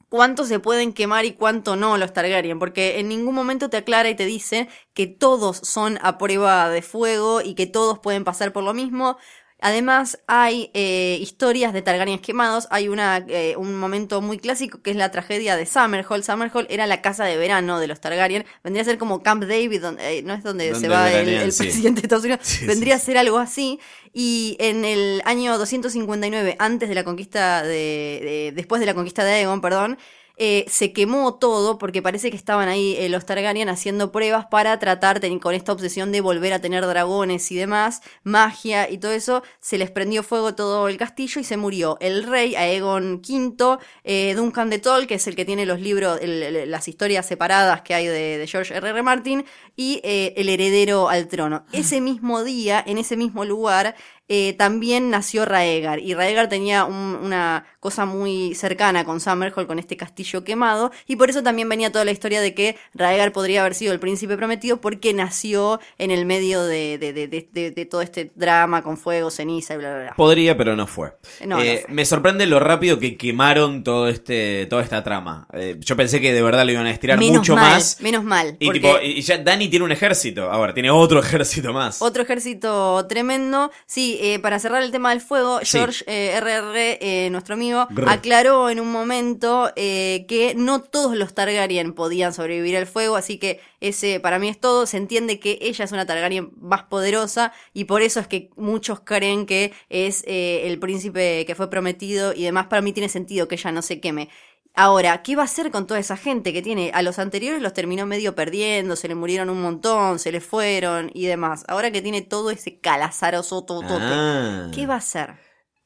cuánto 0.07 0.45
se 0.45 0.59
pueden 0.59 0.93
quemar 0.93 1.25
y 1.25 1.31
cuánto 1.31 1.77
no 1.77 1.97
los 1.97 2.13
Targaryen, 2.13 2.59
porque 2.59 2.99
en 2.99 3.07
ningún 3.07 3.33
momento 3.33 3.69
te 3.69 3.77
aclara 3.77 4.09
y 4.09 4.15
te 4.15 4.25
dice 4.25 4.67
que 4.93 5.07
todos 5.07 5.57
son 5.63 5.97
a 6.01 6.17
prueba 6.17 6.69
de 6.69 6.81
fuego 6.81 7.41
y 7.41 7.55
que 7.55 7.65
todos 7.65 7.99
pueden 7.99 8.23
pasar 8.23 8.53
por 8.53 8.63
lo 8.63 8.73
mismo. 8.73 9.17
Además, 9.62 10.19
hay 10.28 10.71
eh, 10.74 11.17
historias 11.21 11.71
de 11.71 11.84
Targaryens 11.84 12.21
quemados. 12.21 12.67
Hay 12.71 12.88
una, 12.88 13.24
eh, 13.28 13.56
un 13.58 13.78
momento 13.80 14.19
muy 14.21 14.39
clásico 14.39 14.82
que 14.82 14.89
es 14.89 14.95
la 14.97 15.12
tragedia 15.12 15.56
de 15.56 15.65
Summerhall. 15.67 16.24
Summerhall 16.24 16.65
era 16.69 16.88
la 16.88 17.02
casa 17.02 17.26
de 17.26 17.38
verano 17.38 17.80
de 17.80 17.88
los 17.88 18.02
Targaryen. 18.02 18.43
Vendría 18.63 18.82
a 18.82 18.86
ser 18.86 18.97
como 18.97 19.21
Camp 19.21 19.43
David, 19.43 19.82
donde, 19.82 20.17
eh, 20.17 20.24
no 20.24 20.34
es 20.34 20.43
donde, 20.43 20.71
Donde 20.71 20.80
se 20.80 20.88
va 20.89 21.08
el, 21.12 21.26
veranean, 21.26 21.43
el 21.45 21.52
sí. 21.52 21.63
presidente 21.63 22.02
de 22.02 22.06
Estados 22.08 22.24
Unidos. 22.26 22.41
Sí, 22.45 22.65
Vendría 22.65 22.95
a 22.95 23.00
ser 23.00 23.17
algo 23.19 23.38
así. 23.38 23.80
Y 24.13 24.58
en 24.60 24.84
el 24.84 25.21
año 25.26 25.58
259, 25.58 26.56
antes 26.60 26.89
de 26.89 26.95
la 26.95 27.04
conquista 27.04 27.63
de, 27.63 27.69
de- 27.69 28.52
después 28.56 28.80
de 28.80 28.86
la 28.88 28.93
conquista 28.93 29.24
de 29.24 29.34
Aegon, 29.34 29.62
perdón, 29.62 29.97
eh, 30.43 30.65
se 30.67 30.91
quemó 30.91 31.36
todo 31.36 31.77
porque 31.77 32.01
parece 32.01 32.32
que 32.32 32.36
estaban 32.36 32.67
ahí 32.67 32.95
eh, 32.97 33.10
los 33.10 33.27
Targaryen 33.27 33.69
haciendo 33.69 34.12
pruebas 34.12 34.47
para 34.47 34.80
tratar 34.80 35.19
de- 35.19 35.39
con 35.39 35.54
esta 35.54 35.71
obsesión 35.71 36.12
de 36.12 36.19
volver 36.19 36.51
a 36.54 36.60
tener 36.62 36.84
dragones 36.88 37.51
y 37.51 37.56
demás, 37.56 38.01
magia 38.23 38.89
y 38.89 38.97
todo 38.97 39.12
eso, 39.12 39.43
se 39.60 39.77
les 39.77 39.91
prendió 39.91 40.23
fuego 40.23 40.56
todo 40.56 40.88
el 40.88 40.97
castillo 40.97 41.39
y 41.39 41.43
se 41.43 41.58
murió 41.58 41.97
el 42.01 42.23
rey 42.23 42.56
Aegon 42.56 43.21
V, 43.23 43.77
eh, 44.04 44.34
Duncan 44.36 44.71
de 44.71 44.80
Toll, 44.80 45.06
que 45.06 45.13
es 45.15 45.27
el 45.27 45.36
que 45.36 45.45
tiene 45.45 45.67
los 45.67 45.80
libros, 45.80 46.17
el- 46.23 46.41
el- 46.41 46.71
las 46.71 46.88
historias 46.88 47.27
separadas 47.27 47.84
que 47.84 47.93
hay 47.93 48.08
de, 48.08 48.39
de 48.39 48.47
George 48.47 48.73
R. 48.75 48.89
R. 48.89 49.04
Martin, 49.04 49.45
y 49.75 50.01
el 50.04 50.49
heredero 50.49 51.08
al 51.10 51.27
trono. 51.27 51.65
Ese 51.71 52.01
mismo 52.01 52.43
día, 52.43 52.84
en 52.86 52.97
ese 52.97 53.15
mismo 53.15 53.45
lugar, 53.45 53.95
eh, 54.33 54.53
también 54.57 55.09
nació 55.09 55.43
Raegar. 55.43 55.99
Y 55.99 56.13
Raegar 56.13 56.47
tenía 56.47 56.85
un- 56.85 57.17
una 57.21 57.65
cosa 57.81 58.05
muy 58.05 58.55
cercana 58.55 59.03
con 59.03 59.19
Summerhall, 59.19 59.67
con 59.67 59.77
este 59.77 59.97
castillo 59.97 60.45
quemado. 60.45 60.91
Y 61.05 61.17
por 61.17 61.29
eso 61.29 61.43
también 61.43 61.67
venía 61.67 61.91
toda 61.91 62.05
la 62.05 62.11
historia 62.11 62.39
de 62.39 62.53
que 62.53 62.77
Raegar 62.93 63.33
podría 63.33 63.59
haber 63.59 63.75
sido 63.75 63.91
el 63.91 63.99
príncipe 63.99 64.37
prometido 64.37 64.79
porque 64.79 65.13
nació 65.13 65.81
en 65.97 66.11
el 66.11 66.25
medio 66.25 66.63
de, 66.63 66.97
de- 66.97 67.11
de- 67.11 67.27
de- 67.27 67.49
de- 67.51 67.71
de 67.71 67.85
todo 67.85 68.01
este 68.01 68.31
drama 68.35 68.83
con 68.83 68.95
fuego, 68.97 69.29
ceniza 69.31 69.73
y 69.73 69.77
bla, 69.79 69.89
bla, 69.95 70.03
bla. 70.03 70.13
Podría, 70.15 70.55
pero 70.55 70.77
no 70.77 70.87
fue. 70.87 71.11
No, 71.45 71.57
no 71.57 71.61
Eh, 71.61 71.81
fue. 71.85 71.93
Me 71.93 72.05
sorprende 72.05 72.45
lo 72.45 72.61
rápido 72.61 72.99
que 72.99 73.17
quemaron 73.17 73.83
todo 73.83 74.07
este, 74.07 74.65
toda 74.67 74.81
esta 74.81 75.03
trama. 75.03 75.45
Eh, 75.51 75.75
yo 75.79 75.97
pensé 75.97 76.21
que 76.21 76.31
de 76.31 76.41
verdad 76.41 76.65
lo 76.65 76.71
iban 76.71 76.85
a 76.85 76.91
estirar 76.91 77.19
Menos 77.19 77.39
mucho 77.39 77.55
mal, 77.55 77.73
más. 77.73 77.99
menos 77.99 78.23
mal. 78.23 78.55
Y, 78.59 78.65
porque- 78.67 78.79
tipo, 78.79 78.97
y 79.01 79.21
ya 79.21 79.37
Dani 79.39 79.67
tiene 79.67 79.83
un 79.83 79.91
ejército. 79.91 80.49
Ahora, 80.49 80.73
tiene 80.73 80.89
otro 80.89 81.19
ejército 81.41 81.73
más. 81.73 82.01
Otro 82.01 82.23
ejército 82.23 83.05
tremendo. 83.07 83.71
Sí, 83.85 84.19
eh, 84.23 84.38
para 84.39 84.60
cerrar 84.60 84.84
el 84.84 84.91
tema 84.91 85.10
del 85.10 85.19
fuego, 85.19 85.60
Sí. 85.63 85.77
George 85.79 86.03
eh, 86.05 86.39
RR, 86.39 86.97
eh, 87.01 87.29
nuestro 87.31 87.55
amigo, 87.55 87.88
Grr. 87.89 88.07
aclaró 88.10 88.69
en 88.69 88.79
un 88.79 88.91
momento 88.91 89.71
eh, 89.75 90.25
que 90.27 90.53
no 90.55 90.81
todos 90.81 91.15
los 91.15 91.34
Targaryen 91.34 91.93
podían 91.93 92.31
sobrevivir 92.34 92.77
al 92.77 92.86
fuego, 92.86 93.15
así 93.15 93.39
que 93.39 93.60
ese 93.79 94.19
para 94.19 94.38
mí 94.38 94.47
es 94.47 94.60
todo. 94.60 94.86
Se 94.86 94.97
entiende 94.97 95.39
que 95.39 95.57
ella 95.62 95.86
es 95.86 95.91
una 95.91 96.05
Targaryen 96.05 96.51
más 96.62 96.84
poderosa 96.84 97.51
y 97.73 97.86
por 97.86 98.03
eso 98.03 98.19
es 98.19 98.27
que 98.27 98.51
muchos 98.55 98.99
creen 98.99 99.45
que 99.47 99.73
es 99.89 100.23
eh, 100.27 100.67
el 100.67 100.77
príncipe 100.77 101.43
que 101.47 101.55
fue 101.55 101.69
prometido 101.71 102.34
y 102.34 102.43
demás. 102.43 102.67
Para 102.67 102.81
mí 102.84 102.93
tiene 102.93 103.10
sentido 103.10 103.47
que 103.47 103.55
ella 103.55 103.71
no 103.71 103.81
se 103.81 103.99
queme. 103.99 104.29
Ahora, 104.73 105.21
¿qué 105.21 105.36
va 105.36 105.41
a 105.41 105.45
hacer 105.45 105.69
con 105.69 105.86
toda 105.86 105.99
esa 105.99 106.15
gente 106.15 106.53
que 106.53 106.62
tiene? 106.62 106.91
A 106.93 107.01
los 107.01 107.19
anteriores 107.19 107.62
los 107.62 107.73
terminó 107.73 108.05
medio 108.05 108.36
perdiendo, 108.36 108.95
se 108.95 109.10
le 109.10 109.15
murieron 109.15 109.49
un 109.49 109.62
montón, 109.62 110.17
se 110.17 110.31
le 110.31 110.39
fueron 110.39 111.12
y 111.13 111.25
demás. 111.25 111.65
Ahora 111.67 111.91
que 111.91 112.01
tiene 112.01 112.21
todo 112.21 112.51
ese 112.51 112.79
calazaroso 112.79 113.63
totote, 113.65 113.95
Ah. 113.99 114.71
¿qué 114.73 114.88
va 114.88 114.93
a 114.95 114.97
hacer? 114.97 115.31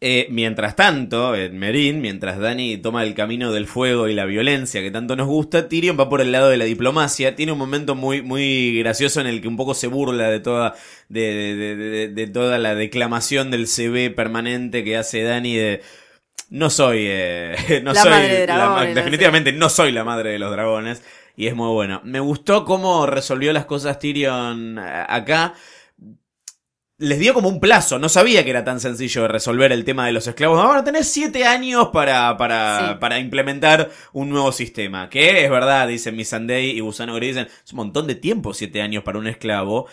Eh, 0.02 0.28
mientras 0.30 0.76
tanto, 0.76 1.34
en 1.36 1.58
Merín, 1.58 2.00
mientras 2.02 2.38
Dani 2.38 2.78
toma 2.78 3.04
el 3.04 3.15
camino 3.15 3.52
del 3.52 3.65
fuego 3.65 4.08
y 4.08 4.13
la 4.13 4.26
violencia 4.26 4.82
que 4.82 4.91
tanto 4.91 5.15
nos 5.15 5.26
gusta, 5.26 5.67
Tyrion 5.67 5.98
va 6.00 6.10
por 6.10 6.21
el 6.21 6.32
lado 6.32 6.50
de 6.50 6.58
la 6.58 6.65
diplomacia. 6.65 7.36
Tiene 7.36 7.54
un 7.54 7.58
momento 7.58 7.95
muy, 7.95 8.21
muy 8.21 8.78
gracioso 8.80 9.19
en 9.19 9.26
el 9.26 9.41
que 9.41 9.48
un 9.48 9.56
poco 9.58 9.74
se 9.74 9.88
burla 9.88 10.30
de 10.30 10.41
toda, 10.41 10.76
de, 11.10 11.21
de- 11.21 11.56
de- 11.56 11.76
de- 11.76 12.08
de 12.10 12.28
toda 12.28 12.60
la 12.60 12.76
declamación 12.76 13.50
del 13.50 13.67
CV 13.67 14.12
permanente 14.12 14.84
que 14.84 14.95
hace 14.98 15.24
Dani 15.24 15.56
de. 15.56 15.82
No 16.56 16.70
soy. 16.70 17.06
eh, 17.08 17.82
no 17.84 17.91
La 17.94 18.02
soy 18.02 18.12
madre 18.12 18.39
de 18.39 18.48
la 18.48 18.56
dragones, 18.56 18.89
no 18.89 18.96
definitivamente 18.96 19.52
no 19.52 19.70
soy 19.70 19.91
la 19.91 20.04
madre 20.04 20.32
de 20.32 20.39
los 20.39 20.52
dragones. 20.52 21.04
Y 21.36 21.48
es 21.48 21.56
muy 21.56 21.68
bueno. 21.74 22.02
Me 22.06 22.22
gustó 22.22 22.63
cómo 22.63 23.06
resolvió 23.06 23.52
las 23.52 23.65
cosas 23.65 24.00
Tyrion 24.00 24.80
eh, 24.80 25.06
acá 25.10 25.54
les 26.98 27.20
dio 27.20 27.34
como 27.34 27.50
un 27.50 27.60
plazo. 27.60 28.00
No 28.00 28.08
sabía 28.08 28.46
que 28.46 28.52
era 28.52 28.63
tan 28.63 28.80
sencillo 28.80 29.24
de 29.24 29.28
resolver 29.28 29.74
el 29.74 29.84
tema 29.84 30.06
de 30.06 30.13
los 30.13 30.28
esclavos. 30.28 30.63
Ahora 30.63 30.82
tenés 30.84 31.08
siete 31.10 31.46
años 31.46 31.89
para, 31.91 32.38
para, 32.38 32.80
Sí. 32.94 32.96
para 33.02 33.20
implementar 33.20 33.91
un 34.13 34.30
nuevo 34.30 34.54
sistema. 34.54 35.10
Que 35.10 35.44
es 35.44 35.52
verdad, 35.52 35.89
dicen 35.89 36.15
Missandei 36.15 36.70
y 36.70 36.80
Gusano 36.80 37.15
Gris, 37.15 37.36
dicen, 37.36 37.50
es 37.65 37.74
un 37.74 37.78
montón 37.78 38.08
de 38.08 38.15
tiempo 38.15 38.54
siete 38.54 38.82
años 38.82 39.04
para 39.04 39.20
un 39.20 39.28
esclavo. 39.28 39.88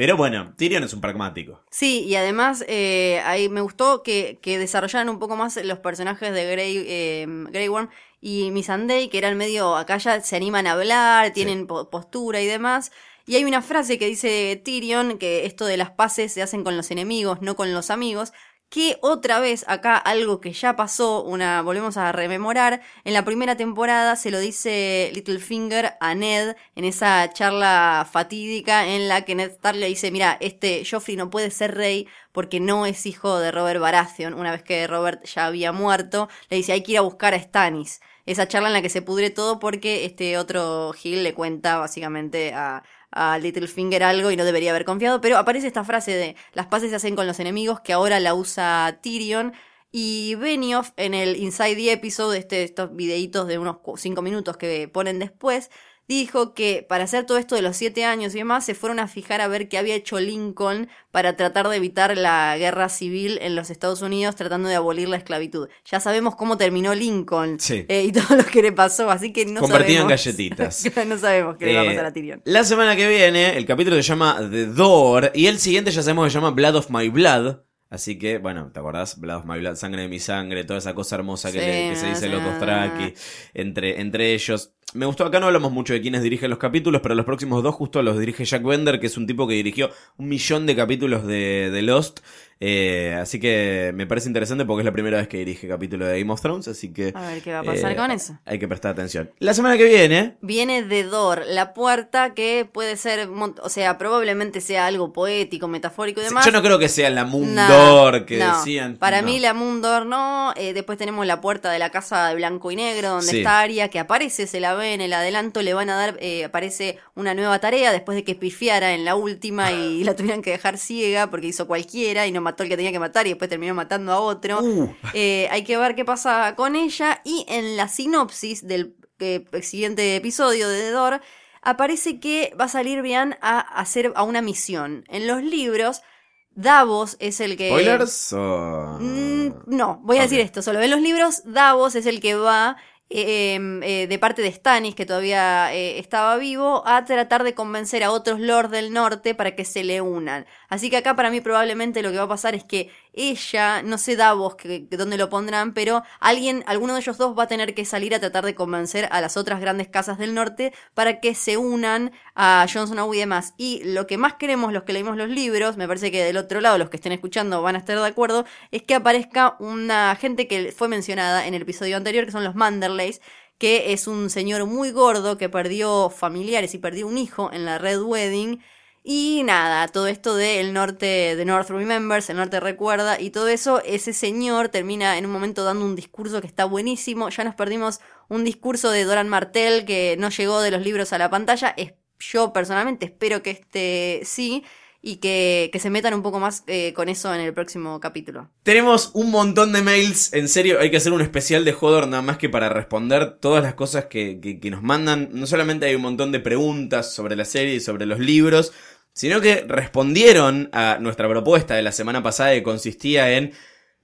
Pero 0.00 0.16
bueno, 0.16 0.54
Tyrion 0.56 0.82
es 0.82 0.94
un 0.94 1.02
pragmático. 1.02 1.60
Sí, 1.70 2.04
y 2.06 2.14
además 2.14 2.64
eh, 2.68 3.20
ahí 3.26 3.50
me 3.50 3.60
gustó 3.60 4.02
que, 4.02 4.38
que 4.40 4.58
desarrollaran 4.58 5.10
un 5.10 5.18
poco 5.18 5.36
más 5.36 5.62
los 5.62 5.78
personajes 5.80 6.32
de 6.32 6.50
Grey, 6.50 6.84
eh, 6.88 7.26
Grey 7.50 7.68
Worm 7.68 7.90
y 8.18 8.50
Missandei, 8.50 9.10
que 9.10 9.18
eran 9.18 9.36
medio, 9.36 9.76
acá 9.76 9.98
ya 9.98 10.18
se 10.22 10.36
animan 10.36 10.66
a 10.66 10.72
hablar, 10.72 11.34
tienen 11.34 11.66
po- 11.66 11.90
postura 11.90 12.40
y 12.40 12.46
demás. 12.46 12.92
Y 13.26 13.36
hay 13.36 13.44
una 13.44 13.60
frase 13.60 13.98
que 13.98 14.06
dice 14.06 14.58
Tyrion, 14.64 15.18
que 15.18 15.44
esto 15.44 15.66
de 15.66 15.76
las 15.76 15.90
paces 15.90 16.32
se 16.32 16.40
hacen 16.40 16.64
con 16.64 16.78
los 16.78 16.90
enemigos, 16.90 17.42
no 17.42 17.54
con 17.54 17.74
los 17.74 17.90
amigos, 17.90 18.32
que 18.70 18.98
otra 19.02 19.40
vez 19.40 19.64
acá 19.68 19.96
algo 19.96 20.40
que 20.40 20.52
ya 20.52 20.76
pasó, 20.76 21.24
una 21.24 21.60
volvemos 21.60 21.96
a 21.96 22.12
rememorar, 22.12 22.80
en 23.04 23.12
la 23.14 23.24
primera 23.24 23.56
temporada 23.56 24.14
se 24.14 24.30
lo 24.30 24.38
dice 24.38 25.10
Littlefinger 25.12 25.94
a 26.00 26.14
Ned 26.14 26.56
en 26.76 26.84
esa 26.84 27.30
charla 27.32 28.08
fatídica 28.10 28.86
en 28.86 29.08
la 29.08 29.24
que 29.24 29.34
Ned 29.34 29.50
Stark 29.50 29.76
le 29.76 29.88
dice, 29.88 30.12
mira, 30.12 30.38
este 30.40 30.84
Joffrey 30.88 31.16
no 31.16 31.30
puede 31.30 31.50
ser 31.50 31.74
rey 31.74 32.06
porque 32.32 32.60
no 32.60 32.86
es 32.86 33.06
hijo 33.06 33.40
de 33.40 33.50
Robert 33.50 33.80
Baratheon, 33.80 34.34
una 34.34 34.52
vez 34.52 34.62
que 34.62 34.86
Robert 34.86 35.24
ya 35.24 35.46
había 35.46 35.72
muerto, 35.72 36.28
le 36.48 36.58
dice, 36.58 36.72
hay 36.72 36.82
que 36.84 36.92
ir 36.92 36.98
a 36.98 37.02
buscar 37.02 37.34
a 37.34 37.40
Stannis. 37.40 38.00
Esa 38.26 38.46
charla 38.46 38.68
en 38.68 38.74
la 38.74 38.82
que 38.82 38.90
se 38.90 39.02
pudre 39.02 39.30
todo 39.30 39.58
porque 39.58 40.04
este 40.04 40.38
otro 40.38 40.92
Gil 40.92 41.24
le 41.24 41.34
cuenta 41.34 41.78
básicamente 41.78 42.52
a, 42.54 42.84
a 43.10 43.38
Littlefinger 43.38 44.02
algo 44.02 44.30
y 44.30 44.36
no 44.36 44.44
debería 44.44 44.70
haber 44.70 44.84
confiado, 44.84 45.20
pero 45.20 45.38
aparece 45.38 45.66
esta 45.66 45.84
frase 45.84 46.12
de 46.12 46.36
las 46.52 46.66
paces 46.66 46.90
se 46.90 46.96
hacen 46.96 47.16
con 47.16 47.26
los 47.26 47.40
enemigos 47.40 47.80
que 47.80 47.92
ahora 47.92 48.20
la 48.20 48.34
usa 48.34 49.00
Tyrion 49.02 49.52
y 49.92 50.36
Benioff 50.36 50.92
en 50.96 51.14
el 51.14 51.36
Inside 51.36 51.74
the 51.74 51.92
Episode, 51.92 52.38
este, 52.38 52.62
estos 52.62 52.94
videitos 52.94 53.48
de 53.48 53.58
unos 53.58 53.78
5 53.96 54.22
minutos 54.22 54.56
que 54.56 54.88
ponen 54.88 55.18
después, 55.18 55.70
dijo 56.18 56.54
que 56.54 56.84
para 56.88 57.04
hacer 57.04 57.24
todo 57.24 57.38
esto 57.38 57.54
de 57.54 57.62
los 57.62 57.76
siete 57.76 58.04
años 58.04 58.34
y 58.34 58.38
demás, 58.38 58.64
se 58.66 58.74
fueron 58.74 58.98
a 58.98 59.06
fijar 59.08 59.40
a 59.40 59.48
ver 59.48 59.68
qué 59.68 59.78
había 59.78 59.94
hecho 59.94 60.18
Lincoln 60.20 60.88
para 61.10 61.36
tratar 61.36 61.68
de 61.68 61.76
evitar 61.76 62.16
la 62.16 62.56
guerra 62.58 62.88
civil 62.88 63.38
en 63.42 63.54
los 63.56 63.70
Estados 63.70 64.02
Unidos, 64.02 64.36
tratando 64.36 64.68
de 64.68 64.74
abolir 64.74 65.08
la 65.08 65.16
esclavitud. 65.16 65.68
Ya 65.90 66.00
sabemos 66.00 66.36
cómo 66.36 66.56
terminó 66.56 66.94
Lincoln 66.94 67.58
Sí. 67.60 67.84
eh, 67.88 68.04
y 68.04 68.12
todo 68.12 68.36
lo 68.36 68.44
que 68.44 68.62
le 68.62 68.72
pasó, 68.72 69.10
así 69.10 69.32
que 69.32 69.46
no 69.46 69.60
Convertido 69.60 70.02
en 70.02 70.08
sabemos. 70.08 70.24
galletitas. 70.24 70.84
no 71.06 71.18
sabemos 71.18 71.56
qué 71.56 71.66
le 71.66 71.74
va 71.74 71.80
a 71.80 71.84
Eh, 71.84 71.88
pasar 71.90 72.04
a 72.06 72.12
Tyrion. 72.12 72.42
La 72.44 72.64
semana 72.64 72.96
que 72.96 73.08
viene, 73.08 73.56
el 73.56 73.64
capítulo 73.66 73.96
se 73.96 74.02
llama 74.02 74.38
The 74.50 74.66
Door. 74.66 75.32
Y 75.34 75.46
el 75.46 75.58
siguiente 75.58 75.90
ya 75.90 76.02
sabemos 76.02 76.24
que 76.26 76.30
se 76.30 76.34
llama 76.34 76.50
Blood 76.50 76.74
of 76.76 76.90
My 76.90 77.08
Blood. 77.08 77.56
Así 77.90 78.18
que, 78.18 78.38
bueno, 78.38 78.70
¿te 78.72 78.78
acordás? 78.78 79.18
Blood 79.20 79.38
of 79.38 79.44
My 79.46 79.58
Blood, 79.58 79.74
sangre 79.74 80.02
de 80.02 80.08
mi 80.08 80.20
sangre, 80.20 80.62
toda 80.64 80.78
esa 80.78 80.94
cosa 80.94 81.16
hermosa 81.16 81.50
que, 81.50 81.58
Sí, 81.58 81.66
le- 81.66 81.88
que 81.90 81.96
se 81.96 82.06
dice 82.06 82.28
los 82.28 82.40
sí. 82.40 82.48
Dothraki 82.48 83.14
entre, 83.52 84.00
entre 84.00 84.32
ellos. 84.32 84.72
Me 84.94 85.06
gustó, 85.06 85.24
acá 85.24 85.38
no 85.40 85.46
hablamos 85.46 85.70
mucho 85.72 85.92
de 85.92 86.00
quiénes 86.00 86.22
dirigen 86.22 86.50
los 86.50 86.58
capítulos, 86.58 87.00
pero 87.02 87.14
los 87.14 87.24
próximos 87.24 87.62
dos 87.62 87.74
justo 87.74 88.02
los 88.02 88.18
dirige 88.18 88.44
Jack 88.44 88.62
Bender, 88.64 88.98
que 89.00 89.06
es 89.06 89.16
un 89.16 89.26
tipo 89.26 89.46
que 89.46 89.54
dirigió 89.54 89.90
un 90.18 90.28
millón 90.28 90.66
de 90.66 90.74
capítulos 90.76 91.26
de, 91.26 91.70
de 91.72 91.82
Lost. 91.82 92.20
Eh, 92.62 93.16
así 93.18 93.40
que 93.40 93.90
me 93.94 94.06
parece 94.06 94.28
interesante 94.28 94.66
porque 94.66 94.82
es 94.82 94.84
la 94.84 94.92
primera 94.92 95.16
vez 95.16 95.28
que 95.28 95.38
dirige 95.38 95.66
capítulo 95.66 96.04
de 96.06 96.18
Game 96.20 96.30
of 96.30 96.42
Thrones, 96.42 96.68
así 96.68 96.92
que... 96.92 97.10
A 97.14 97.22
ver 97.28 97.40
qué 97.42 97.52
va 97.54 97.60
a 97.60 97.62
pasar 97.64 97.92
eh, 97.92 97.96
con 97.96 98.10
eso. 98.10 98.38
Hay 98.44 98.58
que 98.58 98.68
prestar 98.68 98.90
atención. 98.92 99.30
La 99.38 99.54
semana 99.54 99.78
que 99.78 99.84
viene, 99.84 100.36
Viene 100.42 100.82
de 100.82 101.04
Door, 101.04 101.44
la 101.46 101.72
puerta 101.72 102.34
que 102.34 102.68
puede 102.70 102.98
ser, 102.98 103.28
o 103.62 103.68
sea, 103.70 103.96
probablemente 103.96 104.60
sea 104.60 104.86
algo 104.86 105.10
poético, 105.12 105.68
metafórico 105.68 106.20
y 106.20 106.24
demás. 106.24 106.44
yo 106.44 106.52
no 106.52 106.60
creo 106.62 106.78
que 106.78 106.90
sea 106.90 107.08
la 107.08 107.24
No, 107.24 107.30
Mundor 107.30 108.26
que 108.26 108.36
no. 108.38 108.58
decían. 108.58 108.96
Para 108.96 109.22
no. 109.22 109.28
mí 109.28 109.38
la 109.38 109.54
Mundor 109.54 110.04
no. 110.04 110.52
Eh, 110.56 110.74
después 110.74 110.98
tenemos 110.98 111.26
la 111.26 111.40
puerta 111.40 111.70
de 111.70 111.78
la 111.78 111.88
casa 111.88 112.28
de 112.28 112.34
blanco 112.34 112.70
y 112.70 112.76
negro, 112.76 113.08
donde 113.08 113.26
Sí. 113.30 113.38
está 113.38 113.60
Aria, 113.60 113.88
que 113.88 113.98
aparece, 113.98 114.46
se 114.46 114.60
la 114.60 114.74
ve 114.74 114.92
en 114.92 115.00
el 115.00 115.14
adelanto, 115.14 115.62
le 115.62 115.72
van 115.72 115.88
a 115.88 115.96
dar, 115.96 116.18
eh, 116.20 116.44
aparece 116.44 116.98
una 117.14 117.32
nueva 117.32 117.58
tarea 117.58 117.90
después 117.90 118.16
de 118.16 118.24
que 118.24 118.34
pifiara 118.34 118.92
en 118.92 119.06
la 119.06 119.14
última 119.14 119.72
y 119.72 120.04
la 120.04 120.14
tuvieran 120.14 120.42
que 120.42 120.50
dejar 120.50 120.76
ciega 120.76 121.30
porque 121.30 121.46
hizo 121.46 121.66
cualquiera 121.66 122.26
y 122.26 122.32
no 122.32 122.40
mató 122.50 122.62
al 122.62 122.68
que 122.68 122.76
tenía 122.76 122.92
que 122.92 122.98
matar 122.98 123.26
y 123.26 123.30
después 123.30 123.48
terminó 123.48 123.74
matando 123.74 124.12
a 124.12 124.20
otro. 124.20 124.60
Uh. 124.60 124.94
Eh, 125.14 125.48
hay 125.50 125.64
que 125.64 125.76
ver 125.76 125.94
qué 125.94 126.04
pasa 126.04 126.54
con 126.56 126.76
ella. 126.76 127.20
Y 127.24 127.46
en 127.48 127.76
la 127.76 127.88
sinopsis 127.88 128.66
del 128.66 128.96
eh, 129.18 129.44
siguiente 129.62 130.16
episodio 130.16 130.68
de 130.68 130.80
The 130.80 130.90
Door, 130.90 131.20
aparece 131.62 132.20
que 132.20 132.54
va 132.58 132.64
a 132.66 132.68
salir 132.68 133.02
bien 133.02 133.36
a 133.40 133.60
hacer 133.60 134.12
a 134.14 134.22
una 134.22 134.42
misión. 134.42 135.04
En 135.08 135.26
los 135.26 135.42
libros, 135.42 136.02
Davos 136.50 137.16
es 137.20 137.40
el 137.40 137.56
que. 137.56 137.68
¿Spoilers 137.68 138.32
o.? 138.32 138.98
Mm, 139.00 139.52
no, 139.66 140.00
voy 140.02 140.18
a 140.18 140.22
decir 140.22 140.40
esto. 140.40 140.62
Solo 140.62 140.80
en 140.80 140.90
los 140.90 141.00
libros, 141.00 141.42
Davos 141.44 141.94
es 141.94 142.06
el 142.06 142.20
que 142.20 142.34
va. 142.34 142.76
Eh, 143.10 143.58
eh, 143.82 144.06
de 144.06 144.18
parte 144.20 144.40
de 144.40 144.52
Stannis, 144.52 144.94
que 144.94 145.04
todavía 145.04 145.74
eh, 145.74 145.98
estaba 145.98 146.36
vivo, 146.36 146.82
a 146.86 147.04
tratar 147.04 147.42
de 147.42 147.54
convencer 147.54 148.04
a 148.04 148.12
otros 148.12 148.38
lords 148.38 148.70
del 148.70 148.92
norte 148.92 149.34
para 149.34 149.56
que 149.56 149.64
se 149.64 149.82
le 149.82 150.00
unan. 150.00 150.46
Así 150.68 150.90
que 150.90 150.98
acá 150.98 151.16
para 151.16 151.30
mí 151.30 151.40
probablemente 151.40 152.02
lo 152.02 152.12
que 152.12 152.18
va 152.18 152.24
a 152.24 152.28
pasar 152.28 152.54
es 152.54 152.62
que 152.64 152.90
ella, 153.12 153.82
no 153.82 153.98
sé 153.98 154.16
Davos 154.16 154.54
que, 154.56 154.86
que 154.88 154.96
dónde 154.96 155.18
lo 155.18 155.28
pondrán, 155.28 155.74
pero 155.74 156.02
alguien, 156.20 156.64
alguno 156.66 156.94
de 156.94 157.00
ellos 157.00 157.18
dos 157.18 157.38
va 157.38 157.44
a 157.44 157.48
tener 157.48 157.74
que 157.74 157.84
salir 157.84 158.14
a 158.14 158.20
tratar 158.20 158.44
de 158.44 158.54
convencer 158.54 159.08
a 159.10 159.20
las 159.20 159.36
otras 159.36 159.60
grandes 159.60 159.88
casas 159.88 160.18
del 160.18 160.34
norte 160.34 160.72
para 160.94 161.20
que 161.20 161.34
se 161.34 161.56
unan 161.56 162.12
a 162.34 162.66
Jon 162.72 162.86
Snow 162.86 163.12
y 163.14 163.18
demás. 163.18 163.54
Y 163.56 163.82
lo 163.84 164.06
que 164.06 164.18
más 164.18 164.34
queremos 164.34 164.72
los 164.72 164.84
que 164.84 164.92
leímos 164.92 165.16
los 165.16 165.28
libros, 165.28 165.76
me 165.76 165.88
parece 165.88 166.10
que 166.10 166.22
del 166.24 166.36
otro 166.36 166.60
lado 166.60 166.78
los 166.78 166.90
que 166.90 166.96
estén 166.96 167.12
escuchando 167.12 167.62
van 167.62 167.76
a 167.76 167.78
estar 167.78 167.98
de 167.98 168.06
acuerdo, 168.06 168.44
es 168.70 168.82
que 168.82 168.94
aparezca 168.94 169.56
una 169.60 170.16
gente 170.16 170.46
que 170.46 170.72
fue 170.72 170.88
mencionada 170.88 171.46
en 171.46 171.54
el 171.54 171.62
episodio 171.62 171.96
anterior, 171.96 172.24
que 172.24 172.32
son 172.32 172.44
los 172.44 172.54
Manderleys, 172.54 173.20
que 173.58 173.92
es 173.92 174.06
un 174.06 174.30
señor 174.30 174.64
muy 174.66 174.90
gordo 174.90 175.36
que 175.36 175.48
perdió 175.48 176.10
familiares 176.10 176.74
y 176.74 176.78
perdió 176.78 177.06
un 177.06 177.18
hijo 177.18 177.50
en 177.52 177.64
la 177.64 177.78
Red 177.78 178.00
Wedding. 178.02 178.62
Y 179.02 179.42
nada, 179.44 179.88
todo 179.88 180.06
esto 180.08 180.36
del 180.36 180.74
norte, 180.74 181.34
de 181.34 181.44
North 181.46 181.70
Remembers, 181.70 182.28
el 182.28 182.36
norte 182.36 182.60
recuerda, 182.60 183.18
y 183.18 183.30
todo 183.30 183.48
eso, 183.48 183.82
ese 183.82 184.12
señor 184.12 184.68
termina 184.68 185.16
en 185.16 185.24
un 185.24 185.32
momento 185.32 185.64
dando 185.64 185.86
un 185.86 185.96
discurso 185.96 186.40
que 186.42 186.46
está 186.46 186.66
buenísimo. 186.66 187.30
Ya 187.30 187.44
nos 187.44 187.54
perdimos 187.54 188.00
un 188.28 188.44
discurso 188.44 188.90
de 188.90 189.04
Doran 189.04 189.28
Martel 189.28 189.86
que 189.86 190.16
no 190.18 190.28
llegó 190.28 190.60
de 190.60 190.70
los 190.70 190.82
libros 190.82 191.14
a 191.14 191.18
la 191.18 191.30
pantalla. 191.30 191.72
Es, 191.78 191.94
yo 192.18 192.52
personalmente 192.52 193.06
espero 193.06 193.42
que 193.42 193.52
este 193.52 194.20
sí, 194.24 194.64
y 195.02 195.16
que, 195.16 195.70
que 195.72 195.78
se 195.78 195.88
metan 195.90 196.12
un 196.14 196.22
poco 196.22 196.40
más 196.40 196.62
eh, 196.66 196.92
con 196.92 197.08
eso 197.08 197.34
en 197.34 197.40
el 197.40 197.54
próximo 197.54 198.00
capítulo. 198.00 198.50
Tenemos 198.62 199.10
un 199.14 199.30
montón 199.30 199.72
de 199.72 199.80
mails. 199.82 200.32
En 200.34 200.48
serio, 200.48 200.78
hay 200.80 200.90
que 200.90 200.98
hacer 200.98 201.12
un 201.12 201.22
especial 201.22 201.64
de 201.64 201.74
Hodor 201.78 202.06
nada 202.06 202.22
más 202.22 202.36
que 202.38 202.48
para 202.50 202.68
responder 202.68 203.38
todas 203.38 203.62
las 203.62 203.74
cosas 203.74 204.06
que, 204.06 204.40
que- 204.40 204.60
que 204.60 204.70
nos 204.70 204.82
mandan. 204.82 205.30
No 205.32 205.46
solamente 205.46 205.86
hay 205.86 205.94
un 205.94 206.02
montón 206.02 206.32
de 206.32 206.40
preguntas 206.40 207.14
sobre 207.14 207.34
la 207.36 207.44
serie 207.46 207.74
y 207.76 207.80
sobre 207.80 208.04
los 208.06 208.18
libros, 208.18 208.72
sino 209.12 209.40
que 209.40 209.64
respondieron 209.66 210.68
a 210.72 210.98
nuestra 211.00 211.28
propuesta 211.28 211.74
de 211.74 211.82
la 211.82 211.92
semana 211.92 212.22
pasada 212.22 212.52
que 212.52 212.62
consistía 212.62 213.32
en 213.36 213.52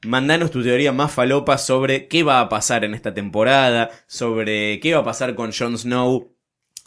mandanos 0.05 0.51
tu 0.51 0.63
teoría 0.63 0.93
más 0.93 1.13
falopa 1.13 1.59
sobre 1.59 2.09
qué 2.09 2.23
va 2.23 2.41
a 2.41 2.49
pasar 2.49 2.85
en 2.85 2.95
esta 2.95 3.15
temporada, 3.15 3.91
sobre 4.07 4.81
qué 4.81 4.95
va 4.95 5.01
a 5.01 5.05
pasar 5.05 5.35
con 5.35 5.53
Jon 5.53 5.77
Snow 5.79 6.35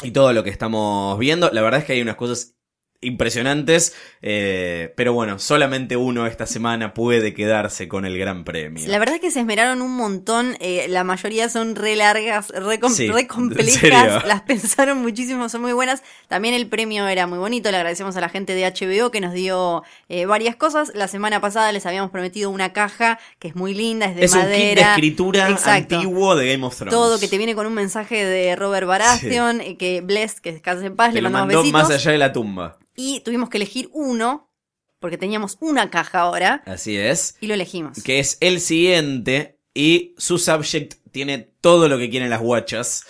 y 0.03 0.11
todo 0.11 0.33
lo 0.33 0.43
que 0.43 0.49
estamos 0.49 1.17
viendo. 1.19 1.49
La 1.51 1.61
verdad 1.61 1.81
es 1.81 1.85
que 1.85 1.93
hay 1.93 2.01
unas 2.01 2.15
cosas 2.15 2.55
impresionantes. 3.01 3.93
eh, 4.21 4.93
pero 4.97 5.13
bueno, 5.13 5.39
solamente 5.39 5.95
uno 5.95 6.27
esta 6.27 6.45
semana 6.45 6.93
puede 6.93 7.33
quedarse 7.33 7.87
con 7.87 8.05
el 8.05 8.17
gran 8.17 8.43
premio. 8.43 8.85
La 8.87 8.99
verdad 8.99 9.15
es 9.15 9.21
que 9.21 9.31
se 9.31 9.39
esmeraron 9.39 9.81
un 9.81 9.95
montón, 9.95 10.57
eh, 10.59 10.87
la 10.89 11.03
mayoría 11.03 11.47
son 11.49 11.75
re 11.75 11.95
largas, 11.95 12.49
re, 12.49 12.79
com- 12.79 12.91
Sí, 12.93 13.09
complejas, 13.27 14.25
las 14.25 14.41
pensaron 14.41 14.97
muchísimo, 15.01 15.47
son 15.49 15.61
muy 15.61 15.71
buenas. 15.73 16.03
También 16.27 16.53
el 16.53 16.67
premio 16.67 17.07
era 17.07 17.27
muy 17.27 17.37
bonito, 17.37 17.71
le 17.71 17.77
agradecemos 17.77 18.15
a 18.17 18.21
la 18.21 18.29
gente 18.29 18.53
de 18.55 18.65
HBO 18.65 19.11
que 19.11 19.21
nos 19.21 19.33
dio 19.33 19.83
eh, 20.09 20.25
varias 20.25 20.55
cosas. 20.55 20.91
La 20.93 21.07
semana 21.07 21.39
pasada 21.41 21.71
les 21.71 21.85
habíamos 21.85 22.11
prometido 22.11 22.49
una 22.49 22.73
caja 22.73 23.19
que 23.39 23.47
es 23.49 23.55
muy 23.55 23.73
linda, 23.73 24.07
es 24.07 24.15
de 24.17 24.25
es 24.25 24.33
un 24.33 24.39
madera. 24.39 24.59
kit 24.59 24.75
de 24.75 24.81
escritura 25.07 25.49
Exacto. 25.49 25.95
antiguo 25.95 26.35
de 26.35 26.51
Game 26.51 26.65
of 26.65 26.75
Thrones. 26.75 26.93
Todo 26.93 27.19
que 27.19 27.27
te 27.27 27.37
viene 27.37 27.55
con 27.55 27.65
un 27.65 27.73
mensaje 27.73 28.25
de 28.25 28.55
Robert 28.57 28.85
Baratheon, 28.87 29.61
eh, 29.61 29.77
que 29.77 30.01
Bless, 30.01 30.41
que 30.41 30.51
descanse 30.51 30.85
en 30.87 30.95
paz, 30.95 31.09
Te 31.09 31.15
le 31.15 31.21
lo 31.21 31.29
mandamos 31.29 31.47
mandó 31.55 31.61
besitos. 31.61 31.81
más 31.81 31.91
allá 31.91 32.11
de 32.11 32.17
la 32.17 32.33
tumba. 32.33 32.77
Y 33.01 33.21
tuvimos 33.21 33.49
que 33.49 33.55
elegir 33.57 33.89
uno, 33.93 34.51
porque 34.99 35.17
teníamos 35.17 35.57
una 35.61 35.89
caja 35.89 36.19
ahora, 36.19 36.61
Así 36.65 36.97
es. 36.97 37.37
y 37.39 37.47
lo 37.47 37.53
elegimos. 37.53 38.03
Que 38.03 38.19
es 38.19 38.37
el 38.41 38.59
siguiente. 38.59 39.57
Y 39.73 40.15
su 40.17 40.37
subject 40.37 40.95
tiene 41.11 41.37
todo 41.61 41.87
lo 41.87 41.97
que 41.97 42.09
quieren 42.09 42.29
las 42.29 42.41
guachas. 42.41 43.05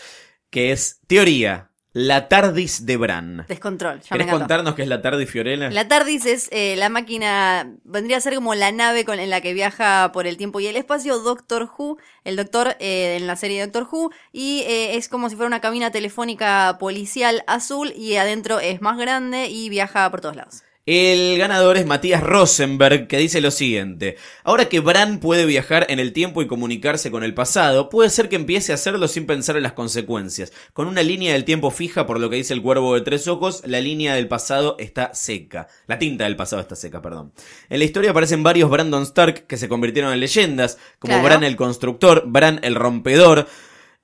Que 0.51 0.71
es 0.71 0.99
teoría. 1.07 1.68
La 1.91 2.27
TARDIS 2.27 2.85
de 2.85 2.97
Bran. 2.97 3.45
Descontrol. 3.47 3.99
Ya 4.01 4.09
¿Querés 4.09 4.27
contarnos 4.27 4.75
qué 4.75 4.83
es 4.83 4.87
la 4.87 5.01
TARDIS, 5.01 5.27
Fiorella? 5.27 5.71
La 5.71 5.87
TARDIS 5.87 6.25
es 6.27 6.49
eh, 6.51 6.75
la 6.75 6.87
máquina, 6.89 7.73
vendría 7.83 8.17
a 8.17 8.21
ser 8.21 8.35
como 8.35 8.53
la 8.53 8.71
nave 8.71 9.05
con, 9.05 9.19
en 9.19 9.31
la 9.31 9.41
que 9.41 9.53
viaja 9.53 10.11
por 10.13 10.27
el 10.27 10.37
tiempo 10.37 10.59
y 10.59 10.67
el 10.67 10.75
espacio 10.75 11.17
Doctor 11.17 11.67
Who, 11.75 11.97
el 12.25 12.35
doctor 12.35 12.75
eh, 12.79 13.17
en 13.19 13.25
la 13.25 13.35
serie 13.35 13.61
Doctor 13.61 13.87
Who, 13.91 14.11
y 14.31 14.61
eh, 14.67 14.97
es 14.97 15.09
como 15.09 15.29
si 15.29 15.35
fuera 15.35 15.47
una 15.47 15.61
cabina 15.61 15.89
telefónica 15.89 16.77
policial 16.79 17.43
azul 17.47 17.91
y 17.95 18.17
adentro 18.17 18.59
es 18.59 18.81
más 18.81 18.99
grande 18.99 19.47
y 19.47 19.69
viaja 19.69 20.11
por 20.11 20.21
todos 20.21 20.35
lados. 20.35 20.61
El 20.91 21.37
ganador 21.37 21.77
es 21.77 21.85
Matías 21.85 22.23
Rosenberg, 22.23 23.05
que 23.05 23.19
dice 23.19 23.41
lo 23.41 23.51
siguiente. 23.51 24.17
Ahora 24.43 24.69
que 24.69 24.79
Bran 24.79 25.19
puede 25.19 25.45
viajar 25.45 25.85
en 25.87 25.99
el 25.99 26.13
tiempo 26.13 26.41
y 26.41 26.47
comunicarse 26.47 27.11
con 27.11 27.23
el 27.23 27.35
pasado, 27.35 27.89
puede 27.89 28.09
ser 28.09 28.27
que 28.27 28.37
empiece 28.37 28.71
a 28.71 28.75
hacerlo 28.75 29.07
sin 29.07 29.27
pensar 29.27 29.55
en 29.55 29.61
las 29.61 29.73
consecuencias. 29.73 30.51
Con 30.73 30.87
una 30.87 31.03
línea 31.03 31.33
del 31.33 31.45
tiempo 31.45 31.69
fija, 31.69 32.07
por 32.07 32.19
lo 32.19 32.31
que 32.31 32.37
dice 32.37 32.55
el 32.55 32.63
cuervo 32.63 32.95
de 32.95 33.01
tres 33.01 33.27
ojos, 33.27 33.61
la 33.67 33.81
línea 33.81 34.15
del 34.15 34.27
pasado 34.27 34.77
está 34.79 35.13
seca. 35.13 35.67
La 35.85 35.99
tinta 35.99 36.23
del 36.23 36.35
pasado 36.35 36.59
está 36.59 36.75
seca, 36.75 37.03
perdón. 37.03 37.33
En 37.69 37.77
la 37.77 37.85
historia 37.85 38.09
aparecen 38.09 38.41
varios 38.41 38.71
Brandon 38.71 39.03
Stark 39.03 39.45
que 39.45 39.57
se 39.57 39.69
convirtieron 39.69 40.11
en 40.11 40.19
leyendas, 40.19 40.79
como 40.97 41.13
Claro. 41.13 41.23
Bran 41.23 41.43
el 41.43 41.55
Constructor, 41.55 42.23
Bran 42.25 42.61
el 42.63 42.73
Rompedor, 42.73 43.47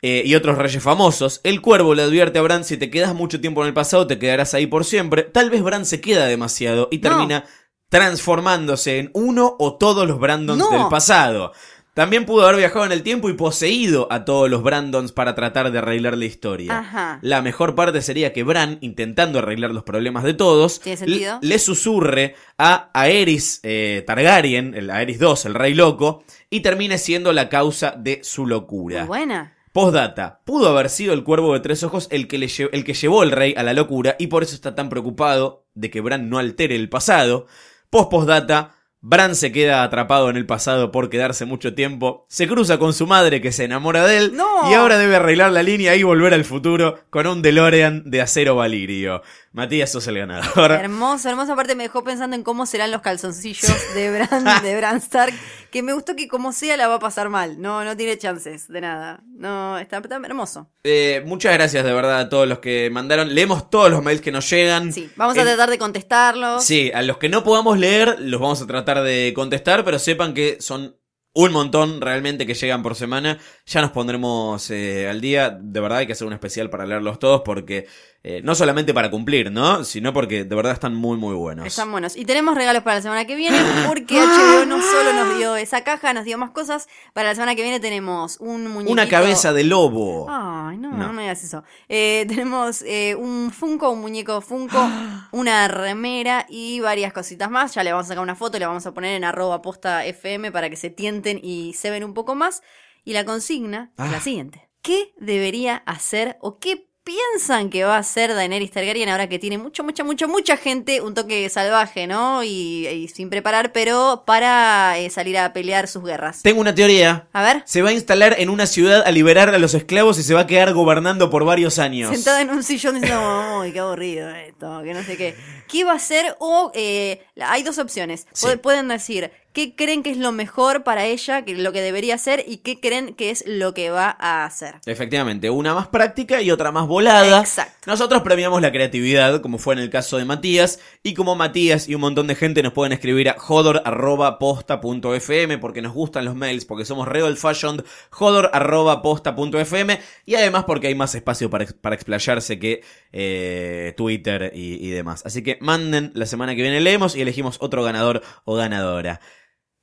eh, 0.07 0.21
y 0.23 0.35
otros 0.35 0.59
reyes 0.59 0.83
famosos. 0.83 1.41
El 1.43 1.61
cuervo 1.61 1.95
le 1.95 2.03
advierte 2.03 2.37
a 2.37 2.43
Bran, 2.43 2.63
si 2.63 2.77
te 2.77 2.91
quedas 2.91 3.15
mucho 3.15 3.41
tiempo 3.41 3.61
en 3.63 3.69
el 3.69 3.73
pasado, 3.73 4.05
te 4.05 4.19
quedarás 4.19 4.53
ahí 4.53 4.67
por 4.67 4.85
siempre. 4.85 5.23
Tal 5.23 5.49
vez 5.49 5.63
Bran 5.63 5.83
se 5.83 5.99
queda 5.99 6.27
demasiado 6.27 6.89
y 6.91 6.97
No. 6.99 7.01
termina 7.09 7.45
transformándose 7.89 8.99
en 8.99 9.09
uno 9.13 9.55
o 9.57 9.77
todos 9.77 10.07
los 10.07 10.19
Brandons 10.19 10.59
No. 10.59 10.69
del 10.69 10.87
pasado. 10.89 11.53
También 11.95 12.25
pudo 12.25 12.43
haber 12.43 12.57
viajado 12.57 12.85
en 12.85 12.91
el 12.91 13.03
tiempo 13.03 13.29
y 13.29 13.33
poseído 13.33 14.07
a 14.11 14.25
todos 14.25 14.49
los 14.49 14.61
Brandons 14.61 15.13
para 15.13 15.33
tratar 15.33 15.71
de 15.71 15.77
arreglar 15.79 16.17
la 16.17 16.25
historia. 16.25 16.77
Ajá. 16.79 17.19
La 17.21 17.41
mejor 17.41 17.73
parte 17.73 18.01
sería 18.01 18.33
que 18.33 18.43
Bran, 18.43 18.77
intentando 18.81 19.39
arreglar 19.39 19.71
los 19.71 19.83
problemas 19.83 20.23
de 20.25 20.33
todos, 20.33 20.81
le, 21.05 21.27
le 21.41 21.59
susurre 21.59 22.35
a 22.57 22.89
Aerys 22.93 23.61
eh, 23.63 24.03
Targaryen, 24.05 24.73
el 24.75 24.89
Aerys 24.89 25.21
II, 25.21 25.33
el 25.45 25.53
rey 25.55 25.73
loco, 25.73 26.23
y 26.49 26.59
termine 26.59 26.97
siendo 26.97 27.31
la 27.31 27.47
causa 27.47 27.95
de 27.97 28.19
su 28.23 28.45
locura. 28.45 28.99
Muy 28.99 29.07
buena. 29.07 29.54
Postdata, 29.75 30.39
pudo 30.45 30.69
haber 30.69 30.89
sido 30.89 31.13
el 31.13 31.25
cuervo 31.25 31.51
de 31.53 31.59
tres 31.59 31.83
ojos 31.83 32.07
el 32.09 32.29
que, 32.29 32.37
le 32.37 32.45
lle- 32.45 32.69
el 32.71 32.85
que 32.85 32.93
llevó 32.93 33.21
al 33.23 33.31
rey 33.31 33.53
a 33.57 33.61
la 33.61 33.73
locura 33.73 34.15
y 34.17 34.27
por 34.27 34.41
eso 34.41 34.55
está 34.55 34.73
tan 34.73 34.87
preocupado 34.87 35.65
de 35.73 35.89
que 35.91 35.99
Bran 35.99 36.29
no 36.29 36.37
altere 36.37 36.77
el 36.77 36.87
pasado. 36.87 37.45
Post 37.89 38.09
postdata, 38.09 38.71
Bran 39.01 39.35
se 39.35 39.51
queda 39.51 39.83
atrapado 39.83 40.29
en 40.29 40.37
el 40.37 40.45
pasado 40.45 40.93
por 40.93 41.09
quedarse 41.09 41.43
mucho 41.43 41.73
tiempo, 41.75 42.25
se 42.29 42.47
cruza 42.47 42.79
con 42.79 42.93
su 42.93 43.05
madre 43.05 43.41
que 43.41 43.51
se 43.51 43.65
enamora 43.65 44.07
de 44.07 44.17
él 44.17 44.31
¡No! 44.33 44.71
y 44.71 44.73
ahora 44.75 44.97
debe 44.97 45.17
arreglar 45.17 45.51
la 45.51 45.61
línea 45.61 45.93
y 45.97 46.03
volver 46.03 46.33
al 46.33 46.45
futuro 46.45 46.99
con 47.09 47.27
un 47.27 47.41
DeLorean 47.41 48.09
de 48.09 48.21
acero 48.21 48.55
valirio. 48.55 49.23
Matías, 49.55 49.89
sos 49.89 50.05
el 50.07 50.17
ganador. 50.17 50.69
Hermoso, 50.73 51.29
hermoso. 51.29 51.53
Aparte 51.53 51.75
me 51.75 51.83
dejó 51.83 52.03
pensando 52.03 52.35
en 52.35 52.43
cómo 52.43 52.65
serán 52.65 52.91
los 52.91 52.99
calzoncillos 52.99 53.71
de 53.95 54.11
Bran, 54.11 54.43
de 54.61 54.75
Bran 54.75 54.97
Stark. 54.97 55.33
Que 55.71 55.81
me 55.81 55.93
gustó 55.93 56.13
que 56.13 56.27
como 56.27 56.51
sea 56.51 56.75
la 56.75 56.89
va 56.89 56.95
a 56.95 56.99
pasar 56.99 57.29
mal. 57.29 57.61
No, 57.61 57.85
no 57.85 57.95
tiene 57.95 58.17
chances 58.17 58.67
de 58.67 58.81
nada. 58.81 59.23
No, 59.25 59.79
está, 59.79 59.99
está 59.99 60.17
hermoso. 60.17 60.69
Eh, 60.83 61.23
muchas 61.25 61.53
gracias 61.53 61.85
de 61.85 61.93
verdad 61.93 62.19
a 62.19 62.27
todos 62.27 62.49
los 62.49 62.59
que 62.59 62.89
mandaron. 62.91 63.33
Leemos 63.33 63.69
todos 63.69 63.89
los 63.89 64.03
mails 64.03 64.19
que 64.19 64.33
nos 64.33 64.49
llegan. 64.49 64.91
Sí, 64.91 65.09
vamos 65.15 65.37
a 65.37 65.43
tratar 65.43 65.69
de 65.69 65.77
contestarlos. 65.77 66.61
Sí, 66.61 66.91
a 66.93 67.01
los 67.01 67.17
que 67.17 67.29
no 67.29 67.45
podamos 67.45 67.79
leer 67.79 68.17
los 68.19 68.41
vamos 68.41 68.61
a 68.61 68.67
tratar 68.67 69.03
de 69.03 69.31
contestar, 69.33 69.85
pero 69.85 69.99
sepan 69.99 70.33
que 70.33 70.57
son 70.59 70.97
un 71.35 71.51
montón 71.51 72.01
realmente 72.01 72.47
que 72.47 72.55
llegan 72.55 72.81
por 72.81 72.95
semana. 72.95 73.37
Ya 73.67 73.81
nos 73.81 73.89
pondremos 73.89 74.69
eh, 74.69 75.09
al 75.09 75.21
día. 75.21 75.49
De 75.49 75.79
verdad 75.79 75.97
hay 75.99 76.05
que 76.05 76.13
hacer 76.13 76.27
un 76.27 76.33
especial 76.33 76.69
para 76.69 76.85
leerlos 76.85 77.17
todos 77.17 77.41
porque 77.43 77.87
eh, 78.23 78.41
no 78.43 78.53
solamente 78.53 78.93
para 78.93 79.09
cumplir, 79.09 79.51
¿no? 79.51 79.83
Sino 79.83 80.13
porque 80.13 80.43
de 80.43 80.55
verdad 80.55 80.73
están 80.73 80.93
muy 80.93 81.17
muy 81.17 81.33
buenos. 81.33 81.65
Están 81.65 81.91
buenos. 81.91 82.15
Y 82.15 82.25
tenemos 82.25 82.53
regalos 82.53 82.83
para 82.83 82.97
la 82.97 83.01
semana 83.01 83.25
que 83.25 83.35
viene, 83.35 83.57
porque 83.87 84.19
HBO 84.19 84.65
no 84.67 84.79
solo 84.79 85.13
nos 85.13 85.37
dio 85.39 85.55
esa 85.55 85.83
caja, 85.83 86.13
nos 86.13 86.25
dio 86.25 86.37
más 86.37 86.51
cosas. 86.51 86.87
Para 87.13 87.29
la 87.29 87.33
semana 87.35 87.55
que 87.55 87.63
viene 87.63 87.79
tenemos 87.79 88.37
un 88.39 88.67
muñequito. 88.67 88.91
Una 88.93 89.09
cabeza 89.09 89.51
de 89.51 89.63
lobo. 89.63 90.27
Ay, 90.29 90.77
no, 90.77 90.91
No. 90.91 91.07
no, 91.07 91.13
me 91.13 91.23
digas 91.23 91.43
eso. 91.43 91.63
Eh, 91.89 92.25
tenemos 92.27 92.83
eh, 92.83 93.15
un 93.15 93.51
Funko, 93.51 93.89
un 93.89 94.01
muñeco 94.01 94.41
Funko, 94.41 94.77
una 95.31 95.67
remera 95.67 96.45
y 96.49 96.81
varias 96.81 97.13
cositas 97.13 97.49
más. 97.49 97.73
Ya 97.73 97.83
le 97.83 97.91
vamos 97.93 98.05
a 98.05 98.09
sacar 98.09 98.21
una 98.21 98.35
foto, 98.35 98.59
le 98.59 98.67
vamos 98.67 98.85
a 98.85 98.93
poner 98.93 99.15
en 99.15 99.23
arroba 99.23 99.63
posta 99.63 100.05
FM 100.05 100.51
para 100.51 100.69
que 100.69 100.75
se 100.75 100.91
tienten 100.91 101.39
y 101.41 101.73
se 101.73 101.89
ven 101.89 102.03
un 102.03 102.13
poco 102.13 102.35
más. 102.35 102.61
Y 103.05 103.13
la 103.13 103.23
consigna 103.23 103.91
es 103.97 104.11
la 104.11 104.17
Ah. 104.17 104.21
siguiente. 104.21 104.67
¿Qué 104.81 105.13
debería 105.17 105.77
hacer 105.85 106.37
o 106.41 106.59
qué 106.59 106.87
piensan 107.03 107.69
que 107.69 107.83
va 107.83 107.97
a 107.97 107.99
hacer 107.99 108.33
Daenerys 108.33 108.71
Targaryen 108.71 109.09
ahora 109.09 109.29
que 109.29 109.37
tiene 109.37 109.59
mucho, 109.59 109.83
mucha, 109.83 110.03
mucha, 110.03 110.25
mucha 110.25 110.57
gente, 110.57 111.01
un 111.01 111.13
toque 111.13 111.47
salvaje, 111.49 112.07
¿no? 112.07 112.43
Y, 112.43 112.87
y 112.87 113.07
sin 113.09 113.29
preparar, 113.29 113.71
pero 113.73 114.23
para 114.25 114.97
eh, 114.97 115.11
salir 115.11 115.37
a 115.37 115.53
pelear 115.53 115.87
sus 115.87 116.03
guerras. 116.03 116.41
Tengo 116.41 116.61
una 116.61 116.73
teoría. 116.73 117.27
A 117.31 117.43
ver. 117.43 117.61
Se 117.67 117.83
va 117.83 117.89
a 117.89 117.93
instalar 117.93 118.35
en 118.39 118.49
una 118.49 118.65
ciudad 118.65 119.03
a 119.05 119.11
liberar 119.11 119.49
a 119.53 119.59
los 119.59 119.75
esclavos 119.75 120.17
y 120.17 120.23
se 120.23 120.33
va 120.33 120.41
a 120.41 120.47
quedar 120.47 120.73
gobernando 120.73 121.29
por 121.29 121.45
varios 121.45 121.77
años. 121.77 122.11
Sentada 122.11 122.41
en 122.41 122.49
un 122.49 122.63
sillón 122.63 122.99
diciendo, 122.99 123.59
uy, 123.59 123.71
qué 123.71 123.79
aburrido 123.79 124.27
esto, 124.31 124.81
que 124.83 124.93
no 124.95 125.03
sé 125.03 125.15
qué. 125.15 125.35
¿Qué 125.67 125.83
va 125.83 125.91
a 125.91 125.95
hacer? 125.97 126.35
O 126.39 126.71
eh, 126.73 127.23
hay 127.39 127.61
dos 127.61 127.77
opciones. 127.77 128.25
Sí. 128.33 128.47
Pueden 128.63 128.87
decir 128.87 129.31
qué 129.55 129.73
creen 129.73 130.03
que 130.03 130.11
es 130.11 130.17
lo 130.17 130.31
mejor 130.33 130.83
para 130.83 131.05
ella, 131.05 131.43
que 131.43 131.55
lo 131.55 131.71
que 131.71 131.81
debería 131.81 132.15
hacer, 132.15 132.43
y 132.45 132.57
qué 132.57 132.81
creen 132.81 133.15
que 133.15 133.29
es 133.31 133.45
lo 133.47 133.73
que 133.73 133.89
va 133.89 134.13
a 134.19 134.43
hacer. 134.43 134.75
Efectivamente, 134.85 135.49
una 135.49 135.73
más 135.73 135.87
práctica 135.87 136.41
y 136.41 136.51
otra 136.51 136.73
más 136.73 136.87
volada. 136.87 137.39
Exacto. 137.39 137.89
Nosotros 137.89 138.21
premiamos 138.21 138.61
la 138.61 138.73
creatividad, 138.73 139.39
como 139.39 139.57
fue 139.57 139.75
en 139.75 139.79
el 139.79 139.89
caso 139.89 140.17
de 140.17 140.25
Matías, 140.25 140.81
y 141.03 141.13
como 141.13 141.35
Matías 141.35 141.87
y 141.87 141.95
un 141.95 142.01
montón 142.01 142.27
de 142.27 142.35
gente 142.35 142.61
nos 142.61 142.73
pueden 142.73 142.91
escribir 142.91 143.29
a 143.29 143.39
jodor.posta.fm 143.39 145.57
porque 145.57 145.81
nos 145.81 145.93
gustan 145.93 146.25
los 146.25 146.35
mails, 146.35 146.65
porque 146.65 146.83
somos 146.83 147.07
re 147.07 147.23
old 147.23 147.37
fashioned, 147.37 147.85
jodor.posta.fm 148.09 150.01
y 150.25 150.35
además 150.35 150.65
porque 150.65 150.87
hay 150.87 150.95
más 150.95 151.15
espacio 151.15 151.49
para, 151.49 151.65
para 151.79 151.95
explayarse 151.95 152.59
que 152.59 152.83
eh, 153.13 153.93
Twitter 153.95 154.51
y, 154.53 154.85
y 154.85 154.89
demás. 154.89 155.25
Así 155.25 155.43
que 155.43 155.57
manden, 155.61 156.11
la 156.13 156.25
semana 156.25 156.55
que 156.55 156.61
viene 156.61 156.81
leemos 156.81 157.15
y 157.15 157.21
elegimos 157.21 157.55
otro 157.61 157.83
ganador 157.83 158.21
o 158.43 158.55
ganadora. 158.55 159.21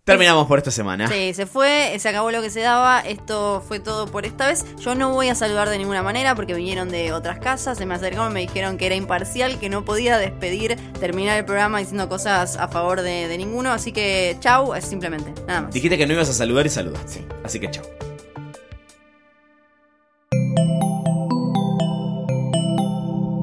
Terminamos 0.04 0.48
por 0.48 0.58
esta 0.58 0.72
semana. 0.72 1.06
Sí, 1.06 1.32
se 1.32 1.46
fue, 1.46 1.96
se 2.00 2.08
acabó 2.08 2.32
lo 2.32 2.42
que 2.42 2.50
se 2.50 2.58
daba, 2.58 2.98
esto 3.02 3.62
fue 3.68 3.78
todo 3.78 4.08
por 4.08 4.26
esta 4.26 4.48
vez. 4.48 4.66
Yo 4.80 4.96
no 4.96 5.10
voy 5.10 5.28
a 5.28 5.36
saludar 5.36 5.68
de 5.68 5.78
ninguna 5.78 6.02
manera 6.02 6.34
porque 6.34 6.54
vinieron 6.54 6.88
de 6.88 7.12
otras 7.12 7.38
casas, 7.38 7.78
se 7.78 7.86
me 7.86 7.94
acercaron, 7.94 8.32
me 8.32 8.40
dijeron 8.40 8.78
que 8.78 8.86
era 8.86 8.96
imparcial, 8.96 9.60
que 9.60 9.68
no 9.68 9.84
podía 9.84 10.18
despedir, 10.18 10.76
terminar 10.98 11.38
el 11.38 11.44
programa 11.44 11.78
diciendo 11.78 12.08
cosas 12.08 12.56
a 12.56 12.66
favor 12.66 13.02
de, 13.02 13.28
de 13.28 13.38
ninguno, 13.38 13.70
así 13.70 13.92
que 13.92 14.36
chau, 14.40 14.74
es 14.74 14.84
simplemente, 14.84 15.32
nada 15.46 15.60
más. 15.60 15.72
Dijiste 15.72 15.96
que 15.96 16.04
no 16.04 16.14
ibas 16.14 16.28
a 16.28 16.32
saludar 16.32 16.66
y 16.66 16.70
saludaste. 16.70 17.24
Así 17.44 17.60
que 17.60 17.70
chao. 17.70 17.84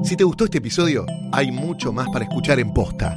Si 0.04 0.14
te 0.14 0.24
gustó 0.24 0.44
este 0.44 0.58
episodio, 0.58 1.06
hay 1.32 1.52
mucho 1.52 1.90
más 1.90 2.06
para 2.12 2.26
escuchar 2.26 2.60
en 2.60 2.74
Posta. 2.74 3.16